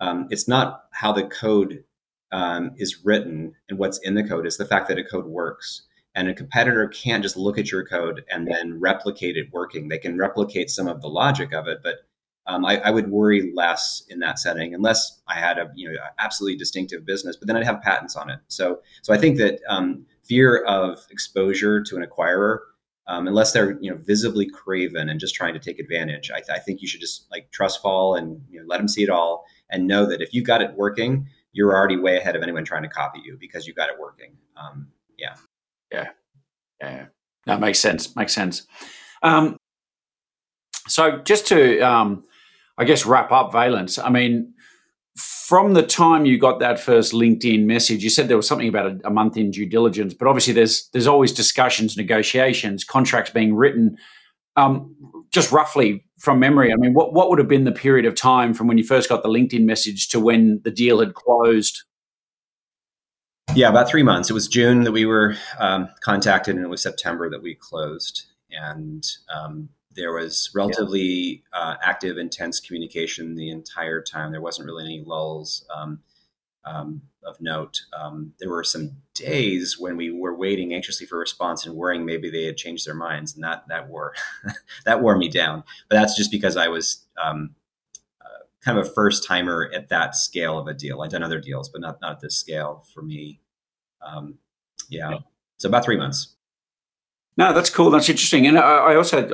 um, 0.00 0.26
it's 0.30 0.48
not 0.48 0.84
how 0.92 1.12
the 1.12 1.24
code 1.24 1.84
um, 2.32 2.72
is 2.76 3.04
written 3.04 3.54
and 3.68 3.78
what's 3.78 3.98
in 3.98 4.14
the 4.14 4.24
code 4.24 4.46
is 4.46 4.56
the 4.56 4.66
fact 4.66 4.88
that 4.88 4.98
a 4.98 5.04
code 5.04 5.26
works. 5.26 5.82
And 6.14 6.28
a 6.28 6.34
competitor 6.34 6.88
can't 6.88 7.22
just 7.22 7.36
look 7.36 7.58
at 7.58 7.70
your 7.70 7.84
code 7.84 8.24
and 8.28 8.48
then 8.48 8.80
replicate 8.80 9.36
it 9.36 9.52
working. 9.52 9.88
They 9.88 9.98
can 9.98 10.18
replicate 10.18 10.68
some 10.68 10.88
of 10.88 11.00
the 11.00 11.08
logic 11.08 11.52
of 11.52 11.68
it, 11.68 11.78
but 11.82 12.07
um, 12.48 12.64
I, 12.64 12.78
I, 12.78 12.90
would 12.90 13.10
worry 13.10 13.52
less 13.54 14.02
in 14.08 14.20
that 14.20 14.38
setting 14.38 14.74
unless 14.74 15.20
I 15.28 15.34
had 15.34 15.58
a 15.58 15.70
you 15.74 15.92
know 15.92 15.98
absolutely 16.18 16.56
distinctive 16.56 17.04
business. 17.04 17.36
But 17.36 17.46
then 17.46 17.56
I'd 17.56 17.64
have 17.64 17.82
patents 17.82 18.16
on 18.16 18.30
it. 18.30 18.40
So 18.48 18.80
so 19.02 19.12
I 19.12 19.18
think 19.18 19.36
that 19.38 19.60
um, 19.68 20.06
fear 20.24 20.64
of 20.64 20.98
exposure 21.10 21.82
to 21.82 21.96
an 21.96 22.04
acquirer, 22.04 22.58
um, 23.06 23.28
unless 23.28 23.52
they're 23.52 23.78
you 23.80 23.90
know 23.90 23.98
visibly 23.98 24.48
craven 24.48 25.10
and 25.10 25.20
just 25.20 25.34
trying 25.34 25.52
to 25.54 25.60
take 25.60 25.78
advantage, 25.78 26.30
I, 26.30 26.42
I 26.52 26.58
think 26.58 26.80
you 26.80 26.88
should 26.88 27.00
just 27.00 27.30
like 27.30 27.50
trust 27.50 27.82
fall 27.82 28.14
and 28.14 28.40
you 28.50 28.60
know, 28.60 28.66
let 28.66 28.78
them 28.78 28.88
see 28.88 29.02
it 29.02 29.10
all 29.10 29.44
and 29.70 29.86
know 29.86 30.06
that 30.06 30.22
if 30.22 30.32
you've 30.32 30.46
got 30.46 30.62
it 30.62 30.74
working, 30.74 31.28
you're 31.52 31.74
already 31.74 31.96
way 31.96 32.16
ahead 32.16 32.34
of 32.34 32.42
anyone 32.42 32.64
trying 32.64 32.82
to 32.82 32.88
copy 32.88 33.20
you 33.22 33.36
because 33.38 33.66
you 33.66 33.74
got 33.74 33.90
it 33.90 33.96
working. 34.00 34.32
Um, 34.56 34.88
yeah. 35.18 35.34
Yeah. 35.92 36.08
Yeah. 36.80 37.06
That 37.46 37.60
makes 37.60 37.78
sense. 37.78 38.14
Makes 38.16 38.34
sense. 38.34 38.66
Um, 39.22 39.56
so 40.86 41.18
just 41.18 41.46
to, 41.48 41.80
um, 41.80 42.24
I 42.78 42.84
guess, 42.84 43.04
wrap 43.04 43.32
up 43.32 43.52
Valence, 43.52 43.98
I 43.98 44.08
mean, 44.08 44.54
from 45.16 45.74
the 45.74 45.82
time 45.82 46.24
you 46.24 46.38
got 46.38 46.60
that 46.60 46.78
first 46.78 47.12
LinkedIn 47.12 47.64
message, 47.64 48.04
you 48.04 48.10
said 48.10 48.28
there 48.28 48.36
was 48.36 48.46
something 48.46 48.68
about 48.68 48.86
a, 48.86 49.08
a, 49.08 49.10
month 49.10 49.36
in 49.36 49.50
due 49.50 49.66
diligence, 49.66 50.14
but 50.14 50.28
obviously 50.28 50.52
there's 50.52 50.88
there's 50.92 51.08
always 51.08 51.32
discussions, 51.32 51.96
negotiations, 51.96 52.84
contracts 52.84 53.30
being 53.30 53.54
written. 53.54 53.96
Um, 54.56 54.94
just 55.32 55.50
roughly 55.50 56.04
from 56.20 56.38
memory, 56.38 56.72
I 56.72 56.76
mean, 56.76 56.94
what 56.94 57.14
what 57.14 57.30
would 57.30 57.38
have 57.38 57.48
been 57.48 57.64
the 57.64 57.72
period 57.72 58.06
of 58.06 58.14
time 58.14 58.54
from 58.54 58.68
when 58.68 58.78
you 58.78 58.84
first 58.84 59.08
got 59.08 59.22
the 59.22 59.28
LinkedIn 59.28 59.64
message 59.64 60.08
to 60.10 60.20
when 60.20 60.60
the 60.62 60.70
deal 60.70 61.00
had 61.00 61.14
closed? 61.14 61.82
Yeah, 63.54 63.70
about 63.70 63.88
three 63.88 64.02
months. 64.02 64.30
It 64.30 64.34
was 64.34 64.46
June 64.46 64.84
that 64.84 64.92
we 64.92 65.06
were 65.06 65.34
um, 65.58 65.88
contacted, 66.00 66.54
and 66.54 66.64
it 66.64 66.68
was 66.68 66.82
September 66.82 67.28
that 67.30 67.42
we 67.42 67.54
closed. 67.54 68.26
And 68.50 69.04
um, 69.34 69.70
there 69.98 70.12
was 70.12 70.50
relatively 70.54 71.42
yeah. 71.52 71.60
uh, 71.60 71.76
active, 71.82 72.16
intense 72.16 72.60
communication 72.60 73.34
the 73.34 73.50
entire 73.50 74.00
time. 74.00 74.30
There 74.30 74.40
wasn't 74.40 74.66
really 74.66 74.84
any 74.84 75.02
lulls 75.04 75.66
um, 75.74 76.00
um 76.64 77.02
of 77.24 77.40
note. 77.40 77.82
Um, 77.98 78.32
there 78.38 78.48
were 78.48 78.64
some 78.64 78.92
days 79.14 79.76
when 79.78 79.96
we 79.96 80.10
were 80.10 80.34
waiting 80.34 80.72
anxiously 80.72 81.06
for 81.06 81.16
a 81.16 81.18
response 81.20 81.66
and 81.66 81.74
worrying 81.74 82.06
maybe 82.06 82.30
they 82.30 82.44
had 82.44 82.56
changed 82.56 82.86
their 82.86 82.94
minds, 82.94 83.34
and 83.34 83.44
that 83.44 83.64
that 83.68 83.88
wore 83.88 84.14
that 84.84 85.02
wore 85.02 85.18
me 85.18 85.28
down. 85.28 85.64
But 85.88 85.96
that's 85.96 86.16
just 86.16 86.30
because 86.30 86.56
I 86.56 86.68
was 86.68 87.04
um, 87.22 87.54
uh, 88.20 88.44
kind 88.64 88.78
of 88.78 88.86
a 88.86 88.90
first 88.90 89.26
timer 89.26 89.70
at 89.74 89.88
that 89.88 90.14
scale 90.14 90.58
of 90.58 90.68
a 90.68 90.74
deal. 90.74 91.02
I've 91.02 91.10
done 91.10 91.22
other 91.22 91.40
deals, 91.40 91.68
but 91.68 91.80
not 91.80 92.00
not 92.00 92.12
at 92.12 92.20
this 92.20 92.36
scale 92.36 92.84
for 92.94 93.02
me. 93.02 93.40
Um, 94.00 94.38
yeah, 94.88 95.18
so 95.58 95.68
about 95.68 95.84
three 95.84 95.98
months. 95.98 96.34
No, 97.36 97.52
that's 97.52 97.70
cool. 97.70 97.90
That's 97.90 98.08
interesting, 98.08 98.46
and 98.46 98.58
I, 98.58 98.92
I 98.92 98.96
also 98.96 99.28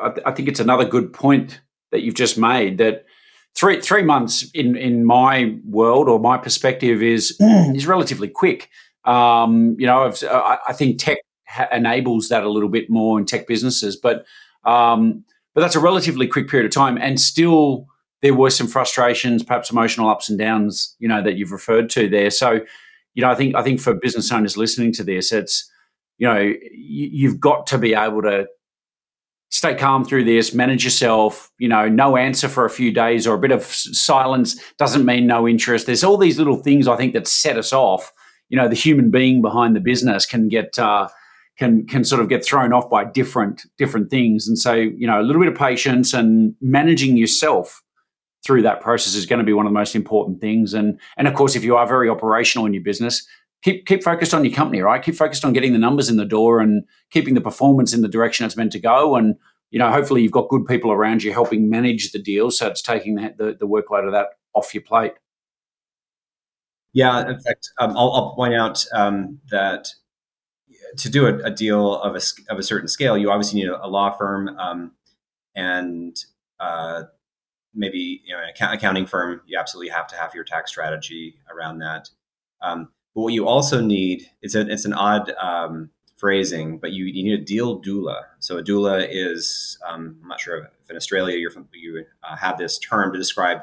I, 0.00 0.12
I 0.26 0.32
think 0.32 0.48
it's 0.48 0.60
another 0.60 0.84
good 0.84 1.12
point 1.12 1.60
that 1.92 2.02
you've 2.02 2.14
just 2.14 2.38
made 2.38 2.78
that 2.78 3.04
three 3.54 3.80
three 3.80 4.02
months 4.02 4.48
in 4.52 4.76
in 4.76 5.04
my 5.04 5.56
world 5.64 6.08
or 6.08 6.18
my 6.18 6.38
perspective 6.38 7.02
is 7.02 7.36
is 7.40 7.86
relatively 7.86 8.28
quick. 8.28 8.68
Um, 9.04 9.76
you 9.78 9.86
know, 9.86 10.12
I, 10.30 10.58
I 10.68 10.72
think 10.72 10.98
tech 10.98 11.18
ha- 11.48 11.68
enables 11.72 12.28
that 12.28 12.44
a 12.44 12.50
little 12.50 12.68
bit 12.68 12.90
more 12.90 13.18
in 13.18 13.24
tech 13.24 13.46
businesses, 13.46 13.96
but 13.96 14.24
um, 14.64 15.24
but 15.54 15.62
that's 15.62 15.76
a 15.76 15.80
relatively 15.80 16.26
quick 16.26 16.48
period 16.48 16.66
of 16.66 16.72
time, 16.72 16.98
and 16.98 17.20
still 17.20 17.86
there 18.22 18.34
were 18.34 18.50
some 18.50 18.66
frustrations, 18.66 19.42
perhaps 19.42 19.70
emotional 19.70 20.08
ups 20.08 20.28
and 20.28 20.38
downs, 20.38 20.94
you 20.98 21.08
know, 21.08 21.22
that 21.22 21.36
you've 21.36 21.52
referred 21.52 21.88
to 21.90 22.08
there. 22.08 22.30
So, 22.30 22.60
you 23.14 23.22
know, 23.22 23.30
I 23.30 23.34
think 23.34 23.54
I 23.54 23.62
think 23.62 23.80
for 23.80 23.94
business 23.94 24.30
owners 24.30 24.56
listening 24.56 24.92
to 24.94 25.04
this, 25.04 25.32
it's 25.32 25.70
you 26.18 26.26
know, 26.26 26.38
you, 26.38 27.08
you've 27.12 27.40
got 27.40 27.66
to 27.68 27.78
be 27.78 27.94
able 27.94 28.22
to 28.22 28.46
stay 29.50 29.74
calm 29.74 30.04
through 30.04 30.24
this, 30.24 30.54
manage 30.54 30.84
yourself. 30.84 31.50
You 31.58 31.68
know, 31.68 31.88
no 31.88 32.16
answer 32.16 32.48
for 32.48 32.64
a 32.64 32.70
few 32.70 32.92
days 32.92 33.26
or 33.26 33.34
a 33.34 33.38
bit 33.38 33.52
of 33.52 33.64
silence 33.64 34.60
doesn't 34.78 35.04
mean 35.04 35.26
no 35.26 35.46
interest. 35.46 35.86
There's 35.86 36.04
all 36.04 36.16
these 36.16 36.38
little 36.38 36.56
things 36.56 36.88
I 36.88 36.96
think 36.96 37.12
that 37.12 37.26
set 37.26 37.56
us 37.56 37.72
off. 37.72 38.12
You 38.48 38.56
know, 38.56 38.68
the 38.68 38.74
human 38.74 39.10
being 39.10 39.42
behind 39.42 39.76
the 39.76 39.80
business 39.80 40.26
can 40.26 40.48
get 40.48 40.78
uh, 40.78 41.08
can 41.58 41.86
can 41.86 42.04
sort 42.04 42.22
of 42.22 42.28
get 42.28 42.44
thrown 42.44 42.72
off 42.72 42.88
by 42.88 43.04
different 43.04 43.66
different 43.76 44.10
things. 44.10 44.48
And 44.48 44.58
so, 44.58 44.72
you 44.72 45.06
know, 45.06 45.20
a 45.20 45.22
little 45.22 45.42
bit 45.42 45.52
of 45.52 45.58
patience 45.58 46.14
and 46.14 46.54
managing 46.60 47.16
yourself 47.16 47.82
through 48.44 48.62
that 48.62 48.80
process 48.80 49.14
is 49.14 49.26
going 49.26 49.38
to 49.38 49.44
be 49.44 49.52
one 49.52 49.66
of 49.66 49.70
the 49.70 49.78
most 49.78 49.94
important 49.94 50.40
things. 50.40 50.74
And 50.74 50.98
and 51.16 51.28
of 51.28 51.34
course, 51.34 51.54
if 51.54 51.64
you 51.64 51.76
are 51.76 51.86
very 51.86 52.08
operational 52.08 52.66
in 52.66 52.72
your 52.72 52.82
business, 52.82 53.26
keep 53.62 53.86
keep 53.86 54.02
focused 54.02 54.34
on 54.34 54.44
your 54.44 54.54
company, 54.54 54.80
right? 54.80 55.02
Keep 55.02 55.16
focused 55.16 55.44
on 55.44 55.52
getting 55.52 55.72
the 55.72 55.78
numbers 55.78 56.08
in 56.08 56.16
the 56.16 56.24
door 56.24 56.60
and 56.60 56.84
keeping 57.10 57.34
the 57.34 57.40
performance 57.40 57.92
in 57.92 58.02
the 58.02 58.08
direction 58.08 58.46
it's 58.46 58.56
meant 58.56 58.72
to 58.72 58.80
go. 58.80 59.16
And 59.16 59.36
you 59.70 59.78
know, 59.78 59.90
hopefully, 59.90 60.22
you've 60.22 60.32
got 60.32 60.48
good 60.48 60.66
people 60.66 60.90
around 60.90 61.22
you 61.22 61.32
helping 61.32 61.70
manage 61.70 62.12
the 62.12 62.18
deal, 62.18 62.50
so 62.50 62.66
it's 62.66 62.82
taking 62.82 63.14
the, 63.14 63.34
the, 63.36 63.56
the 63.60 63.68
workload 63.68 64.06
of 64.06 64.12
that 64.12 64.28
off 64.52 64.74
your 64.74 64.82
plate. 64.82 65.12
Yeah, 66.92 67.20
in 67.28 67.38
fact, 67.38 67.70
um, 67.78 67.96
I'll, 67.96 68.10
I'll, 68.12 68.34
point 68.34 68.52
out 68.52 68.84
um, 68.92 69.38
that 69.52 69.94
to 70.96 71.08
do 71.08 71.26
a, 71.26 71.36
a, 71.44 71.50
deal 71.50 71.94
of 71.94 72.16
a 72.16 72.20
of 72.52 72.58
a 72.58 72.64
certain 72.64 72.88
scale, 72.88 73.16
you 73.16 73.30
obviously 73.30 73.60
need 73.60 73.68
a, 73.68 73.84
a 73.84 73.86
law 73.86 74.10
firm 74.10 74.48
um, 74.58 74.92
and 75.54 76.16
uh, 76.58 77.04
maybe 77.74 78.22
you 78.24 78.34
know 78.34 78.40
an 78.40 78.72
accounting 78.72 79.06
firm. 79.06 79.42
You 79.46 79.56
absolutely 79.56 79.90
have 79.90 80.08
to 80.08 80.16
have 80.16 80.34
your 80.34 80.42
tax 80.42 80.72
strategy 80.72 81.36
around 81.48 81.78
that. 81.78 82.08
Um, 82.60 82.88
but 83.14 83.22
what 83.22 83.32
you 83.32 83.46
also 83.46 83.80
need 83.80 84.22
it's 84.42 84.54
a, 84.54 84.60
it's 84.68 84.84
an 84.84 84.92
odd 84.92 85.32
um, 85.40 85.90
phrasing, 86.20 86.78
but 86.78 86.92
you, 86.92 87.06
you 87.06 87.24
need 87.24 87.40
a 87.40 87.44
deal 87.44 87.80
doula. 87.80 88.22
So 88.38 88.58
a 88.58 88.62
doula 88.62 89.08
is 89.10 89.78
um, 89.88 90.18
I'm 90.22 90.28
not 90.28 90.40
sure 90.40 90.70
if 90.82 90.90
in 90.90 90.96
Australia 90.96 91.38
you're 91.38 91.50
you 91.72 92.04
uh, 92.22 92.36
have 92.36 92.58
this 92.58 92.78
term 92.78 93.12
to 93.12 93.18
describe. 93.18 93.62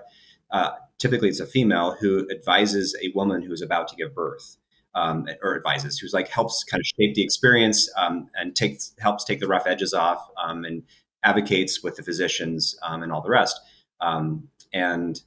Uh, 0.52 0.72
typically, 0.98 1.30
it's 1.30 1.40
a 1.40 1.46
female 1.46 1.96
who 2.00 2.28
advises 2.32 2.98
a 3.02 3.12
woman 3.16 3.44
who 3.44 3.54
is 3.54 3.62
about 3.62 3.88
to 3.90 3.96
give 3.96 4.14
birth. 4.14 4.58
Um, 4.96 5.28
or 5.44 5.56
advises, 5.56 6.00
who's 6.00 6.12
like 6.12 6.28
helps 6.28 6.64
kind 6.64 6.82
of 6.82 6.88
shape 6.88 7.14
the 7.14 7.22
experience 7.22 7.88
um, 7.98 8.32
and 8.34 8.56
takes 8.56 8.94
helps 8.98 9.24
take 9.26 9.40
the 9.40 9.48
rough 9.48 9.68
edges 9.68 9.94
off 9.94 10.28
um, 10.44 10.66
and 10.66 10.82
advocates 11.24 11.84
with 11.84 11.98
the 11.98 12.02
physicians 12.02 12.76
um, 12.82 13.04
and 13.04 13.12
all 13.12 13.22
the 13.22 13.30
rest. 13.30 13.60
Um, 14.02 14.48
and 14.74 15.22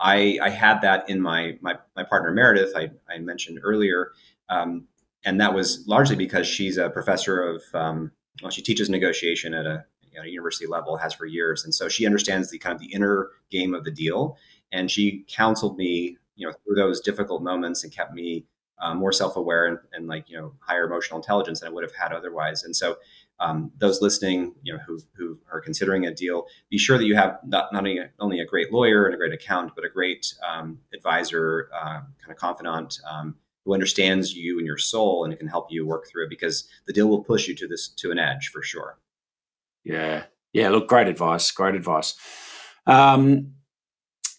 I, 0.00 0.38
I 0.42 0.48
had 0.50 0.80
that 0.80 1.08
in 1.08 1.20
my 1.20 1.58
my, 1.60 1.76
my 1.96 2.04
partner 2.04 2.30
Meredith. 2.32 2.72
I, 2.74 2.90
I 3.12 3.18
mentioned 3.18 3.60
earlier, 3.62 4.12
um, 4.48 4.86
and 5.24 5.40
that 5.40 5.54
was 5.54 5.84
largely 5.86 6.16
because 6.16 6.46
she's 6.46 6.78
a 6.78 6.90
professor 6.90 7.42
of 7.42 7.62
um, 7.74 8.12
well, 8.42 8.50
she 8.50 8.62
teaches 8.62 8.88
negotiation 8.88 9.54
at 9.54 9.66
a, 9.66 9.84
a 10.22 10.26
university 10.26 10.66
level, 10.66 10.96
has 10.96 11.12
for 11.12 11.26
years, 11.26 11.64
and 11.64 11.74
so 11.74 11.88
she 11.88 12.06
understands 12.06 12.50
the 12.50 12.58
kind 12.58 12.74
of 12.74 12.80
the 12.80 12.92
inner 12.92 13.28
game 13.50 13.74
of 13.74 13.84
the 13.84 13.90
deal. 13.90 14.36
And 14.72 14.90
she 14.90 15.24
counseled 15.28 15.76
me, 15.76 16.16
you 16.36 16.46
know, 16.46 16.52
through 16.64 16.76
those 16.76 17.00
difficult 17.00 17.42
moments 17.42 17.82
and 17.82 17.92
kept 17.92 18.14
me 18.14 18.46
um, 18.80 18.98
more 18.98 19.12
self-aware 19.12 19.66
and, 19.66 19.78
and, 19.92 20.06
like 20.06 20.28
you 20.30 20.38
know 20.38 20.54
higher 20.60 20.84
emotional 20.84 21.18
intelligence 21.18 21.60
than 21.60 21.68
I 21.68 21.72
would 21.72 21.84
have 21.84 21.94
had 21.94 22.12
otherwise. 22.12 22.62
And 22.62 22.74
so 22.74 22.96
um, 23.40 23.72
those 23.78 24.00
listening, 24.02 24.54
you 24.62 24.72
know, 24.72 24.78
who, 24.86 24.98
who 25.16 25.38
are 25.52 25.60
considering 25.60 26.06
a 26.06 26.14
deal, 26.14 26.46
be 26.70 26.78
sure 26.78 26.98
that 26.98 27.04
you 27.04 27.16
have 27.16 27.38
not, 27.44 27.72
not 27.72 27.80
only, 27.80 27.98
a, 27.98 28.10
only 28.20 28.40
a 28.40 28.44
great 28.44 28.72
lawyer 28.72 29.06
and 29.06 29.14
a 29.14 29.18
great 29.18 29.32
accountant, 29.32 29.74
but 29.74 29.84
a 29.84 29.88
great 29.88 30.34
um, 30.46 30.78
advisor, 30.94 31.70
uh, 31.74 32.00
kind 32.20 32.30
of 32.30 32.36
confidant 32.36 33.00
um, 33.10 33.34
who 33.64 33.74
understands 33.74 34.34
you 34.34 34.58
and 34.58 34.66
your 34.66 34.78
soul 34.78 35.24
and 35.24 35.36
can 35.38 35.48
help 35.48 35.68
you 35.70 35.86
work 35.86 36.06
through 36.08 36.24
it 36.24 36.30
because 36.30 36.68
the 36.86 36.92
deal 36.92 37.08
will 37.08 37.24
push 37.24 37.48
you 37.48 37.54
to 37.54 37.66
this 37.66 37.88
to 37.88 38.10
an 38.10 38.18
edge 38.18 38.48
for 38.48 38.62
sure. 38.62 38.98
Yeah, 39.84 40.24
yeah. 40.52 40.68
Look, 40.68 40.88
great 40.88 41.08
advice. 41.08 41.50
Great 41.50 41.74
advice. 41.74 42.14
Um, 42.86 43.54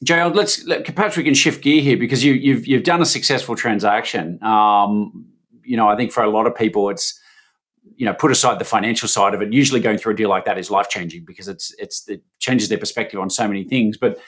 Gerald, 0.03 0.35
let's 0.35 0.65
let, 0.65 0.83
perhaps 0.95 1.15
we 1.15 1.23
can 1.23 1.33
shift 1.33 1.63
gear 1.63 1.81
here 1.81 1.97
because 1.97 2.23
you, 2.23 2.33
you've 2.33 2.67
you've 2.67 2.83
done 2.83 3.01
a 3.01 3.05
successful 3.05 3.55
transaction. 3.55 4.41
Um, 4.43 5.27
you 5.63 5.77
know, 5.77 5.87
I 5.87 5.95
think 5.95 6.11
for 6.11 6.23
a 6.23 6.29
lot 6.29 6.47
of 6.47 6.55
people, 6.55 6.89
it's 6.89 7.19
you 7.95 8.05
know, 8.05 8.13
put 8.13 8.31
aside 8.31 8.59
the 8.59 8.65
financial 8.65 9.07
side 9.07 9.33
of 9.33 9.41
it. 9.41 9.53
Usually, 9.53 9.79
going 9.79 9.97
through 9.97 10.13
a 10.13 10.15
deal 10.15 10.29
like 10.29 10.45
that 10.45 10.57
is 10.57 10.71
life 10.71 10.89
changing 10.89 11.25
because 11.25 11.47
it's 11.47 11.73
it's 11.77 12.07
it 12.07 12.23
changes 12.39 12.69
their 12.69 12.77
perspective 12.77 13.19
on 13.19 13.29
so 13.29 13.47
many 13.47 13.63
things. 13.63 13.97
But 13.97 14.19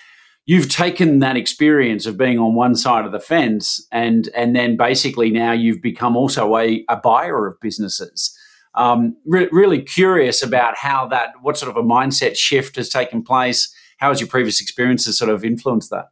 you've 0.45 0.69
taken 0.69 1.19
that 1.19 1.37
experience 1.37 2.05
of 2.05 2.17
being 2.17 2.39
on 2.39 2.55
one 2.55 2.75
side 2.75 3.05
of 3.05 3.11
the 3.11 3.19
fence, 3.19 3.85
and 3.91 4.29
and 4.35 4.55
then 4.55 4.77
basically 4.77 5.29
now 5.29 5.51
you've 5.51 5.81
become 5.81 6.15
also 6.15 6.55
a, 6.57 6.83
a 6.89 6.97
buyer 6.97 7.47
of 7.47 7.59
businesses. 7.59 8.37
Um, 8.75 9.15
re- 9.25 9.49
really 9.51 9.81
curious 9.81 10.41
about 10.41 10.77
how 10.77 11.07
that, 11.09 11.33
what 11.43 11.59
sort 11.59 11.69
of 11.69 11.77
a 11.77 11.87
mindset 11.87 12.35
shift 12.35 12.75
has 12.77 12.89
taken 12.89 13.21
place. 13.21 13.73
How 13.97 14.09
has 14.09 14.19
your 14.19 14.27
previous 14.27 14.59
experiences 14.59 15.17
sort 15.17 15.29
of 15.29 15.45
influenced 15.45 15.91
that? 15.91 16.07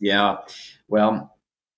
Yeah, 0.00 0.36
well, 0.88 1.36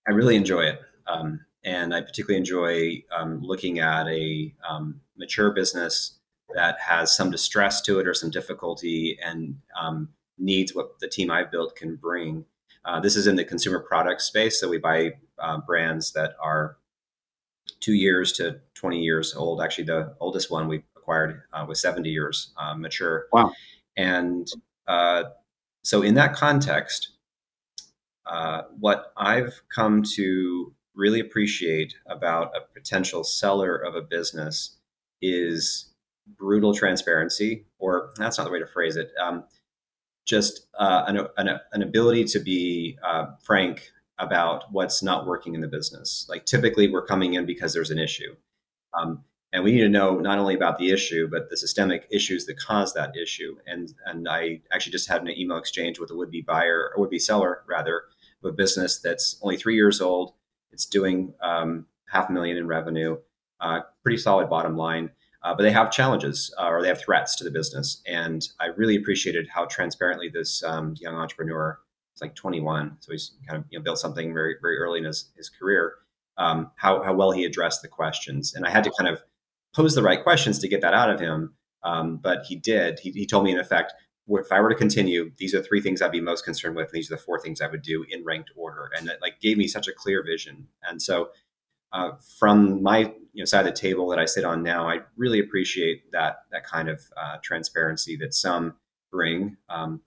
I 0.08 0.12
really 0.12 0.34
enjoy 0.34 0.62
it. 0.62 0.80
Um, 1.06 1.44
and 1.64 1.94
I 1.94 2.00
particularly 2.00 2.38
enjoy 2.38 3.02
um, 3.16 3.40
looking 3.42 3.78
at 3.78 4.06
a 4.06 4.54
um, 4.68 5.00
mature 5.16 5.50
business 5.50 6.18
that 6.54 6.78
has 6.80 7.16
some 7.16 7.30
distress 7.30 7.80
to 7.82 7.98
it 7.98 8.06
or 8.06 8.14
some 8.14 8.30
difficulty 8.30 9.18
and 9.24 9.56
um, 9.80 10.08
needs 10.38 10.74
what 10.74 10.98
the 11.00 11.08
team 11.08 11.30
I've 11.30 11.50
built 11.50 11.74
can 11.76 11.96
bring. 11.96 12.44
Uh, 12.84 13.00
this 13.00 13.16
is 13.16 13.26
in 13.26 13.36
the 13.36 13.44
consumer 13.44 13.80
product 13.80 14.20
space, 14.20 14.60
so 14.60 14.68
we 14.68 14.78
buy 14.78 15.12
uh, 15.38 15.58
brands 15.58 16.12
that 16.12 16.34
are 16.40 16.76
two 17.80 17.94
years 17.94 18.32
to 18.32 18.60
20 18.74 19.00
years 19.00 19.34
old. 19.34 19.62
Actually, 19.62 19.84
the 19.84 20.14
oldest 20.20 20.50
one 20.50 20.68
we 20.68 20.82
acquired 20.96 21.42
uh, 21.52 21.64
was 21.66 21.80
70 21.80 22.10
years 22.10 22.52
uh, 22.58 22.74
mature. 22.74 23.26
Wow. 23.32 23.52
And 23.96 24.46
uh, 24.86 25.24
so, 25.82 26.02
in 26.02 26.14
that 26.14 26.34
context, 26.34 27.10
uh, 28.26 28.62
what 28.78 29.12
I've 29.16 29.62
come 29.74 30.02
to 30.14 30.72
really 30.94 31.20
appreciate 31.20 31.94
about 32.06 32.52
a 32.56 32.60
potential 32.72 33.24
seller 33.24 33.76
of 33.76 33.94
a 33.94 34.02
business 34.02 34.76
is 35.20 35.92
brutal 36.38 36.74
transparency, 36.74 37.66
or 37.78 38.10
that's 38.16 38.38
not 38.38 38.44
the 38.44 38.50
way 38.50 38.58
to 38.58 38.66
phrase 38.66 38.96
it. 38.96 39.10
Um, 39.22 39.44
just 40.26 40.66
uh, 40.78 41.04
an, 41.06 41.18
an, 41.36 41.60
an, 41.72 41.82
ability 41.82 42.24
to 42.24 42.38
be 42.38 42.96
uh, 43.04 43.26
frank 43.42 43.90
about 44.18 44.64
what's 44.72 45.02
not 45.02 45.26
working 45.26 45.54
in 45.54 45.60
the 45.60 45.68
business. 45.68 46.26
Like 46.30 46.46
typically, 46.46 46.88
we're 46.88 47.04
coming 47.04 47.34
in 47.34 47.44
because 47.44 47.74
there's 47.74 47.90
an 47.90 47.98
issue. 47.98 48.34
Um, 48.98 49.22
and 49.54 49.62
we 49.62 49.72
need 49.72 49.82
to 49.82 49.88
know 49.88 50.18
not 50.18 50.38
only 50.38 50.54
about 50.54 50.78
the 50.78 50.90
issue 50.90 51.28
but 51.30 51.48
the 51.48 51.56
systemic 51.56 52.06
issues 52.10 52.44
that 52.44 52.58
cause 52.58 52.92
that 52.92 53.16
issue 53.16 53.56
and 53.66 53.94
and 54.04 54.28
i 54.28 54.60
actually 54.72 54.92
just 54.92 55.08
had 55.08 55.22
an 55.22 55.30
email 55.30 55.56
exchange 55.56 55.98
with 55.98 56.10
a 56.10 56.14
would-be 56.14 56.42
buyer 56.42 56.90
or 56.94 57.00
would-be 57.00 57.18
seller 57.18 57.62
rather 57.66 58.02
of 58.42 58.50
a 58.50 58.52
business 58.52 58.98
that's 58.98 59.38
only 59.42 59.56
three 59.56 59.76
years 59.76 60.00
old 60.00 60.34
it's 60.74 60.86
doing 60.86 61.32
um, 61.42 61.86
half 62.06 62.28
a 62.28 62.32
million 62.32 62.56
in 62.56 62.66
revenue 62.66 63.16
uh, 63.60 63.80
pretty 64.02 64.18
solid 64.18 64.48
bottom 64.50 64.76
line 64.76 65.10
uh, 65.42 65.54
but 65.54 65.62
they 65.62 65.70
have 65.70 65.90
challenges 65.90 66.54
uh, 66.58 66.66
or 66.66 66.82
they 66.82 66.88
have 66.88 67.00
threats 67.00 67.36
to 67.36 67.44
the 67.44 67.50
business 67.50 68.02
and 68.06 68.48
i 68.60 68.66
really 68.66 68.96
appreciated 68.96 69.48
how 69.48 69.64
transparently 69.66 70.28
this 70.28 70.62
um, 70.64 70.94
young 71.00 71.14
entrepreneur 71.14 71.78
it's 72.12 72.22
like 72.22 72.34
21 72.34 72.96
so 73.00 73.12
he's 73.12 73.32
kind 73.48 73.58
of 73.58 73.64
you 73.70 73.78
know, 73.78 73.82
built 73.82 73.98
something 73.98 74.34
very 74.34 74.56
very 74.60 74.76
early 74.78 74.98
in 74.98 75.04
his, 75.04 75.30
his 75.36 75.48
career 75.48 75.94
um, 76.36 76.70
how, 76.74 77.02
how 77.02 77.14
well 77.14 77.30
he 77.30 77.44
addressed 77.44 77.80
the 77.82 77.88
questions 77.88 78.54
and 78.54 78.66
i 78.66 78.70
had 78.70 78.84
to 78.84 78.92
kind 78.98 79.08
of 79.08 79.22
pose 79.74 79.94
the 79.94 80.02
right 80.02 80.22
questions 80.22 80.58
to 80.60 80.68
get 80.68 80.80
that 80.80 80.94
out 80.94 81.10
of 81.10 81.20
him. 81.20 81.54
Um, 81.82 82.16
but 82.16 82.44
he 82.46 82.56
did. 82.56 82.98
He, 83.00 83.10
he, 83.10 83.26
told 83.26 83.44
me, 83.44 83.52
in 83.52 83.58
effect, 83.58 83.92
if 84.28 84.50
I 84.50 84.60
were 84.60 84.70
to 84.70 84.74
continue, 84.74 85.30
these 85.36 85.54
are 85.54 85.62
three 85.62 85.80
things 85.80 86.00
I'd 86.00 86.12
be 86.12 86.20
most 86.20 86.44
concerned 86.44 86.76
with. 86.76 86.88
And 86.88 86.94
these 86.94 87.10
are 87.10 87.16
the 87.16 87.22
four 87.22 87.38
things 87.38 87.60
I 87.60 87.66
would 87.66 87.82
do 87.82 88.04
in 88.10 88.24
ranked 88.24 88.50
order. 88.56 88.90
And 88.96 89.08
it 89.08 89.18
like 89.20 89.40
gave 89.40 89.58
me 89.58 89.68
such 89.68 89.88
a 89.88 89.92
clear 89.92 90.22
vision. 90.22 90.68
And 90.82 91.00
so, 91.00 91.30
uh, 91.92 92.12
from 92.38 92.82
my 92.82 93.14
you 93.32 93.42
know, 93.42 93.44
side 93.44 93.66
of 93.66 93.66
the 93.66 93.80
table 93.80 94.08
that 94.08 94.18
I 94.18 94.24
sit 94.24 94.44
on 94.44 94.62
now, 94.62 94.88
I 94.88 95.00
really 95.16 95.38
appreciate 95.38 96.10
that 96.12 96.38
that 96.50 96.66
kind 96.66 96.88
of 96.88 97.02
uh, 97.16 97.36
transparency 97.42 98.16
that 98.16 98.34
some 98.34 98.74
bring. 99.12 99.56
Um, 99.68 100.00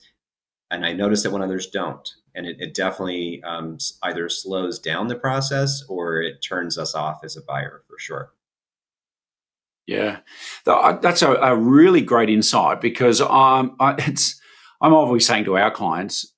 and 0.69 0.85
I 0.85 0.93
notice 0.93 1.23
that 1.23 1.31
when 1.31 1.41
others 1.41 1.67
don't. 1.67 2.09
And 2.35 2.45
it, 2.45 2.57
it 2.59 2.73
definitely 2.73 3.41
um, 3.43 3.77
either 4.03 4.27
slows 4.29 4.79
down 4.79 5.07
the 5.07 5.15
process 5.15 5.83
or 5.87 6.21
it 6.21 6.41
turns 6.41 6.77
us 6.77 6.93
off 6.93 7.19
as 7.23 7.37
a 7.37 7.41
buyer 7.41 7.83
for 7.87 7.97
sure. 7.97 8.31
Yeah, 9.87 10.19
that's 10.65 11.21
a, 11.21 11.31
a 11.31 11.55
really 11.55 12.01
great 12.01 12.29
insight 12.29 12.81
because 12.81 13.21
I'm, 13.21 13.75
I, 13.79 13.95
it's, 13.99 14.39
I'm 14.81 14.93
always 14.93 15.25
saying 15.25 15.45
to 15.45 15.57
our 15.57 15.71
clients, 15.71 16.33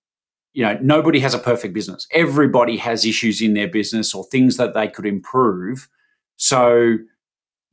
you 0.53 0.63
know, 0.63 0.77
nobody 0.81 1.19
has 1.19 1.33
a 1.33 1.39
perfect 1.39 1.73
business. 1.73 2.07
Everybody 2.11 2.77
has 2.77 3.05
issues 3.05 3.41
in 3.41 3.55
their 3.55 3.67
business 3.67 4.13
or 4.13 4.23
things 4.25 4.57
that 4.57 4.73
they 4.73 4.87
could 4.87 5.05
improve. 5.05 5.89
So 6.37 6.97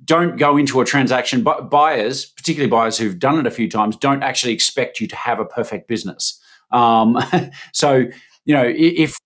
don't 0.05 0.37
go 0.37 0.57
into 0.57 0.81
a 0.81 0.85
transaction. 0.85 1.43
But 1.43 1.71
buyers, 1.71 2.27
particularly 2.27 2.71
buyers 2.71 2.99
who've 2.99 3.19
done 3.19 3.39
it 3.39 3.47
a 3.47 3.51
few 3.51 3.69
times, 3.69 3.97
don't 3.97 4.23
actually 4.23 4.53
expect 4.53 5.01
you 5.01 5.07
to 5.09 5.17
have 5.17 5.41
a 5.41 5.45
perfect 5.45 5.89
business. 5.89 6.41
Um, 6.71 7.19
so 7.73 8.07
you 8.47 8.55
know, 8.55 8.65
if 8.75 9.19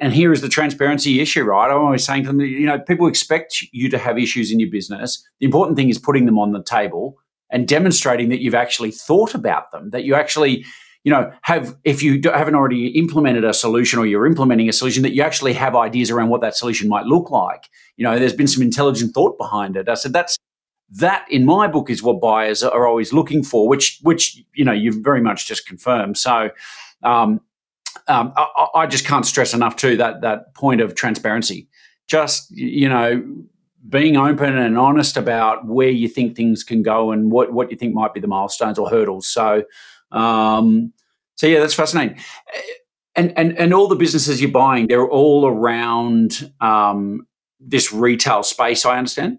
and 0.00 0.12
here 0.12 0.30
is 0.30 0.42
the 0.42 0.48
transparency 0.48 1.20
issue, 1.20 1.42
right? 1.42 1.70
I'm 1.70 1.78
always 1.78 2.04
saying 2.04 2.24
to 2.24 2.28
them, 2.28 2.40
you 2.40 2.66
know, 2.66 2.78
people 2.78 3.08
expect 3.08 3.56
you 3.72 3.88
to 3.88 3.98
have 3.98 4.18
issues 4.18 4.52
in 4.52 4.60
your 4.60 4.70
business. 4.70 5.26
The 5.40 5.46
important 5.46 5.76
thing 5.76 5.88
is 5.88 5.98
putting 5.98 6.26
them 6.26 6.38
on 6.38 6.52
the 6.52 6.62
table 6.62 7.16
and 7.50 7.66
demonstrating 7.66 8.28
that 8.28 8.40
you've 8.40 8.54
actually 8.54 8.92
thought 8.92 9.34
about 9.34 9.72
them, 9.72 9.90
that 9.90 10.04
you 10.04 10.14
actually, 10.14 10.64
you 11.02 11.10
know, 11.10 11.32
have, 11.42 11.76
if 11.84 12.02
you 12.02 12.20
haven't 12.24 12.54
already 12.54 12.88
implemented 12.88 13.44
a 13.44 13.54
solution 13.54 13.98
or 13.98 14.06
you're 14.06 14.26
implementing 14.26 14.68
a 14.68 14.72
solution, 14.72 15.02
that 15.02 15.14
you 15.14 15.22
actually 15.22 15.54
have 15.54 15.74
ideas 15.74 16.10
around 16.10 16.28
what 16.28 16.42
that 16.42 16.56
solution 16.56 16.88
might 16.88 17.06
look 17.06 17.30
like. 17.30 17.68
You 17.96 18.04
know, 18.04 18.18
there's 18.18 18.34
been 18.34 18.48
some 18.48 18.62
intelligent 18.62 19.14
thought 19.14 19.38
behind 19.38 19.76
it. 19.76 19.88
I 19.88 19.94
said, 19.94 20.12
that's, 20.12 20.36
that 20.90 21.24
in 21.30 21.46
my 21.46 21.66
book 21.66 21.88
is 21.90 22.02
what 22.02 22.20
buyers 22.20 22.62
are 22.62 22.86
always 22.86 23.12
looking 23.12 23.42
for, 23.42 23.66
which, 23.66 23.98
which, 24.02 24.40
you 24.54 24.64
know, 24.64 24.72
you've 24.72 25.02
very 25.02 25.20
much 25.20 25.48
just 25.48 25.66
confirmed. 25.66 26.18
So, 26.18 26.50
um, 27.02 27.40
um, 28.08 28.32
I, 28.36 28.66
I, 28.74 28.86
just 28.86 29.06
can't 29.06 29.26
stress 29.26 29.54
enough 29.54 29.76
too 29.76 29.96
that 29.96 30.20
that 30.22 30.54
point 30.54 30.80
of 30.80 30.94
transparency. 30.94 31.68
Just 32.06 32.50
you 32.50 32.88
know, 32.88 33.24
being 33.88 34.16
open 34.16 34.56
and 34.56 34.78
honest 34.78 35.16
about 35.16 35.66
where 35.66 35.88
you 35.88 36.08
think 36.08 36.36
things 36.36 36.64
can 36.64 36.82
go 36.82 37.12
and 37.12 37.30
what 37.30 37.52
what 37.52 37.70
you 37.70 37.76
think 37.76 37.94
might 37.94 38.14
be 38.14 38.20
the 38.20 38.26
milestones 38.26 38.78
or 38.78 38.88
hurdles. 38.88 39.26
So, 39.28 39.64
um, 40.12 40.92
so 41.34 41.46
yeah, 41.46 41.60
that's 41.60 41.74
fascinating. 41.74 42.18
And 43.14 43.32
and 43.36 43.58
and 43.58 43.74
all 43.74 43.88
the 43.88 43.96
businesses 43.96 44.40
you're 44.40 44.50
buying, 44.50 44.88
they're 44.88 45.08
all 45.08 45.46
around 45.46 46.52
um, 46.60 47.26
this 47.60 47.92
retail 47.92 48.42
space. 48.42 48.84
I 48.84 48.98
understand. 48.98 49.38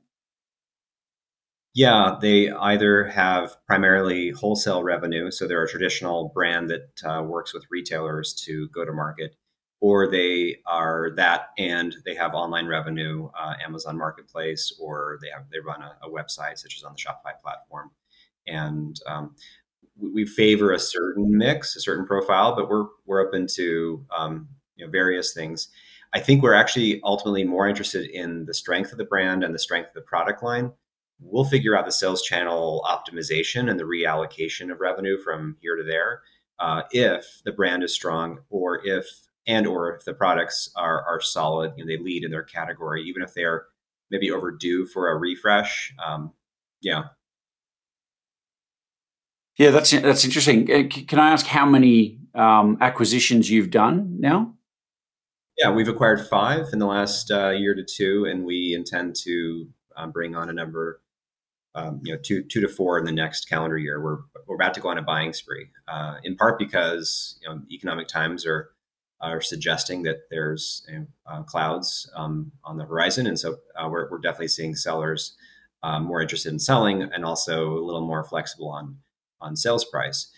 Yeah, 1.77 2.17
they 2.19 2.49
either 2.49 3.05
have 3.05 3.55
primarily 3.67 4.31
wholesale 4.31 4.81
revenue, 4.81 5.29
so 5.29 5.47
they're 5.47 5.63
a 5.63 5.69
traditional 5.69 6.31
brand 6.33 6.71
that 6.71 6.89
uh, 7.05 7.21
works 7.21 7.53
with 7.53 7.67
retailers 7.69 8.33
to 8.45 8.67
go 8.69 8.83
to 8.83 8.91
market, 8.91 9.35
or 9.79 10.07
they 10.07 10.55
are 10.65 11.11
that 11.17 11.49
and 11.59 11.95
they 12.03 12.15
have 12.15 12.33
online 12.33 12.65
revenue, 12.65 13.29
uh, 13.39 13.53
Amazon 13.63 13.95
Marketplace, 13.95 14.75
or 14.81 15.19
they 15.21 15.29
have 15.29 15.43
they 15.51 15.59
run 15.59 15.83
a, 15.83 15.95
a, 16.01 16.09
website 16.09 16.57
such 16.57 16.77
as 16.77 16.83
on 16.83 16.93
the 16.93 16.97
Shopify 16.97 17.39
platform, 17.43 17.91
and 18.47 18.99
um, 19.05 19.35
we 20.01 20.25
favor 20.25 20.71
a 20.71 20.79
certain 20.79 21.37
mix, 21.37 21.75
a 21.75 21.79
certain 21.79 22.07
profile, 22.07 22.55
but 22.55 22.71
we're 22.71 22.87
we're 23.05 23.21
open 23.21 23.45
to 23.53 24.03
um, 24.17 24.47
you 24.77 24.83
know 24.83 24.91
various 24.91 25.31
things. 25.31 25.69
I 26.11 26.21
think 26.21 26.41
we're 26.41 26.55
actually 26.55 27.01
ultimately 27.03 27.43
more 27.43 27.67
interested 27.67 28.09
in 28.09 28.45
the 28.45 28.53
strength 28.55 28.91
of 28.91 28.97
the 28.97 29.05
brand 29.05 29.43
and 29.43 29.53
the 29.53 29.59
strength 29.59 29.89
of 29.89 29.93
the 29.93 30.01
product 30.01 30.41
line 30.41 30.71
we'll 31.19 31.45
figure 31.45 31.77
out 31.77 31.85
the 31.85 31.91
sales 31.91 32.21
channel 32.21 32.85
optimization 32.87 33.69
and 33.69 33.79
the 33.79 33.83
reallocation 33.83 34.71
of 34.71 34.79
revenue 34.79 35.17
from 35.17 35.57
here 35.61 35.75
to 35.75 35.83
there 35.83 36.21
uh, 36.59 36.83
if 36.91 37.41
the 37.45 37.51
brand 37.51 37.83
is 37.83 37.93
strong 37.93 38.39
or 38.49 38.85
if 38.85 39.05
and 39.45 39.65
or 39.65 39.95
if 39.95 40.03
the 40.05 40.13
products 40.13 40.69
are 40.75 41.03
are 41.05 41.21
solid 41.21 41.73
and 41.77 41.89
they 41.89 41.97
lead 41.97 42.23
in 42.23 42.31
their 42.31 42.43
category 42.43 43.03
even 43.03 43.21
if 43.21 43.33
they're 43.33 43.65
maybe 44.11 44.31
overdue 44.31 44.85
for 44.85 45.09
a 45.09 45.17
refresh 45.17 45.93
um, 46.05 46.31
yeah. 46.81 47.03
Yeah 49.57 49.71
that's 49.71 49.91
that's 49.91 50.23
interesting. 50.23 50.71
Uh, 50.71 50.87
can 50.87 51.19
i 51.19 51.31
ask 51.31 51.45
how 51.47 51.65
many 51.65 52.19
um, 52.35 52.77
acquisitions 52.81 53.49
you've 53.49 53.71
done 53.71 54.17
now? 54.19 54.53
Yeah 55.57 55.71
we've 55.71 55.87
acquired 55.87 56.27
five 56.27 56.67
in 56.73 56.79
the 56.79 56.85
last 56.85 57.31
uh, 57.31 57.49
year 57.49 57.73
to 57.73 57.83
two 57.83 58.25
and 58.29 58.45
we 58.45 58.75
intend 58.75 59.15
to 59.23 59.67
um, 59.95 60.11
bring 60.11 60.35
on 60.35 60.49
a 60.49 60.53
number 60.53 61.01
um, 61.77 62.01
you 62.03 62.11
know 62.11 62.19
two 62.21 62.43
two 62.43 62.59
to 62.59 62.67
four 62.67 62.97
in 62.97 63.05
the 63.05 63.11
next 63.11 63.47
calendar 63.47 63.77
year. 63.77 64.01
We're 64.01 64.17
we're 64.47 64.55
about 64.55 64.73
to 64.73 64.79
go 64.79 64.89
on 64.89 64.97
a 64.97 65.01
buying 65.01 65.31
spree, 65.31 65.67
uh, 65.87 66.15
in 66.23 66.35
part 66.35 66.57
because 66.57 67.37
you 67.41 67.47
know 67.47 67.61
economic 67.71 68.07
times 68.07 68.45
are 68.45 68.71
are 69.21 69.41
suggesting 69.41 70.03
that 70.03 70.17
there's 70.29 70.85
you 70.89 70.99
know, 70.99 71.07
uh, 71.27 71.43
clouds 71.43 72.09
um, 72.15 72.51
on 72.63 72.77
the 72.77 72.85
horizon, 72.85 73.27
and 73.27 73.39
so 73.39 73.57
uh, 73.75 73.87
we're 73.87 74.09
we're 74.09 74.17
definitely 74.17 74.47
seeing 74.47 74.75
sellers 74.75 75.35
um, 75.83 76.05
more 76.05 76.21
interested 76.21 76.51
in 76.51 76.59
selling 76.59 77.03
and 77.03 77.23
also 77.23 77.73
a 77.73 77.83
little 77.85 78.05
more 78.05 78.23
flexible 78.23 78.69
on 78.69 78.97
on 79.39 79.55
sales 79.55 79.85
price. 79.85 80.31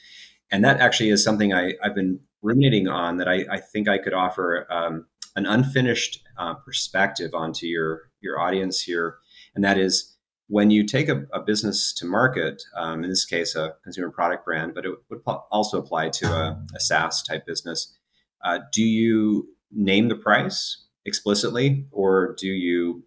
And 0.51 0.63
that 0.65 0.81
actually 0.81 1.09
is 1.09 1.23
something 1.23 1.53
I, 1.53 1.73
I've 1.81 1.95
been 1.95 2.19
ruminating 2.41 2.87
on 2.87 3.17
that 3.17 3.29
I, 3.29 3.45
I 3.49 3.59
think 3.59 3.87
I 3.87 3.97
could 3.97 4.13
offer 4.13 4.65
um, 4.71 5.05
an 5.35 5.45
unfinished 5.45 6.21
uh, 6.37 6.55
perspective 6.55 7.33
onto 7.33 7.65
your 7.65 8.09
your 8.19 8.39
audience 8.39 8.81
here, 8.81 9.19
and 9.55 9.63
that 9.63 9.77
is 9.77 10.17
when 10.49 10.71
you 10.71 10.83
take 10.83 11.07
a, 11.07 11.25
a 11.31 11.39
business 11.39 11.93
to 11.93 12.05
market, 12.05 12.63
um, 12.75 13.03
in 13.03 13.09
this 13.09 13.23
case, 13.23 13.55
a 13.55 13.75
consumer 13.83 14.09
product 14.09 14.43
brand, 14.43 14.73
but 14.73 14.83
it 14.83 14.91
would 15.09 15.21
also 15.51 15.77
apply 15.77 16.09
to 16.09 16.25
a, 16.25 16.59
a 16.75 16.79
SaaS 16.79 17.21
type 17.21 17.45
business, 17.45 17.95
uh, 18.43 18.59
do 18.73 18.83
you 18.83 19.47
name 19.71 20.07
the 20.07 20.15
price 20.15 20.85
explicitly 21.05 21.85
or 21.91 22.35
do 22.39 22.47
you 22.47 23.03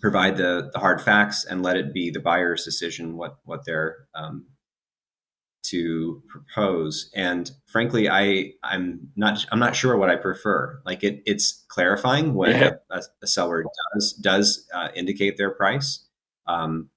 provide 0.00 0.38
the, 0.38 0.70
the 0.72 0.78
hard 0.78 1.00
facts 1.02 1.44
and 1.44 1.62
let 1.62 1.76
it 1.76 1.92
be 1.92 2.10
the 2.10 2.20
buyer's 2.20 2.64
decision 2.64 3.16
what, 3.18 3.36
what 3.44 3.66
they're 3.66 4.08
um, 4.14 4.46
to 5.64 6.22
propose? 6.26 7.10
And 7.14 7.50
frankly, 7.66 8.08
I, 8.08 8.52
I'm 8.62 9.08
not 9.14 9.44
I'm 9.52 9.58
not 9.58 9.76
sure 9.76 9.98
what 9.98 10.08
I 10.08 10.16
prefer. 10.16 10.80
Like 10.86 11.04
it, 11.04 11.22
it's 11.26 11.66
clarifying 11.68 12.32
when 12.32 12.52
yeah. 12.52 12.70
a, 12.90 13.02
a, 13.22 13.26
seller 13.26 13.62
does 13.92 14.12
does 14.14 14.66
uh, 14.72 14.88
indicate 14.94 15.36
their 15.36 15.50
price 15.50 16.05
um, 16.46 16.90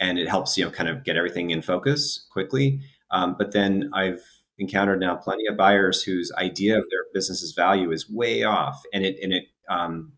and 0.00 0.18
it 0.18 0.28
helps 0.28 0.56
you 0.56 0.64
know 0.64 0.70
kind 0.70 0.88
of 0.88 1.04
get 1.04 1.16
everything 1.16 1.50
in 1.50 1.62
focus 1.62 2.26
quickly. 2.30 2.80
Um, 3.10 3.36
but 3.38 3.52
then 3.52 3.90
I've 3.94 4.22
encountered 4.58 5.00
now 5.00 5.16
plenty 5.16 5.46
of 5.46 5.56
buyers 5.56 6.02
whose 6.02 6.32
idea 6.36 6.78
of 6.78 6.84
their 6.90 7.04
business's 7.14 7.52
value 7.52 7.90
is 7.92 8.10
way 8.10 8.44
off, 8.44 8.80
and 8.92 9.04
it 9.04 9.16
and 9.22 9.32
it 9.32 9.44
um, 9.68 10.12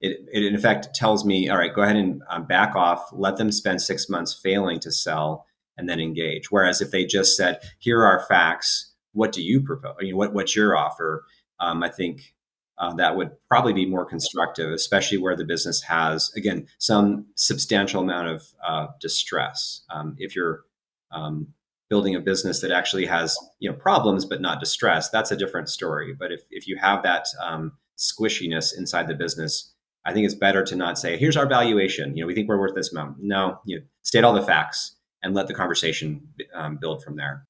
it, 0.00 0.18
it 0.32 0.44
in 0.44 0.54
effect 0.54 0.94
tells 0.94 1.24
me, 1.24 1.48
all 1.48 1.58
right, 1.58 1.74
go 1.74 1.82
ahead 1.82 1.96
and 1.96 2.22
um, 2.28 2.46
back 2.46 2.74
off, 2.74 3.08
let 3.12 3.36
them 3.36 3.52
spend 3.52 3.80
six 3.80 4.08
months 4.08 4.38
failing 4.42 4.80
to 4.80 4.90
sell, 4.90 5.46
and 5.76 5.88
then 5.88 6.00
engage. 6.00 6.50
Whereas 6.50 6.80
if 6.80 6.90
they 6.90 7.04
just 7.04 7.36
said, 7.36 7.60
here 7.78 8.02
are 8.04 8.26
facts, 8.28 8.92
what 9.12 9.32
do 9.32 9.42
you 9.42 9.60
propose? 9.62 9.94
I 10.00 10.04
mean, 10.04 10.16
what 10.16 10.34
what's 10.34 10.56
your 10.56 10.76
offer? 10.76 11.24
Um, 11.60 11.82
I 11.82 11.88
think 11.88 12.34
uh, 12.82 12.92
that 12.94 13.16
would 13.16 13.30
probably 13.48 13.72
be 13.72 13.86
more 13.86 14.04
constructive, 14.04 14.72
especially 14.72 15.16
where 15.16 15.36
the 15.36 15.44
business 15.44 15.80
has, 15.82 16.32
again, 16.34 16.66
some 16.78 17.24
substantial 17.36 18.02
amount 18.02 18.26
of 18.26 18.42
uh, 18.66 18.88
distress. 19.00 19.82
Um, 19.88 20.16
if 20.18 20.34
you're 20.34 20.62
um, 21.12 21.46
building 21.88 22.16
a 22.16 22.20
business 22.20 22.60
that 22.60 22.72
actually 22.72 23.06
has 23.06 23.38
you 23.60 23.70
know 23.70 23.76
problems 23.76 24.24
but 24.24 24.40
not 24.40 24.58
distress, 24.58 25.08
that's 25.10 25.30
a 25.30 25.36
different 25.36 25.68
story. 25.68 26.12
But 26.12 26.32
if 26.32 26.40
if 26.50 26.66
you 26.66 26.76
have 26.76 27.04
that 27.04 27.26
um, 27.40 27.72
squishiness 27.96 28.76
inside 28.76 29.06
the 29.06 29.14
business, 29.14 29.72
I 30.04 30.12
think 30.12 30.26
it's 30.26 30.34
better 30.34 30.64
to 30.64 30.74
not 30.74 30.98
say, 30.98 31.16
"Here's 31.16 31.36
our 31.36 31.46
valuation." 31.46 32.16
You 32.16 32.24
know, 32.24 32.26
we 32.26 32.34
think 32.34 32.48
we're 32.48 32.58
worth 32.58 32.74
this 32.74 32.90
amount. 32.90 33.18
No, 33.20 33.60
you 33.64 33.78
know, 33.78 33.84
state 34.02 34.24
all 34.24 34.34
the 34.34 34.42
facts 34.42 34.96
and 35.22 35.34
let 35.34 35.46
the 35.46 35.54
conversation 35.54 36.26
um, 36.52 36.78
build 36.80 37.04
from 37.04 37.14
there. 37.14 37.46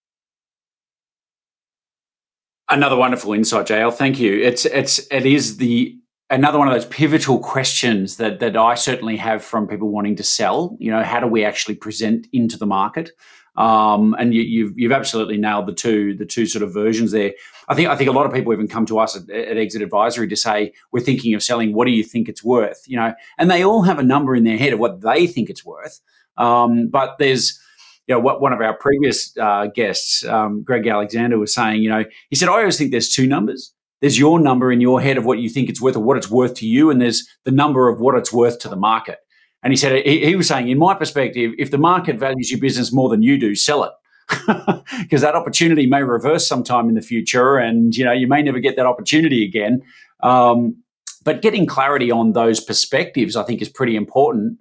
Another 2.73 2.97
wonderful 2.97 3.35
insight, 3.35 3.67
JL. 3.67 3.93
Thank 3.93 4.19
you. 4.19 4.41
It's 4.41 4.65
it's 4.65 5.07
it 5.11 5.27
is 5.27 5.59
the 5.59 5.95
another 6.31 6.59
one 6.59 6.69
of 6.69 6.73
those 6.73 6.87
pivotal 6.87 7.39
questions 7.39 8.17
that 8.17 8.41
that 8.41 8.57
I 8.57 8.77
certainly 8.77 9.19
have 9.19 9.45
from 9.45 9.69
people 9.69 9.91
wanting 9.91 10.17
to 10.17 10.23
sell. 10.23 10.75
You 10.81 10.91
know, 10.91 11.03
how 11.03 11.21
do 11.21 11.27
we 11.27 11.45
actually 11.45 11.75
present 11.75 12.29
into 12.33 12.57
the 12.57 12.65
market? 12.65 13.11
Um, 13.57 14.17
and 14.19 14.33
you, 14.33 14.41
have 14.41 14.49
you've, 14.49 14.79
you've 14.79 14.93
absolutely 14.93 15.37
nailed 15.37 15.67
the 15.67 15.75
two 15.75 16.17
the 16.17 16.25
two 16.25 16.47
sort 16.47 16.63
of 16.63 16.73
versions 16.73 17.13
there. 17.13 17.33
I 17.69 17.75
think 17.75 17.91
I 17.91 17.97
think 17.97 18.09
a 18.09 18.13
lot 18.15 18.25
of 18.25 18.33
people 18.33 18.55
even 18.55 18.69
come 18.69 18.87
to 18.87 18.99
us 18.99 19.19
at, 19.19 19.29
at, 19.29 19.59
Exit 19.59 19.83
Advisory 19.83 20.27
to 20.29 20.37
say 20.37 20.73
we're 20.93 21.01
thinking 21.01 21.35
of 21.35 21.43
selling. 21.43 21.75
What 21.75 21.85
do 21.85 21.91
you 21.91 22.03
think 22.03 22.27
it's 22.27 22.43
worth? 22.43 22.85
You 22.87 22.97
know, 22.97 23.13
and 23.37 23.51
they 23.51 23.63
all 23.63 23.83
have 23.83 23.99
a 23.99 24.03
number 24.03 24.35
in 24.35 24.45
their 24.45 24.57
head 24.57 24.73
of 24.73 24.79
what 24.79 25.03
they 25.03 25.27
think 25.27 25.51
it's 25.51 25.63
worth. 25.67 26.01
Um, 26.39 26.89
but 26.89 27.17
there's 27.19 27.61
you 28.07 28.15
know, 28.15 28.21
what 28.21 28.41
one 28.41 28.53
of 28.53 28.61
our 28.61 28.75
previous 28.75 29.37
uh, 29.39 29.67
guests, 29.75 30.25
um, 30.25 30.63
Greg 30.63 30.87
Alexander, 30.87 31.39
was 31.39 31.55
saying, 31.55 31.83
you 31.83 31.89
know, 31.89 32.05
he 32.31 32.37
said, 32.37 32.49
I 32.49 32.53
always 32.53 32.77
think 32.77 32.91
there's 32.91 33.09
two 33.09 33.27
numbers. 33.27 33.73
There's 34.01 34.19
your 34.19 34.41
number 34.41 34.73
in 34.73 34.81
your 34.81 35.01
head 35.01 35.17
of 35.17 35.25
what 35.25 35.39
you 35.39 35.49
think 35.49 35.69
it's 35.69 35.81
worth 35.81 35.95
or 35.95 36.03
what 36.03 36.17
it's 36.17 36.29
worth 36.29 36.55
to 36.55 36.67
you, 36.67 36.91
and 36.91 37.01
there's 37.01 37.27
the 37.45 37.53
number 37.53 37.89
of 37.89 38.01
what 38.01 38.17
it's 38.17 38.33
worth 38.33 38.59
to 38.61 38.69
the 38.69 38.77
market. 38.77 39.19
And 39.63 39.73
he 39.73 39.77
said, 39.77 40.05
he, 40.05 40.25
he 40.27 40.35
was 40.35 40.49
saying, 40.49 40.69
in 40.69 40.79
my 40.79 40.95
perspective, 40.95 41.53
if 41.57 41.71
the 41.71 41.79
market 41.79 42.19
values 42.19 42.51
your 42.51 42.61
business 42.61 42.93
more 42.93 43.09
than 43.09 43.23
you 43.23 43.39
do, 43.39 43.55
sell 43.55 43.85
it. 43.85 43.93
because 45.01 45.21
that 45.21 45.35
opportunity 45.35 45.87
may 45.87 46.03
reverse 46.03 46.47
sometime 46.47 46.89
in 46.89 46.95
the 46.95 47.03
future 47.03 47.57
and 47.57 47.95
you 47.97 48.05
know 48.05 48.13
you 48.13 48.27
may 48.27 48.41
never 48.41 48.61
get 48.61 48.77
that 48.77 48.87
opportunity 48.87 49.45
again 49.45 49.83
um, 50.23 50.77
but 51.25 51.43
getting 51.43 51.67
clarity 51.67 52.11
on 52.11 52.33
those 52.33 52.61
perspectives 52.61 53.37
i 53.37 53.43
think 53.43 53.61
is 53.61 53.69
pretty 53.69 53.97
important 53.97 54.59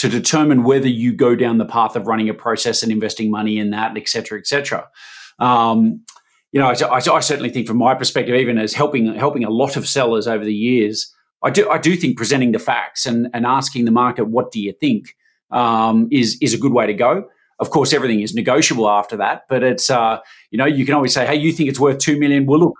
to 0.00 0.08
determine 0.08 0.64
whether 0.64 0.88
you 0.88 1.12
go 1.12 1.34
down 1.34 1.58
the 1.58 1.66
path 1.66 1.94
of 1.94 2.06
running 2.06 2.30
a 2.30 2.32
process 2.32 2.82
and 2.82 2.90
investing 2.90 3.30
money 3.30 3.58
in 3.58 3.68
that, 3.68 3.94
et 3.98 4.08
cetera, 4.08 4.38
et 4.38 4.46
cetera. 4.46 4.88
Um, 5.38 6.00
you 6.52 6.58
know, 6.58 6.68
I, 6.68 6.74
I, 6.86 6.96
I, 6.96 7.20
certainly 7.20 7.50
think 7.50 7.66
from 7.66 7.76
my 7.76 7.94
perspective, 7.94 8.34
even 8.34 8.56
as 8.56 8.72
helping 8.72 9.14
helping 9.14 9.44
a 9.44 9.50
lot 9.50 9.76
of 9.76 9.86
sellers 9.86 10.26
over 10.26 10.42
the 10.42 10.54
years, 10.54 11.14
I 11.42 11.50
do 11.50 11.68
I 11.68 11.76
do 11.76 11.96
think 11.96 12.16
presenting 12.16 12.52
the 12.52 12.58
facts 12.58 13.04
and, 13.04 13.28
and 13.34 13.44
asking 13.44 13.84
the 13.84 13.90
market 13.90 14.28
what 14.28 14.50
do 14.50 14.58
you 14.58 14.72
think 14.72 15.14
um, 15.50 16.08
is 16.10 16.38
is 16.40 16.54
a 16.54 16.58
good 16.58 16.72
way 16.72 16.86
to 16.86 16.94
go. 16.94 17.28
Of 17.58 17.68
course, 17.68 17.92
everything 17.92 18.22
is 18.22 18.34
negotiable 18.34 18.88
after 18.88 19.18
that, 19.18 19.42
but 19.50 19.62
it's 19.62 19.90
uh, 19.90 20.20
you 20.50 20.56
know 20.56 20.64
you 20.64 20.86
can 20.86 20.94
always 20.94 21.12
say, 21.12 21.26
hey, 21.26 21.36
you 21.36 21.52
think 21.52 21.68
it's 21.68 21.78
worth 21.78 21.98
two 21.98 22.18
million? 22.18 22.46
Well, 22.46 22.60
look, 22.60 22.74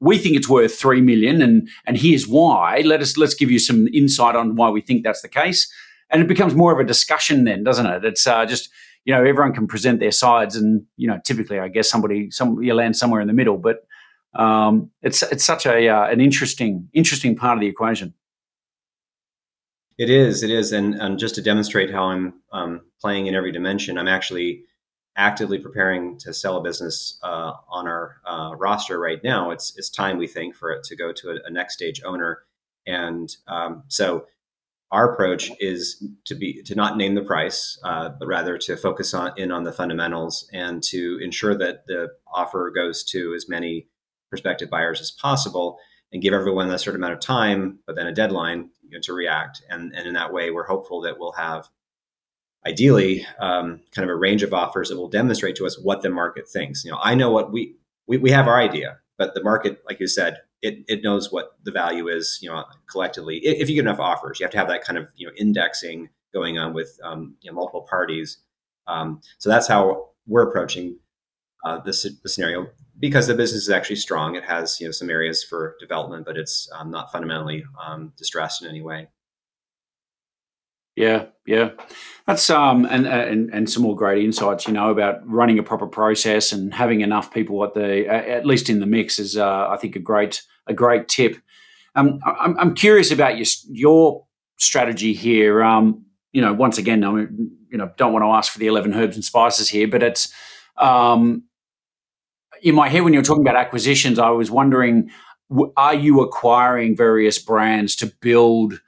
we 0.00 0.16
think 0.16 0.36
it's 0.36 0.48
worth 0.48 0.74
three 0.74 1.02
million, 1.02 1.42
and 1.42 1.68
and 1.86 1.98
here's 1.98 2.26
why. 2.26 2.78
Let 2.78 3.02
us 3.02 3.18
let's 3.18 3.34
give 3.34 3.50
you 3.50 3.58
some 3.58 3.88
insight 3.88 4.36
on 4.36 4.56
why 4.56 4.70
we 4.70 4.80
think 4.80 5.04
that's 5.04 5.20
the 5.20 5.28
case 5.28 5.70
and 6.12 6.22
it 6.22 6.28
becomes 6.28 6.54
more 6.54 6.72
of 6.72 6.78
a 6.78 6.84
discussion 6.84 7.44
then, 7.44 7.64
doesn't 7.64 7.86
it? 7.86 8.04
It's 8.04 8.26
uh, 8.26 8.46
just 8.46 8.70
you 9.04 9.14
know 9.14 9.20
everyone 9.20 9.52
can 9.52 9.66
present 9.66 9.98
their 9.98 10.12
sides, 10.12 10.54
and 10.54 10.84
you 10.96 11.08
know 11.08 11.18
typically 11.24 11.58
I 11.58 11.68
guess 11.68 11.90
somebody 11.90 12.30
some 12.30 12.62
you 12.62 12.74
land 12.74 12.96
somewhere 12.96 13.20
in 13.20 13.26
the 13.26 13.32
middle, 13.32 13.58
but 13.58 13.86
um, 14.34 14.90
it's 15.02 15.22
it's 15.22 15.44
such 15.44 15.66
a 15.66 15.88
uh, 15.88 16.06
an 16.08 16.20
interesting 16.20 16.88
interesting 16.92 17.34
part 17.34 17.56
of 17.56 17.60
the 17.60 17.66
equation. 17.66 18.14
It 19.98 20.08
is, 20.08 20.42
it 20.42 20.50
is, 20.50 20.72
and, 20.72 20.94
and 20.94 21.18
just 21.18 21.34
to 21.34 21.42
demonstrate 21.42 21.92
how 21.92 22.04
I'm 22.04 22.34
um, 22.50 22.80
playing 23.00 23.26
in 23.26 23.34
every 23.34 23.52
dimension, 23.52 23.98
I'm 23.98 24.08
actually 24.08 24.64
actively 25.16 25.58
preparing 25.58 26.16
to 26.18 26.32
sell 26.32 26.56
a 26.56 26.62
business 26.62 27.18
uh, 27.22 27.52
on 27.68 27.86
our 27.86 28.16
uh, 28.26 28.54
roster 28.56 28.98
right 28.98 29.22
now. 29.22 29.50
It's 29.50 29.76
it's 29.76 29.90
time 29.90 30.18
we 30.18 30.26
think 30.26 30.56
for 30.56 30.70
it 30.72 30.84
to 30.84 30.96
go 30.96 31.12
to 31.12 31.30
a, 31.30 31.36
a 31.46 31.50
next 31.50 31.74
stage 31.74 32.02
owner, 32.04 32.42
and 32.86 33.34
um, 33.48 33.84
so 33.88 34.26
our 34.92 35.14
approach 35.14 35.50
is 35.58 36.06
to 36.26 36.34
be 36.34 36.62
to 36.62 36.74
not 36.74 36.96
name 36.98 37.14
the 37.14 37.22
price, 37.22 37.78
uh, 37.82 38.10
but 38.18 38.28
rather 38.28 38.58
to 38.58 38.76
focus 38.76 39.14
on 39.14 39.32
in 39.38 39.50
on 39.50 39.64
the 39.64 39.72
fundamentals 39.72 40.48
and 40.52 40.82
to 40.84 41.18
ensure 41.22 41.56
that 41.56 41.86
the 41.86 42.08
offer 42.32 42.70
goes 42.74 43.02
to 43.04 43.34
as 43.34 43.48
many 43.48 43.88
prospective 44.28 44.70
buyers 44.70 45.00
as 45.00 45.10
possible, 45.10 45.78
and 46.12 46.22
give 46.22 46.34
everyone 46.34 46.70
a 46.70 46.78
certain 46.78 47.00
amount 47.00 47.14
of 47.14 47.20
time, 47.20 47.78
but 47.86 47.96
then 47.96 48.06
a 48.06 48.12
deadline 48.12 48.68
you 48.82 48.90
know, 48.96 49.00
to 49.00 49.14
react. 49.14 49.62
And 49.70 49.94
and 49.94 50.06
in 50.06 50.14
that 50.14 50.32
way, 50.32 50.50
we're 50.50 50.66
hopeful 50.66 51.00
that 51.02 51.18
we'll 51.18 51.32
have 51.32 51.68
ideally 52.66 53.26
um, 53.40 53.80
kind 53.92 54.08
of 54.08 54.14
a 54.14 54.18
range 54.18 54.42
of 54.42 54.52
offers 54.52 54.90
that 54.90 54.96
will 54.96 55.08
demonstrate 55.08 55.56
to 55.56 55.66
us 55.66 55.78
what 55.80 56.02
the 56.02 56.10
market 56.10 56.48
thinks. 56.48 56.84
You 56.84 56.92
know, 56.92 56.98
I 57.02 57.14
know 57.14 57.30
what 57.30 57.50
we 57.50 57.76
we, 58.06 58.18
we 58.18 58.30
have 58.30 58.46
our 58.46 58.58
idea, 58.58 58.98
but 59.16 59.34
the 59.34 59.42
market, 59.42 59.82
like 59.86 60.00
you 60.00 60.06
said, 60.06 60.38
it, 60.62 60.84
it 60.88 61.02
knows 61.02 61.32
what 61.32 61.56
the 61.64 61.72
value 61.72 62.08
is, 62.08 62.38
you 62.40 62.48
know, 62.48 62.64
collectively. 62.90 63.38
If 63.38 63.68
you 63.68 63.74
get 63.74 63.82
enough 63.82 63.98
offers, 63.98 64.38
you 64.38 64.44
have 64.44 64.52
to 64.52 64.58
have 64.58 64.68
that 64.68 64.84
kind 64.84 64.98
of 64.98 65.08
you 65.16 65.26
know 65.26 65.32
indexing 65.36 66.08
going 66.32 66.58
on 66.58 66.72
with 66.72 66.98
um, 67.04 67.36
you 67.42 67.50
know, 67.50 67.54
multiple 67.54 67.86
parties. 67.88 68.38
Um, 68.86 69.20
so 69.38 69.50
that's 69.50 69.68
how 69.68 70.10
we're 70.26 70.48
approaching 70.48 70.98
uh, 71.64 71.78
this 71.80 72.06
the 72.22 72.28
scenario 72.28 72.68
because 72.98 73.26
the 73.26 73.34
business 73.34 73.64
is 73.64 73.70
actually 73.70 73.96
strong. 73.96 74.36
It 74.36 74.44
has 74.44 74.80
you 74.80 74.86
know 74.86 74.92
some 74.92 75.10
areas 75.10 75.44
for 75.44 75.76
development, 75.80 76.24
but 76.24 76.36
it's 76.38 76.68
um, 76.78 76.90
not 76.90 77.10
fundamentally 77.10 77.64
um, 77.84 78.12
distressed 78.16 78.62
in 78.62 78.68
any 78.68 78.82
way. 78.82 79.08
Yeah, 80.94 81.26
yeah, 81.46 81.70
that's 82.26 82.50
um 82.50 82.84
and 82.84 83.06
and 83.06 83.50
and 83.52 83.70
some 83.70 83.82
more 83.82 83.96
great 83.96 84.24
insights. 84.24 84.66
You 84.66 84.74
know 84.74 84.90
about 84.90 85.26
running 85.26 85.58
a 85.58 85.62
proper 85.62 85.86
process 85.86 86.52
and 86.52 86.74
having 86.74 87.00
enough 87.00 87.32
people 87.32 87.64
at 87.64 87.72
the 87.72 88.06
at 88.08 88.44
least 88.44 88.68
in 88.68 88.80
the 88.80 88.86
mix 88.86 89.18
is 89.18 89.36
uh, 89.36 89.68
I 89.68 89.76
think 89.78 89.96
a 89.96 90.00
great 90.00 90.42
a 90.66 90.74
great 90.74 91.08
tip. 91.08 91.36
Um, 91.94 92.20
I'm 92.26 92.58
I'm 92.58 92.74
curious 92.74 93.10
about 93.10 93.38
your 93.38 93.46
your 93.70 94.26
strategy 94.58 95.14
here. 95.14 95.62
Um, 95.62 96.04
you 96.32 96.42
know, 96.42 96.52
once 96.52 96.76
again, 96.76 97.04
I 97.04 97.10
mean, 97.10 97.50
you 97.70 97.78
know, 97.78 97.90
don't 97.96 98.12
want 98.12 98.24
to 98.24 98.28
ask 98.28 98.52
for 98.52 98.58
the 98.58 98.66
eleven 98.66 98.92
herbs 98.94 99.16
and 99.16 99.24
spices 99.24 99.70
here, 99.70 99.88
but 99.88 100.02
it's 100.02 100.32
um 100.76 101.44
in 102.62 102.74
my 102.74 102.88
head 102.88 103.02
when 103.02 103.12
you're 103.14 103.22
talking 103.22 103.42
about 103.42 103.56
acquisitions, 103.56 104.18
I 104.18 104.30
was 104.30 104.50
wondering, 104.50 105.10
are 105.76 105.94
you 105.94 106.20
acquiring 106.20 106.96
various 106.96 107.38
brands 107.38 107.96
to 107.96 108.06
build 108.20 108.80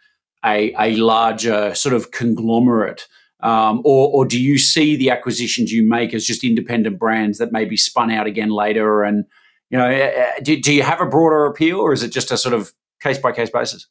a, 0.45 0.75
a 0.79 0.97
larger 0.97 1.75
sort 1.75 1.95
of 1.95 2.11
conglomerate? 2.11 3.07
Um, 3.41 3.83
or, 3.85 4.11
or, 4.11 4.25
do 4.25 4.41
you 4.41 4.57
see 4.57 4.97
the 4.97 5.11
acquisitions 5.11 5.71
you 5.71 5.87
make 5.87 6.15
as 6.15 6.25
just 6.25 6.45
independent 6.45 6.99
brands 6.99 7.37
that 7.39 7.53
may 7.53 7.67
be 7.67 7.77
spun 7.77 8.11
out 8.11 8.27
again 8.27 8.49
later? 8.49 9.03
And 9.03 9.27
you 9.69 9.77
know, 9.77 9.87
eh, 9.87 10.13
eh, 10.15 10.41
do, 10.43 10.59
do 10.59 10.73
you 10.73 10.83
have 10.83 11.01
a 11.01 11.07
broader 11.07 11.45
appeal, 11.45 11.79
or 11.79 11.93
is 11.93 12.03
it 12.03 12.09
just 12.11 12.31
a 12.31 12.39
sort 12.39 12.55
of 12.55 12.73
case 13.03 13.19
by 13.19 13.33
case 13.33 13.51
basis? 13.51 13.87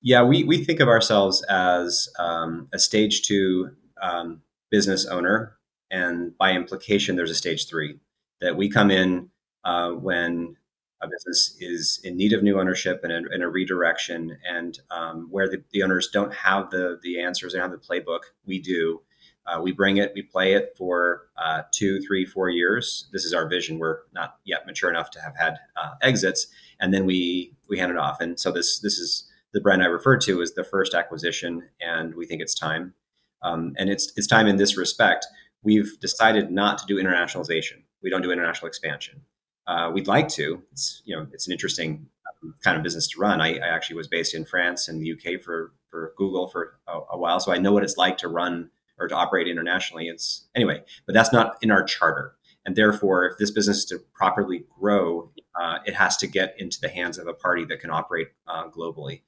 Yeah, 0.00 0.22
we 0.22 0.44
we 0.44 0.64
think 0.64 0.80
of 0.80 0.88
ourselves 0.88 1.42
as 1.50 2.08
um, 2.18 2.68
a 2.72 2.78
stage 2.78 3.22
two 3.22 3.70
um, 4.00 4.42
business 4.70 5.06
owner, 5.06 5.56
and 5.90 6.36
by 6.38 6.52
implication, 6.52 7.16
there's 7.16 7.30
a 7.30 7.34
stage 7.34 7.68
three 7.68 7.98
that 8.40 8.56
we 8.56 8.70
come 8.70 8.90
in 8.90 9.30
uh, 9.64 9.90
when 9.90 10.56
a 11.04 11.08
business 11.08 11.56
is 11.60 12.00
in 12.04 12.16
need 12.16 12.32
of 12.32 12.42
new 12.42 12.58
ownership 12.58 13.00
and 13.04 13.12
a, 13.12 13.16
and 13.32 13.42
a 13.42 13.48
redirection, 13.48 14.36
and 14.48 14.80
um, 14.90 15.28
where 15.30 15.48
the, 15.48 15.62
the, 15.72 15.82
owners 15.82 16.08
don't 16.12 16.34
have 16.34 16.70
the 16.70 16.98
the 17.02 17.20
answers, 17.20 17.52
they 17.52 17.58
don't 17.58 17.70
have 17.70 17.80
the 17.80 17.86
playbook. 17.86 18.20
We 18.46 18.60
do. 18.60 19.02
Uh, 19.46 19.60
we 19.60 19.72
bring 19.72 19.98
it, 19.98 20.10
we 20.14 20.22
play 20.22 20.54
it 20.54 20.74
for 20.74 21.28
uh, 21.36 21.60
two, 21.70 22.00
three, 22.00 22.24
four 22.24 22.48
years. 22.48 23.10
This 23.12 23.26
is 23.26 23.34
our 23.34 23.46
vision. 23.46 23.78
We're 23.78 23.98
not 24.14 24.36
yet 24.46 24.64
mature 24.64 24.88
enough 24.88 25.10
to 25.10 25.20
have 25.20 25.36
had 25.36 25.58
uh, 25.76 25.90
exits, 26.00 26.46
and 26.80 26.94
then 26.94 27.04
we 27.04 27.52
we 27.68 27.78
hand 27.78 27.92
it 27.92 27.98
off. 27.98 28.20
And 28.20 28.40
so 28.40 28.50
this 28.50 28.78
this 28.80 28.98
is 28.98 29.28
the 29.52 29.60
brand 29.60 29.82
I 29.82 29.86
referred 29.86 30.22
to 30.22 30.40
as 30.40 30.52
the 30.52 30.64
first 30.64 30.94
acquisition, 30.94 31.68
and 31.80 32.14
we 32.14 32.26
think 32.26 32.40
it's 32.40 32.54
time. 32.54 32.94
Um, 33.42 33.74
and 33.76 33.90
it's 33.90 34.12
it's 34.16 34.26
time 34.26 34.46
in 34.46 34.56
this 34.56 34.78
respect. 34.78 35.26
We've 35.62 35.98
decided 36.00 36.50
not 36.50 36.78
to 36.78 36.86
do 36.86 36.96
internationalization. 36.96 37.82
We 38.02 38.10
don't 38.10 38.22
do 38.22 38.32
international 38.32 38.68
expansion. 38.68 39.22
Uh, 39.66 39.90
we'd 39.92 40.06
like 40.06 40.28
to. 40.28 40.62
It's 40.72 41.02
you 41.04 41.16
know 41.16 41.26
it's 41.32 41.46
an 41.46 41.52
interesting 41.52 42.06
um, 42.42 42.54
kind 42.62 42.76
of 42.76 42.82
business 42.82 43.08
to 43.08 43.20
run. 43.20 43.40
I, 43.40 43.56
I, 43.56 43.68
actually 43.68 43.96
was 43.96 44.08
based 44.08 44.34
in 44.34 44.44
France 44.44 44.88
and 44.88 45.00
the 45.00 45.12
UK 45.12 45.40
for 45.40 45.72
for 45.90 46.12
Google 46.16 46.48
for 46.48 46.78
a, 46.86 47.00
a, 47.12 47.18
while, 47.18 47.40
so 47.40 47.52
I 47.52 47.58
know 47.58 47.72
what 47.72 47.82
it's 47.82 47.96
like 47.96 48.18
to 48.18 48.28
run 48.28 48.70
or 48.98 49.08
to 49.08 49.14
operate 49.14 49.48
internationally. 49.48 50.08
It's 50.08 50.46
anyway, 50.54 50.82
but 51.06 51.14
that's 51.14 51.32
not 51.32 51.56
in 51.62 51.70
our 51.70 51.82
charter. 51.82 52.34
And 52.66 52.76
therefore, 52.76 53.26
if 53.26 53.38
this 53.38 53.50
business 53.50 53.78
is 53.78 53.84
to 53.86 53.98
properly 54.14 54.64
grow, 54.80 55.30
uh, 55.54 55.78
it 55.84 55.94
has 55.94 56.16
to 56.18 56.26
get 56.26 56.54
into 56.58 56.80
the 56.80 56.88
hands 56.88 57.18
of 57.18 57.26
a 57.26 57.34
party 57.34 57.64
that 57.66 57.80
can 57.80 57.90
operate 57.90 58.28
uh, 58.46 58.68
globally. 58.68 59.20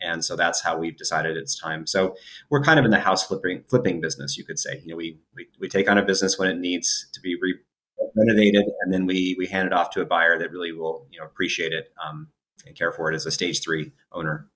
And 0.00 0.24
so 0.24 0.36
that's 0.36 0.62
how 0.62 0.76
we've 0.76 0.96
decided 0.96 1.36
it's 1.36 1.58
time. 1.58 1.86
So 1.86 2.16
we're 2.50 2.62
kind 2.62 2.78
of 2.78 2.84
in 2.84 2.90
the 2.90 3.00
house 3.00 3.26
flipping 3.26 3.64
flipping 3.68 4.00
business, 4.00 4.36
you 4.36 4.44
could 4.44 4.58
say. 4.58 4.80
You 4.84 4.90
know, 4.90 4.96
we 4.96 5.18
we, 5.34 5.46
we 5.58 5.68
take 5.68 5.88
on 5.88 5.98
a 5.98 6.04
business 6.04 6.38
when 6.38 6.48
it 6.48 6.58
needs 6.58 7.06
to 7.12 7.20
be 7.20 7.36
re- 7.40 7.58
renovated, 8.16 8.64
and 8.82 8.92
then 8.92 9.06
we 9.06 9.34
we 9.38 9.46
hand 9.46 9.66
it 9.66 9.72
off 9.72 9.90
to 9.90 10.00
a 10.00 10.06
buyer 10.06 10.38
that 10.38 10.50
really 10.50 10.72
will 10.72 11.06
you 11.10 11.18
know 11.18 11.26
appreciate 11.26 11.72
it 11.72 11.92
um, 12.04 12.28
and 12.66 12.76
care 12.76 12.92
for 12.92 13.10
it 13.10 13.14
as 13.14 13.26
a 13.26 13.30
stage 13.30 13.62
three 13.62 13.92
owner. 14.12 14.48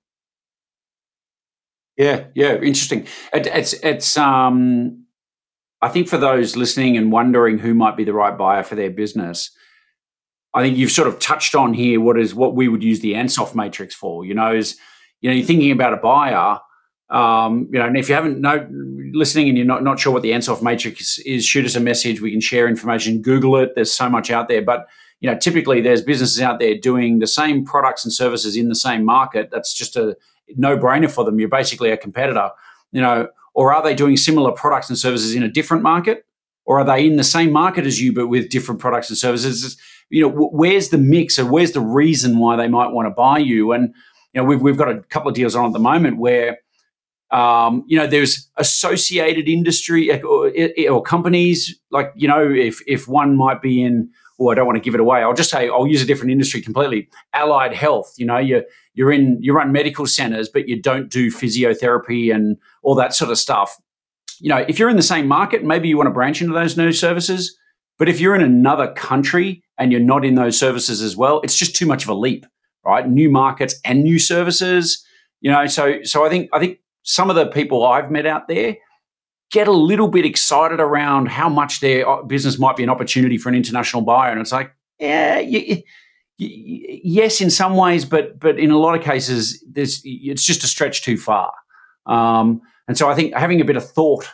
Yeah, 1.96 2.26
yeah, 2.34 2.54
interesting. 2.54 3.06
It, 3.32 3.46
it's 3.48 3.72
it's 3.74 4.16
um, 4.16 5.04
I 5.82 5.88
think 5.88 6.08
for 6.08 6.18
those 6.18 6.56
listening 6.56 6.96
and 6.96 7.12
wondering 7.12 7.58
who 7.58 7.74
might 7.74 7.96
be 7.96 8.04
the 8.04 8.12
right 8.12 8.36
buyer 8.36 8.62
for 8.62 8.76
their 8.76 8.90
business, 8.90 9.50
I 10.54 10.62
think 10.62 10.76
you've 10.76 10.92
sort 10.92 11.08
of 11.08 11.18
touched 11.18 11.54
on 11.54 11.74
here 11.74 12.00
what 12.00 12.18
is 12.18 12.34
what 12.34 12.54
we 12.54 12.68
would 12.68 12.82
use 12.82 13.00
the 13.00 13.14
Ansoff 13.14 13.54
matrix 13.54 13.94
for. 13.94 14.24
You 14.24 14.34
know, 14.34 14.54
is 14.54 14.76
you 15.20 15.28
know 15.28 15.36
you're 15.36 15.46
thinking 15.46 15.72
about 15.72 15.92
a 15.92 15.98
buyer. 15.98 16.60
Um, 17.10 17.68
you 17.72 17.78
know, 17.78 17.86
and 17.86 17.96
if 17.96 18.08
you 18.08 18.14
haven't 18.14 18.40
know 18.40 18.68
listening 19.12 19.48
and 19.48 19.56
you're 19.56 19.66
not 19.66 19.82
not 19.82 19.98
sure 20.00 20.12
what 20.12 20.22
the 20.22 20.32
Ansoff 20.32 20.62
matrix 20.62 21.18
is, 21.20 21.44
shoot 21.44 21.64
us 21.64 21.74
a 21.74 21.80
message. 21.80 22.20
We 22.20 22.30
can 22.30 22.40
share 22.40 22.68
information. 22.68 23.22
Google 23.22 23.56
it. 23.56 23.74
There's 23.74 23.92
so 23.92 24.08
much 24.08 24.30
out 24.30 24.48
there, 24.48 24.62
but 24.62 24.88
you 25.20 25.30
know, 25.30 25.36
typically 25.36 25.80
there's 25.80 26.02
businesses 26.02 26.40
out 26.40 26.58
there 26.58 26.76
doing 26.76 27.18
the 27.18 27.26
same 27.26 27.64
products 27.64 28.04
and 28.04 28.12
services 28.12 28.56
in 28.56 28.68
the 28.68 28.74
same 28.74 29.04
market. 29.04 29.50
That's 29.50 29.74
just 29.74 29.96
a 29.96 30.16
no 30.56 30.76
brainer 30.76 31.10
for 31.10 31.24
them. 31.24 31.38
You're 31.38 31.48
basically 31.48 31.90
a 31.90 31.96
competitor. 31.96 32.50
You 32.92 33.02
know, 33.02 33.28
or 33.54 33.72
are 33.72 33.82
they 33.82 33.94
doing 33.94 34.16
similar 34.16 34.52
products 34.52 34.88
and 34.88 34.98
services 34.98 35.34
in 35.34 35.42
a 35.42 35.48
different 35.48 35.82
market? 35.82 36.24
Or 36.64 36.78
are 36.78 36.84
they 36.84 37.06
in 37.06 37.16
the 37.16 37.24
same 37.24 37.50
market 37.50 37.86
as 37.86 38.00
you, 38.00 38.12
but 38.12 38.28
with 38.28 38.50
different 38.50 38.80
products 38.80 39.08
and 39.08 39.18
services? 39.18 39.76
You 40.10 40.22
know, 40.22 40.50
where's 40.52 40.90
the 40.90 40.98
mix 40.98 41.38
or 41.38 41.46
where's 41.46 41.72
the 41.72 41.80
reason 41.80 42.38
why 42.38 42.56
they 42.56 42.68
might 42.68 42.92
want 42.92 43.06
to 43.06 43.10
buy 43.10 43.38
you? 43.38 43.72
And, 43.72 43.94
you 44.32 44.40
know, 44.40 44.44
we've, 44.44 44.60
we've 44.60 44.76
got 44.76 44.90
a 44.90 45.00
couple 45.04 45.28
of 45.28 45.34
deals 45.34 45.54
on 45.56 45.64
at 45.64 45.72
the 45.72 45.78
moment 45.78 46.18
where, 46.18 46.58
um, 47.30 47.84
you 47.86 47.98
know, 47.98 48.06
there's 48.06 48.48
associated 48.56 49.48
industry 49.48 50.10
or, 50.22 50.50
or, 50.90 51.02
companies 51.02 51.78
like, 51.90 52.10
you 52.16 52.26
know, 52.26 52.50
if, 52.50 52.80
if 52.86 53.06
one 53.06 53.36
might 53.36 53.60
be 53.60 53.82
in, 53.82 54.10
oh, 54.40 54.48
I 54.48 54.54
don't 54.54 54.66
want 54.66 54.76
to 54.76 54.80
give 54.80 54.94
it 54.94 55.00
away. 55.00 55.22
I'll 55.22 55.34
just 55.34 55.50
say 55.50 55.68
I'll 55.68 55.86
use 55.86 56.02
a 56.02 56.06
different 56.06 56.32
industry 56.32 56.62
completely. 56.62 57.08
Allied 57.34 57.74
health, 57.74 58.14
you 58.16 58.24
know, 58.24 58.38
you 58.38 58.64
you're 58.94 59.12
in 59.12 59.38
you 59.40 59.52
run 59.52 59.72
medical 59.72 60.06
centers, 60.06 60.48
but 60.48 60.68
you 60.68 60.80
don't 60.80 61.10
do 61.10 61.30
physiotherapy 61.30 62.34
and 62.34 62.56
all 62.82 62.94
that 62.94 63.14
sort 63.14 63.30
of 63.30 63.38
stuff. 63.38 63.76
You 64.40 64.48
know, 64.48 64.64
if 64.68 64.78
you're 64.78 64.88
in 64.88 64.96
the 64.96 65.02
same 65.02 65.26
market, 65.26 65.64
maybe 65.64 65.88
you 65.88 65.96
want 65.96 66.06
to 66.06 66.12
branch 66.12 66.40
into 66.40 66.54
those 66.54 66.76
new 66.76 66.92
services. 66.92 67.58
But 67.98 68.08
if 68.08 68.20
you're 68.20 68.34
in 68.34 68.42
another 68.42 68.92
country 68.92 69.64
and 69.76 69.90
you're 69.90 70.00
not 70.00 70.24
in 70.24 70.36
those 70.36 70.58
services 70.58 71.02
as 71.02 71.16
well, 71.16 71.40
it's 71.42 71.56
just 71.56 71.74
too 71.74 71.86
much 71.86 72.04
of 72.04 72.08
a 72.08 72.14
leap, 72.14 72.46
right? 72.84 73.08
New 73.08 73.28
markets 73.28 73.74
and 73.84 74.04
new 74.04 74.18
services. 74.18 75.04
You 75.40 75.50
know, 75.50 75.66
so 75.66 76.02
so 76.04 76.24
I 76.24 76.28
think 76.28 76.48
I 76.52 76.58
think 76.58 76.78
some 77.08 77.30
of 77.30 77.36
the 77.36 77.46
people 77.46 77.86
I've 77.86 78.10
met 78.10 78.26
out 78.26 78.48
there 78.48 78.76
get 79.50 79.66
a 79.66 79.72
little 79.72 80.08
bit 80.08 80.26
excited 80.26 80.78
around 80.78 81.30
how 81.30 81.48
much 81.48 81.80
their 81.80 82.06
uh, 82.06 82.22
business 82.22 82.58
might 82.58 82.76
be 82.76 82.82
an 82.82 82.90
opportunity 82.90 83.38
for 83.38 83.48
an 83.48 83.54
international 83.54 84.02
buyer. 84.02 84.30
And 84.30 84.42
it's 84.42 84.52
like, 84.52 84.72
yeah, 84.98 85.38
you, 85.38 85.82
you, 86.36 87.00
yes, 87.02 87.40
in 87.40 87.48
some 87.48 87.76
ways, 87.76 88.04
but 88.04 88.38
but 88.38 88.58
in 88.58 88.70
a 88.70 88.76
lot 88.76 88.94
of 88.94 89.02
cases, 89.02 89.64
there's 89.72 90.02
it's 90.04 90.44
just 90.44 90.62
a 90.64 90.66
stretch 90.66 91.02
too 91.02 91.16
far. 91.16 91.50
Um, 92.04 92.60
and 92.88 92.98
so 92.98 93.08
I 93.08 93.14
think 93.14 93.34
having 93.34 93.62
a 93.62 93.64
bit 93.64 93.76
of 93.76 93.90
thought 93.90 94.28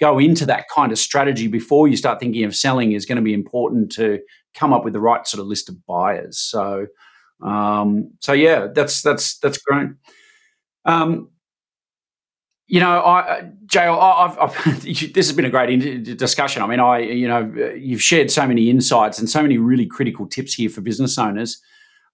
go 0.00 0.18
into 0.18 0.44
that 0.46 0.64
kind 0.74 0.90
of 0.90 0.98
strategy 0.98 1.46
before 1.46 1.86
you 1.86 1.96
start 1.96 2.18
thinking 2.18 2.42
of 2.42 2.54
selling 2.54 2.92
is 2.92 3.06
going 3.06 3.16
to 3.16 3.22
be 3.22 3.34
important 3.34 3.92
to 3.92 4.18
come 4.54 4.72
up 4.72 4.82
with 4.82 4.92
the 4.92 5.00
right 5.00 5.24
sort 5.24 5.40
of 5.40 5.46
list 5.46 5.68
of 5.68 5.86
buyers. 5.86 6.36
So, 6.36 6.86
um, 7.44 8.10
so 8.18 8.32
yeah, 8.32 8.66
that's 8.74 9.02
that's 9.02 9.38
that's 9.38 9.58
great. 9.58 9.90
Um, 10.84 11.30
you 12.68 12.80
know, 12.80 13.00
I, 13.00 13.50
Jael, 13.72 13.98
I've, 13.98 14.38
I've, 14.38 14.82
this 14.84 15.26
has 15.26 15.32
been 15.32 15.46
a 15.46 15.50
great 15.50 16.16
discussion. 16.16 16.62
I 16.62 16.66
mean, 16.66 16.80
I, 16.80 16.98
you 16.98 17.26
know, 17.26 17.50
you've 17.74 18.02
shared 18.02 18.30
so 18.30 18.46
many 18.46 18.68
insights 18.68 19.18
and 19.18 19.28
so 19.28 19.42
many 19.42 19.56
really 19.56 19.86
critical 19.86 20.26
tips 20.26 20.54
here 20.54 20.68
for 20.68 20.82
business 20.82 21.18
owners. 21.18 21.60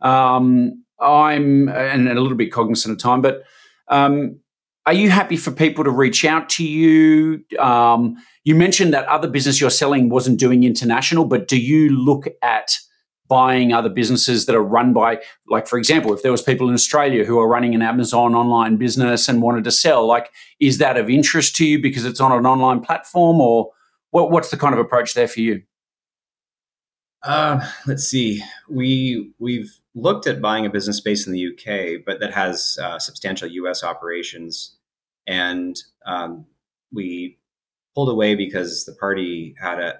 Um, 0.00 0.84
I'm 1.00 1.68
and 1.68 2.09
a 2.09 2.20
little 2.20 2.36
bit 2.36 2.52
cognizant 2.52 2.92
of 2.92 2.98
time, 2.98 3.20
but 3.20 3.42
um, 3.88 4.38
are 4.86 4.92
you 4.92 5.11
happy 5.11 5.36
for 5.36 5.50
people 5.50 5.82
to 5.82 5.90
reach 5.90 6.24
out 6.24 6.48
to 6.50 6.64
you? 6.64 7.44
Um, 7.59 8.16
you 8.44 8.55
mentioned 8.55 8.94
that 8.94 9.07
other 9.07 9.28
business 9.28 9.61
you're 9.61 9.70
selling 9.70 10.09
wasn't 10.09 10.38
doing 10.38 10.62
international, 10.62 11.24
but 11.24 11.48
do 11.48 11.61
you 11.61 11.90
look 11.90 12.26
at 12.42 12.78
buying 13.29 13.72
other 13.72 13.89
businesses 13.89 14.47
that 14.47 14.55
are 14.55 14.62
run 14.62 14.93
by 14.93 15.18
like 15.49 15.66
for 15.66 15.79
example 15.79 16.12
if 16.12 16.22
there 16.22 16.31
was 16.31 16.43
people 16.43 16.68
in 16.68 16.75
australia 16.75 17.25
who 17.25 17.39
are 17.39 17.49
running 17.49 17.75
an 17.75 17.81
amazon 17.81 18.35
online 18.35 18.77
business 18.77 19.29
and 19.29 19.41
wanted 19.41 19.64
to 19.64 19.70
sell 19.70 20.07
like 20.07 20.31
is 20.61 20.77
that 20.77 20.99
of 20.99 21.09
interest 21.09 21.57
to 21.57 21.66
you 21.66 21.81
because 21.81 22.05
it's 22.05 22.20
on 22.20 22.33
an 22.33 22.45
online 22.45 22.81
platform 22.81 23.41
or 23.41 23.70
what, 24.14 24.31
what's 24.31 24.51
the 24.51 24.57
kind 24.57 24.72
of 24.72 24.79
approach 24.79 25.14
there 25.14 25.27
for 25.27 25.41
you? 25.41 25.62
Uh, 27.25 27.68
let's 27.85 28.05
see. 28.05 28.41
We 28.70 29.33
we've 29.41 29.81
looked 29.97 30.29
at 30.29 30.41
buying 30.41 30.66
a 30.66 30.70
business 30.70 31.01
based 31.01 31.27
in 31.27 31.33
the 31.33 31.49
uk 31.49 32.05
but 32.07 32.20
that 32.20 32.33
has 32.33 32.79
uh, 32.81 33.01
substantial 33.01 33.49
us 33.49 33.83
operations. 33.83 34.77
And 35.27 35.77
um, 36.07 36.47
we 36.93 37.39
pulled 37.97 38.09
away 38.09 38.37
because 38.37 38.85
the 38.85 38.95
party 38.95 39.57
had 39.61 39.81
a 39.81 39.99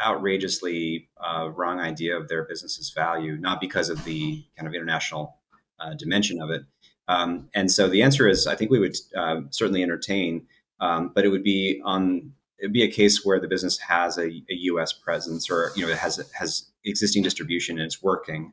outrageously 0.00 1.08
uh, 1.22 1.50
wrong 1.54 1.80
idea 1.80 2.16
of 2.16 2.28
their 2.28 2.44
business's 2.44 2.90
value, 2.90 3.36
not 3.36 3.60
because 3.60 3.88
of 3.88 4.04
the 4.04 4.44
kind 4.56 4.66
of 4.66 4.74
international 4.74 5.38
uh, 5.80 5.94
dimension 5.94 6.40
of 6.40 6.50
it. 6.50 6.62
Um, 7.08 7.48
and 7.54 7.70
so 7.70 7.88
the 7.88 8.02
answer 8.02 8.28
is, 8.28 8.46
I 8.46 8.54
think 8.54 8.70
we 8.70 8.78
would 8.78 8.96
uh, 9.16 9.42
certainly 9.50 9.82
entertain, 9.82 10.46
um, 10.80 11.12
but 11.14 11.24
it 11.24 11.28
would 11.28 11.44
be 11.44 11.80
on 11.84 12.32
it 12.58 12.66
would 12.66 12.72
be 12.72 12.84
a 12.84 12.90
case 12.90 13.24
where 13.24 13.40
the 13.40 13.48
business 13.48 13.78
has 13.78 14.16
a, 14.16 14.26
a, 14.26 14.54
U.S. 14.70 14.92
presence 14.92 15.50
or 15.50 15.70
you 15.76 15.84
know 15.84 15.92
it 15.92 15.98
has 15.98 16.20
has 16.32 16.70
existing 16.84 17.22
distribution 17.22 17.78
and 17.78 17.84
it's 17.84 18.02
working, 18.02 18.52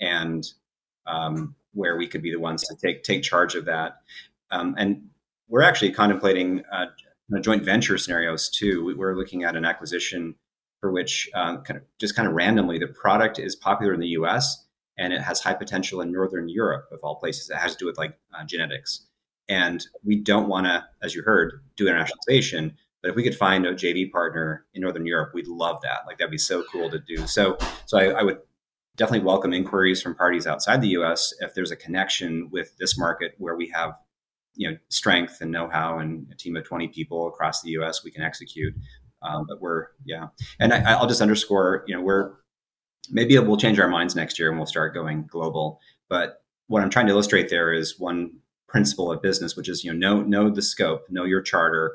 and 0.00 0.46
um, 1.06 1.56
where 1.72 1.96
we 1.96 2.06
could 2.06 2.22
be 2.22 2.30
the 2.30 2.38
ones 2.38 2.62
to 2.64 2.76
take 2.76 3.02
take 3.02 3.22
charge 3.22 3.54
of 3.54 3.64
that. 3.64 3.96
Um, 4.50 4.74
and 4.78 5.08
we're 5.48 5.62
actually 5.62 5.90
contemplating 5.90 6.62
uh, 6.70 6.86
joint 7.40 7.64
venture 7.64 7.98
scenarios 7.98 8.48
too. 8.48 8.94
We're 8.96 9.16
looking 9.16 9.44
at 9.44 9.56
an 9.56 9.64
acquisition 9.64 10.34
for 10.80 10.92
which 10.92 11.28
um, 11.34 11.62
kind 11.62 11.78
of 11.78 11.84
just 11.98 12.14
kind 12.14 12.28
of 12.28 12.34
randomly 12.34 12.78
the 12.78 12.86
product 12.86 13.38
is 13.38 13.56
popular 13.56 13.92
in 13.92 14.00
the 14.00 14.08
US 14.08 14.64
and 14.98 15.12
it 15.12 15.20
has 15.20 15.40
high 15.40 15.54
potential 15.54 16.00
in 16.00 16.12
Northern 16.12 16.48
Europe, 16.48 16.88
of 16.92 16.98
all 17.02 17.16
places. 17.16 17.48
It 17.48 17.56
has 17.56 17.72
to 17.72 17.78
do 17.78 17.86
with 17.86 17.96
like 17.96 18.18
uh, 18.34 18.44
genetics. 18.44 19.06
And 19.48 19.86
we 20.04 20.16
don't 20.16 20.48
want 20.48 20.66
to, 20.66 20.84
as 21.02 21.14
you 21.14 21.22
heard, 21.22 21.62
do 21.76 21.86
internationalization. 21.86 22.74
But 23.00 23.10
if 23.10 23.16
we 23.16 23.22
could 23.22 23.36
find 23.36 23.64
a 23.64 23.74
JV 23.74 24.10
partner 24.10 24.66
in 24.74 24.82
Northern 24.82 25.06
Europe, 25.06 25.30
we'd 25.32 25.46
love 25.46 25.80
that. 25.82 26.00
Like 26.06 26.18
that'd 26.18 26.30
be 26.30 26.36
so 26.36 26.64
cool 26.70 26.90
to 26.90 26.98
do. 26.98 27.26
So, 27.26 27.56
so 27.86 27.96
I, 27.96 28.06
I 28.06 28.22
would 28.22 28.40
definitely 28.96 29.24
welcome 29.24 29.52
inquiries 29.52 30.02
from 30.02 30.16
parties 30.16 30.46
outside 30.46 30.82
the 30.82 30.88
U.S. 30.88 31.32
if 31.40 31.54
there's 31.54 31.70
a 31.70 31.76
connection 31.76 32.50
with 32.50 32.76
this 32.78 32.98
market 32.98 33.34
where 33.38 33.56
we 33.56 33.68
have, 33.68 33.94
you 34.56 34.68
know, 34.68 34.76
strength 34.88 35.40
and 35.40 35.52
know-how 35.52 36.00
and 36.00 36.26
a 36.32 36.34
team 36.34 36.56
of 36.56 36.64
20 36.64 36.88
people 36.88 37.28
across 37.28 37.62
the 37.62 37.70
U.S. 37.70 38.02
we 38.02 38.10
can 38.10 38.22
execute. 38.22 38.74
Um, 39.22 39.46
but 39.48 39.60
we're 39.60 39.88
yeah, 40.04 40.28
and 40.60 40.72
I, 40.72 41.00
will 41.00 41.08
just 41.08 41.20
underscore, 41.20 41.84
you 41.86 41.94
know, 41.94 42.02
we're 42.02 42.34
maybe 43.10 43.38
we'll 43.38 43.56
change 43.56 43.78
our 43.78 43.88
minds 43.88 44.14
next 44.14 44.38
year 44.38 44.48
and 44.48 44.58
we'll 44.58 44.66
start 44.66 44.94
going 44.94 45.26
global. 45.30 45.80
But 46.08 46.42
what 46.68 46.82
I'm 46.82 46.90
trying 46.90 47.06
to 47.06 47.12
illustrate 47.12 47.48
there 47.48 47.72
is 47.72 47.98
one 47.98 48.32
principle 48.68 49.10
of 49.10 49.22
business, 49.22 49.56
which 49.56 49.68
is 49.68 49.84
you 49.84 49.92
know 49.92 50.20
know 50.20 50.22
know 50.22 50.50
the 50.50 50.62
scope, 50.62 51.06
know 51.10 51.24
your 51.24 51.42
charter, 51.42 51.92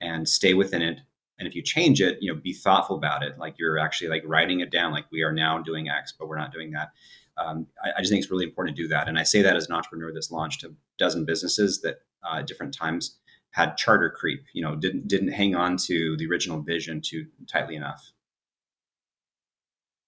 and 0.00 0.28
stay 0.28 0.54
within 0.54 0.82
it. 0.82 1.00
And 1.38 1.48
if 1.48 1.54
you 1.54 1.62
change 1.62 2.02
it, 2.02 2.18
you 2.20 2.32
know, 2.32 2.38
be 2.38 2.52
thoughtful 2.52 2.96
about 2.96 3.22
it. 3.22 3.38
Like 3.38 3.54
you're 3.58 3.78
actually 3.78 4.08
like 4.08 4.22
writing 4.26 4.60
it 4.60 4.70
down. 4.70 4.92
Like 4.92 5.06
we 5.10 5.22
are 5.22 5.32
now 5.32 5.58
doing 5.58 5.88
X, 5.88 6.12
but 6.18 6.28
we're 6.28 6.36
not 6.36 6.52
doing 6.52 6.70
that. 6.72 6.90
Um, 7.38 7.66
I, 7.82 7.92
I, 7.96 8.00
just 8.00 8.10
think 8.10 8.22
it's 8.22 8.30
really 8.30 8.44
important 8.44 8.76
to 8.76 8.82
do 8.82 8.88
that. 8.88 9.08
And 9.08 9.18
I 9.18 9.22
say 9.22 9.40
that 9.40 9.56
as 9.56 9.66
an 9.66 9.74
entrepreneur 9.74 10.12
that's 10.12 10.30
launched 10.30 10.64
a 10.64 10.74
dozen 10.98 11.24
businesses 11.24 11.80
that 11.80 12.02
uh, 12.22 12.38
at 12.40 12.46
different 12.46 12.74
times 12.74 13.18
had 13.52 13.76
charter 13.76 14.10
creep. 14.10 14.44
You 14.52 14.62
know, 14.62 14.76
didn't 14.76 15.08
didn't 15.08 15.32
hang 15.32 15.54
on 15.54 15.76
to 15.88 16.16
the 16.16 16.26
original 16.26 16.60
vision 16.60 17.00
too 17.00 17.26
tightly 17.50 17.76
enough. 17.76 18.12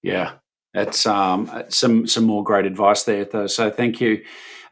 Yeah, 0.02 0.32
that's 0.74 1.06
um, 1.06 1.50
some 1.68 2.06
some 2.06 2.24
more 2.24 2.42
great 2.42 2.66
advice 2.66 3.04
there. 3.04 3.24
Though, 3.24 3.46
so 3.46 3.70
thank 3.70 4.00
you. 4.00 4.22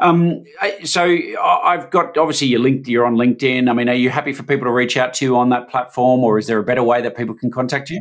Um, 0.01 0.45
so 0.85 1.05
I've 1.43 1.91
got 1.91 2.17
obviously 2.17 2.49
you're 2.49 2.61
linked. 2.61 2.89
You're 2.89 3.05
on 3.05 3.17
LinkedIn. 3.17 3.69
I 3.69 3.73
mean, 3.75 3.89
are 3.89 3.95
you 3.95 4.11
happy 4.11 4.33
for 4.33 4.43
people 4.43 4.67
to 4.67 4.73
reach 4.73 4.97
out 4.97 5.13
to 5.15 5.25
you 5.25 5.37
on 5.37 5.51
that 5.51 5.69
platform, 5.69 6.21
or 6.21 6.39
is 6.39 6.47
there 6.47 6.59
a 6.59 6.65
better 6.65 6.83
way 6.83 7.03
that 7.03 7.17
people 7.17 7.35
can 7.35 7.51
contact 7.51 7.91
you? 7.91 8.01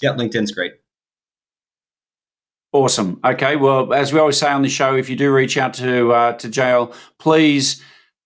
Yeah, 0.00 0.10
LinkedIn's 0.10 0.52
great. 0.52 0.72
Awesome. 2.72 3.20
Okay. 3.22 3.56
Well, 3.56 3.92
as 3.92 4.12
we 4.12 4.18
always 4.18 4.38
say 4.38 4.50
on 4.50 4.62
the 4.62 4.68
show, 4.68 4.96
if 4.96 5.10
you 5.10 5.16
do 5.16 5.32
reach 5.32 5.58
out 5.58 5.74
to 5.74 6.12
uh, 6.12 6.32
to 6.34 6.48
Jael, 6.48 6.94
please 7.18 7.82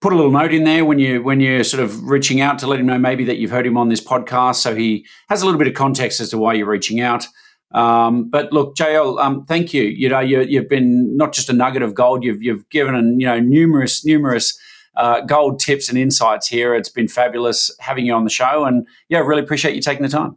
put 0.07 0.13
a 0.13 0.17
little 0.17 0.31
note 0.31 0.55
in 0.55 0.63
there 0.63 0.85
when 0.85 1.01
you 1.01 1.21
when 1.21 1.41
you're 1.41 1.65
sort 1.65 1.83
of 1.83 2.05
reaching 2.05 2.41
out 2.41 2.61
to 2.61 2.67
let 2.69 2.79
him 2.79 2.87
know 2.87 2.97
maybe 2.97 3.25
that 3.25 3.39
you've 3.39 3.51
heard 3.51 3.67
him 3.67 3.77
on 3.77 3.89
this 3.89 4.01
podcast, 4.01 4.55
so 4.55 4.73
he 4.73 5.05
has 5.29 5.43
a 5.43 5.45
little 5.45 5.59
bit 5.59 5.67
of 5.67 5.75
context 5.75 6.21
as 6.21 6.31
to 6.31 6.39
why 6.39 6.55
you're 6.55 6.69
reaching 6.69 7.01
out. 7.01 7.27
Um, 7.73 8.31
but 8.31 8.53
look, 8.53 8.77
JL, 8.77 9.19
um, 9.19 9.45
thank 9.47 9.75
you. 9.75 9.83
You 9.83 10.09
know, 10.09 10.21
you, 10.21 10.61
have 10.61 10.69
been 10.69 11.17
not 11.17 11.33
just 11.33 11.51
a 11.51 11.53
nugget 11.53 11.83
of 11.83 11.95
gold. 11.95 12.23
You've 12.23 12.41
you've 12.41 12.69
given 12.69 13.19
you 13.19 13.27
know 13.27 13.41
numerous 13.41 14.05
numerous 14.05 14.57
uh, 14.97 15.23
gold 15.23 15.59
tips 15.59 15.89
and 15.89 15.99
insights 15.99 16.47
here. 16.47 16.73
It's 16.73 16.89
been 16.89 17.09
fabulous 17.09 17.75
having 17.81 18.07
you 18.07 18.15
on 18.15 18.23
the 18.23 18.31
show, 18.31 18.65
and 18.65 18.87
yeah, 19.09 19.19
really 19.19 19.43
appreciate 19.43 19.75
you 19.75 19.83
taking 19.83 20.05
the 20.05 20.09
time. 20.09 20.37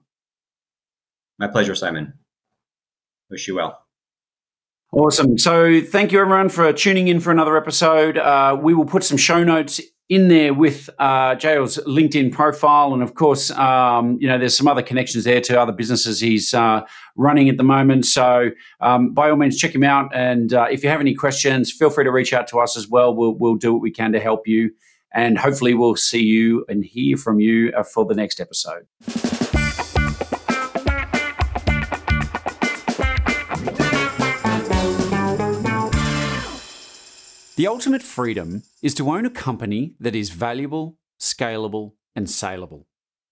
My 1.38 1.48
pleasure, 1.48 1.76
Simon. 1.76 2.14
Wish 3.30 3.48
you 3.48 3.54
well. 3.54 3.89
Awesome. 4.92 5.38
So, 5.38 5.82
thank 5.82 6.12
you 6.12 6.20
everyone 6.20 6.50
for 6.50 6.74
tuning 6.74 7.10
in 7.10 7.20
for 7.20 7.30
another 7.30 7.56
episode. 7.56 8.18
Uh, 8.18 8.58
we 8.60 8.74
will 8.74 8.86
put 8.86 9.04
some 9.04 9.18
show 9.18 9.44
notes 9.44 9.80
in 10.10 10.30
there 10.30 10.52
with 10.52 10.90
uh, 10.98 11.36
JL's 11.36 11.78
LinkedIn 11.86 12.32
profile, 12.32 12.96
and 12.96 13.04
of 13.04 13.14
course, 13.14 13.52
um, 13.52 14.18
you 14.20 14.28
know, 14.28 14.40
there's 14.40 14.58
some 14.58 14.68
other 14.68 14.82
connections 14.82 15.26
there 15.26 15.42
to 15.42 15.62
other 15.62 15.72
businesses 15.72 16.20
he's 16.20 16.56
uh, 16.56 16.82
running 17.16 17.50
at 17.50 17.58
the 17.58 17.64
moment. 17.64 18.08
So, 18.08 18.50
um, 18.82 19.14
by 19.14 19.30
all 19.30 19.36
means, 19.36 19.60
check 19.60 19.76
him 19.76 19.84
out. 19.84 20.10
And 20.16 20.56
uh, 20.56 20.66
if 20.72 20.82
you 20.84 20.90
have 20.90 21.02
any 21.02 21.14
questions, 21.14 21.72
feel 21.72 21.92
free 21.92 22.04
to 22.04 22.12
reach 22.12 22.34
out 22.34 22.48
to 22.48 22.58
us 22.58 22.76
as 22.76 22.88
well. 22.88 23.16
We'll 23.16 23.36
we'll 23.36 23.58
do 23.58 23.72
what 23.72 23.84
we 23.84 23.92
can 23.92 24.12
to 24.14 24.20
help 24.20 24.48
you, 24.48 24.72
and 25.14 25.38
hopefully, 25.38 25.76
we'll 25.76 25.98
see 25.98 26.24
you 26.24 26.66
and 26.68 26.84
hear 26.84 27.16
from 27.16 27.40
you 27.40 27.72
uh, 27.78 27.84
for 27.84 28.06
the 28.06 28.16
next 28.16 28.42
episode. 28.42 28.88
The 37.60 37.68
ultimate 37.68 38.02
freedom 38.02 38.64
is 38.82 38.94
to 38.94 39.10
own 39.10 39.26
a 39.26 39.30
company 39.30 39.96
that 40.00 40.16
is 40.16 40.30
valuable, 40.30 40.98
scalable, 41.20 41.92
and 42.16 42.30
saleable. 42.30 42.88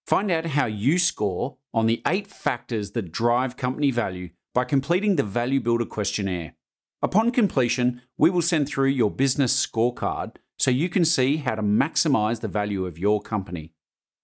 Find 0.05 0.29
out 0.29 0.47
how 0.47 0.65
you 0.65 0.99
score 0.99 1.59
on 1.73 1.85
the 1.85 2.01
eight 2.05 2.27
factors 2.27 2.91
that 2.91 3.13
drive 3.13 3.55
company 3.55 3.89
value 3.89 4.31
by 4.53 4.65
completing 4.65 5.15
the 5.15 5.23
Value 5.23 5.61
Builder 5.61 5.85
questionnaire. 5.85 6.55
Upon 7.01 7.31
completion, 7.31 8.01
we 8.17 8.29
will 8.29 8.41
send 8.41 8.67
through 8.67 8.89
your 8.89 9.09
business 9.09 9.65
scorecard 9.65 10.35
so 10.59 10.71
you 10.71 10.89
can 10.89 11.05
see 11.05 11.37
how 11.37 11.55
to 11.55 11.63
maximize 11.63 12.41
the 12.41 12.49
value 12.49 12.85
of 12.85 12.99
your 12.99 13.21
company. 13.21 13.75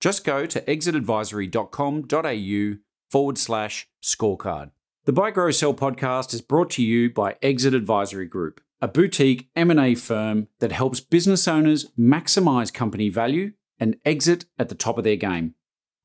Just 0.02 0.26
go 0.26 0.46
to 0.46 0.60
exitadvisory.com.au 0.64 2.78
forward 3.10 3.38
slash 3.38 3.88
scorecard. 4.04 4.72
The 5.06 5.14
Buy 5.14 5.32
Grow 5.32 5.52
Sell 5.52 5.74
podcast 5.74 6.34
is 6.34 6.42
brought 6.42 6.72
to 6.72 6.84
you 6.84 7.10
by 7.10 7.38
Exit 7.42 7.74
Advisory 7.74 8.26
Group 8.26 8.60
a 8.84 8.88
boutique 8.90 9.48
M&A 9.56 9.96
firm 9.96 10.50
that 10.60 10.74
helps 10.74 11.00
business 11.00 11.48
owners 11.48 11.90
maximize 11.98 12.74
company 12.74 13.08
value 13.08 13.54
and 13.80 13.96
exit 14.04 14.44
at 14.60 14.68
the 14.68 14.76
top 14.76 14.98
of 14.98 15.06
their 15.06 15.16
game. 15.16 15.56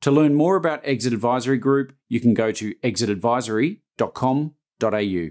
To 0.03 0.11
learn 0.11 0.33
more 0.33 0.55
about 0.55 0.79
Exit 0.85 1.11
Advisory 1.11 1.57
Group, 1.57 1.91
you 2.07 2.21
can 2.21 2.33
go 2.33 2.53
to 2.53 2.73
exitadvisory.com.au. 2.75 5.29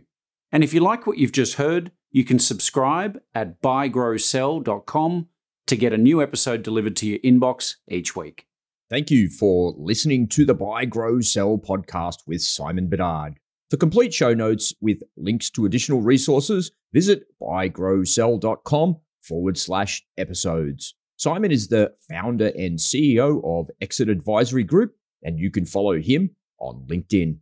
And 0.53 0.63
if 0.63 0.75
you 0.75 0.81
like 0.81 1.07
what 1.07 1.17
you've 1.17 1.33
just 1.33 1.55
heard, 1.55 1.91
you 2.11 2.23
can 2.23 2.39
subscribe 2.39 3.19
at 3.35 3.63
buygrowsell.com 3.63 5.29
to 5.69 5.77
get 5.77 5.95
a 5.95 5.99
new 5.99 6.23
episode 6.23 6.63
delivered 6.63 6.97
to 6.97 7.07
your 7.07 7.19
inbox 7.21 7.77
each 7.89 8.15
week. 8.15 8.45
Thank 8.91 9.11
you 9.11 9.31
for 9.31 9.75
listening 9.79 10.29
to 10.29 10.45
the 10.45 10.53
Buy 10.53 10.85
Grow 10.85 11.23
Sell 11.23 11.57
podcast 11.57 12.27
with 12.27 12.43
Simon 12.43 12.89
Bedard. 12.89 13.39
For 13.71 13.77
complete 13.77 14.15
show 14.15 14.33
notes 14.33 14.73
with 14.81 15.03
links 15.19 15.51
to 15.51 15.67
additional 15.67 16.01
resources, 16.01 16.71
visit 16.95 17.25
buygrowsell.com 17.39 18.97
forward 19.21 19.59
slash 19.59 20.07
episodes. 20.17 20.95
Simon 21.17 21.51
is 21.51 21.69
the 21.69 21.93
founder 22.09 22.47
and 22.57 22.79
CEO 22.79 23.43
of 23.45 23.71
Exit 23.83 24.09
Advisory 24.09 24.65
Group, 24.65 24.95
and 25.23 25.39
you 25.39 25.51
can 25.51 25.67
follow 25.67 26.01
him 26.01 26.31
on 26.59 26.87
LinkedIn. 26.89 27.41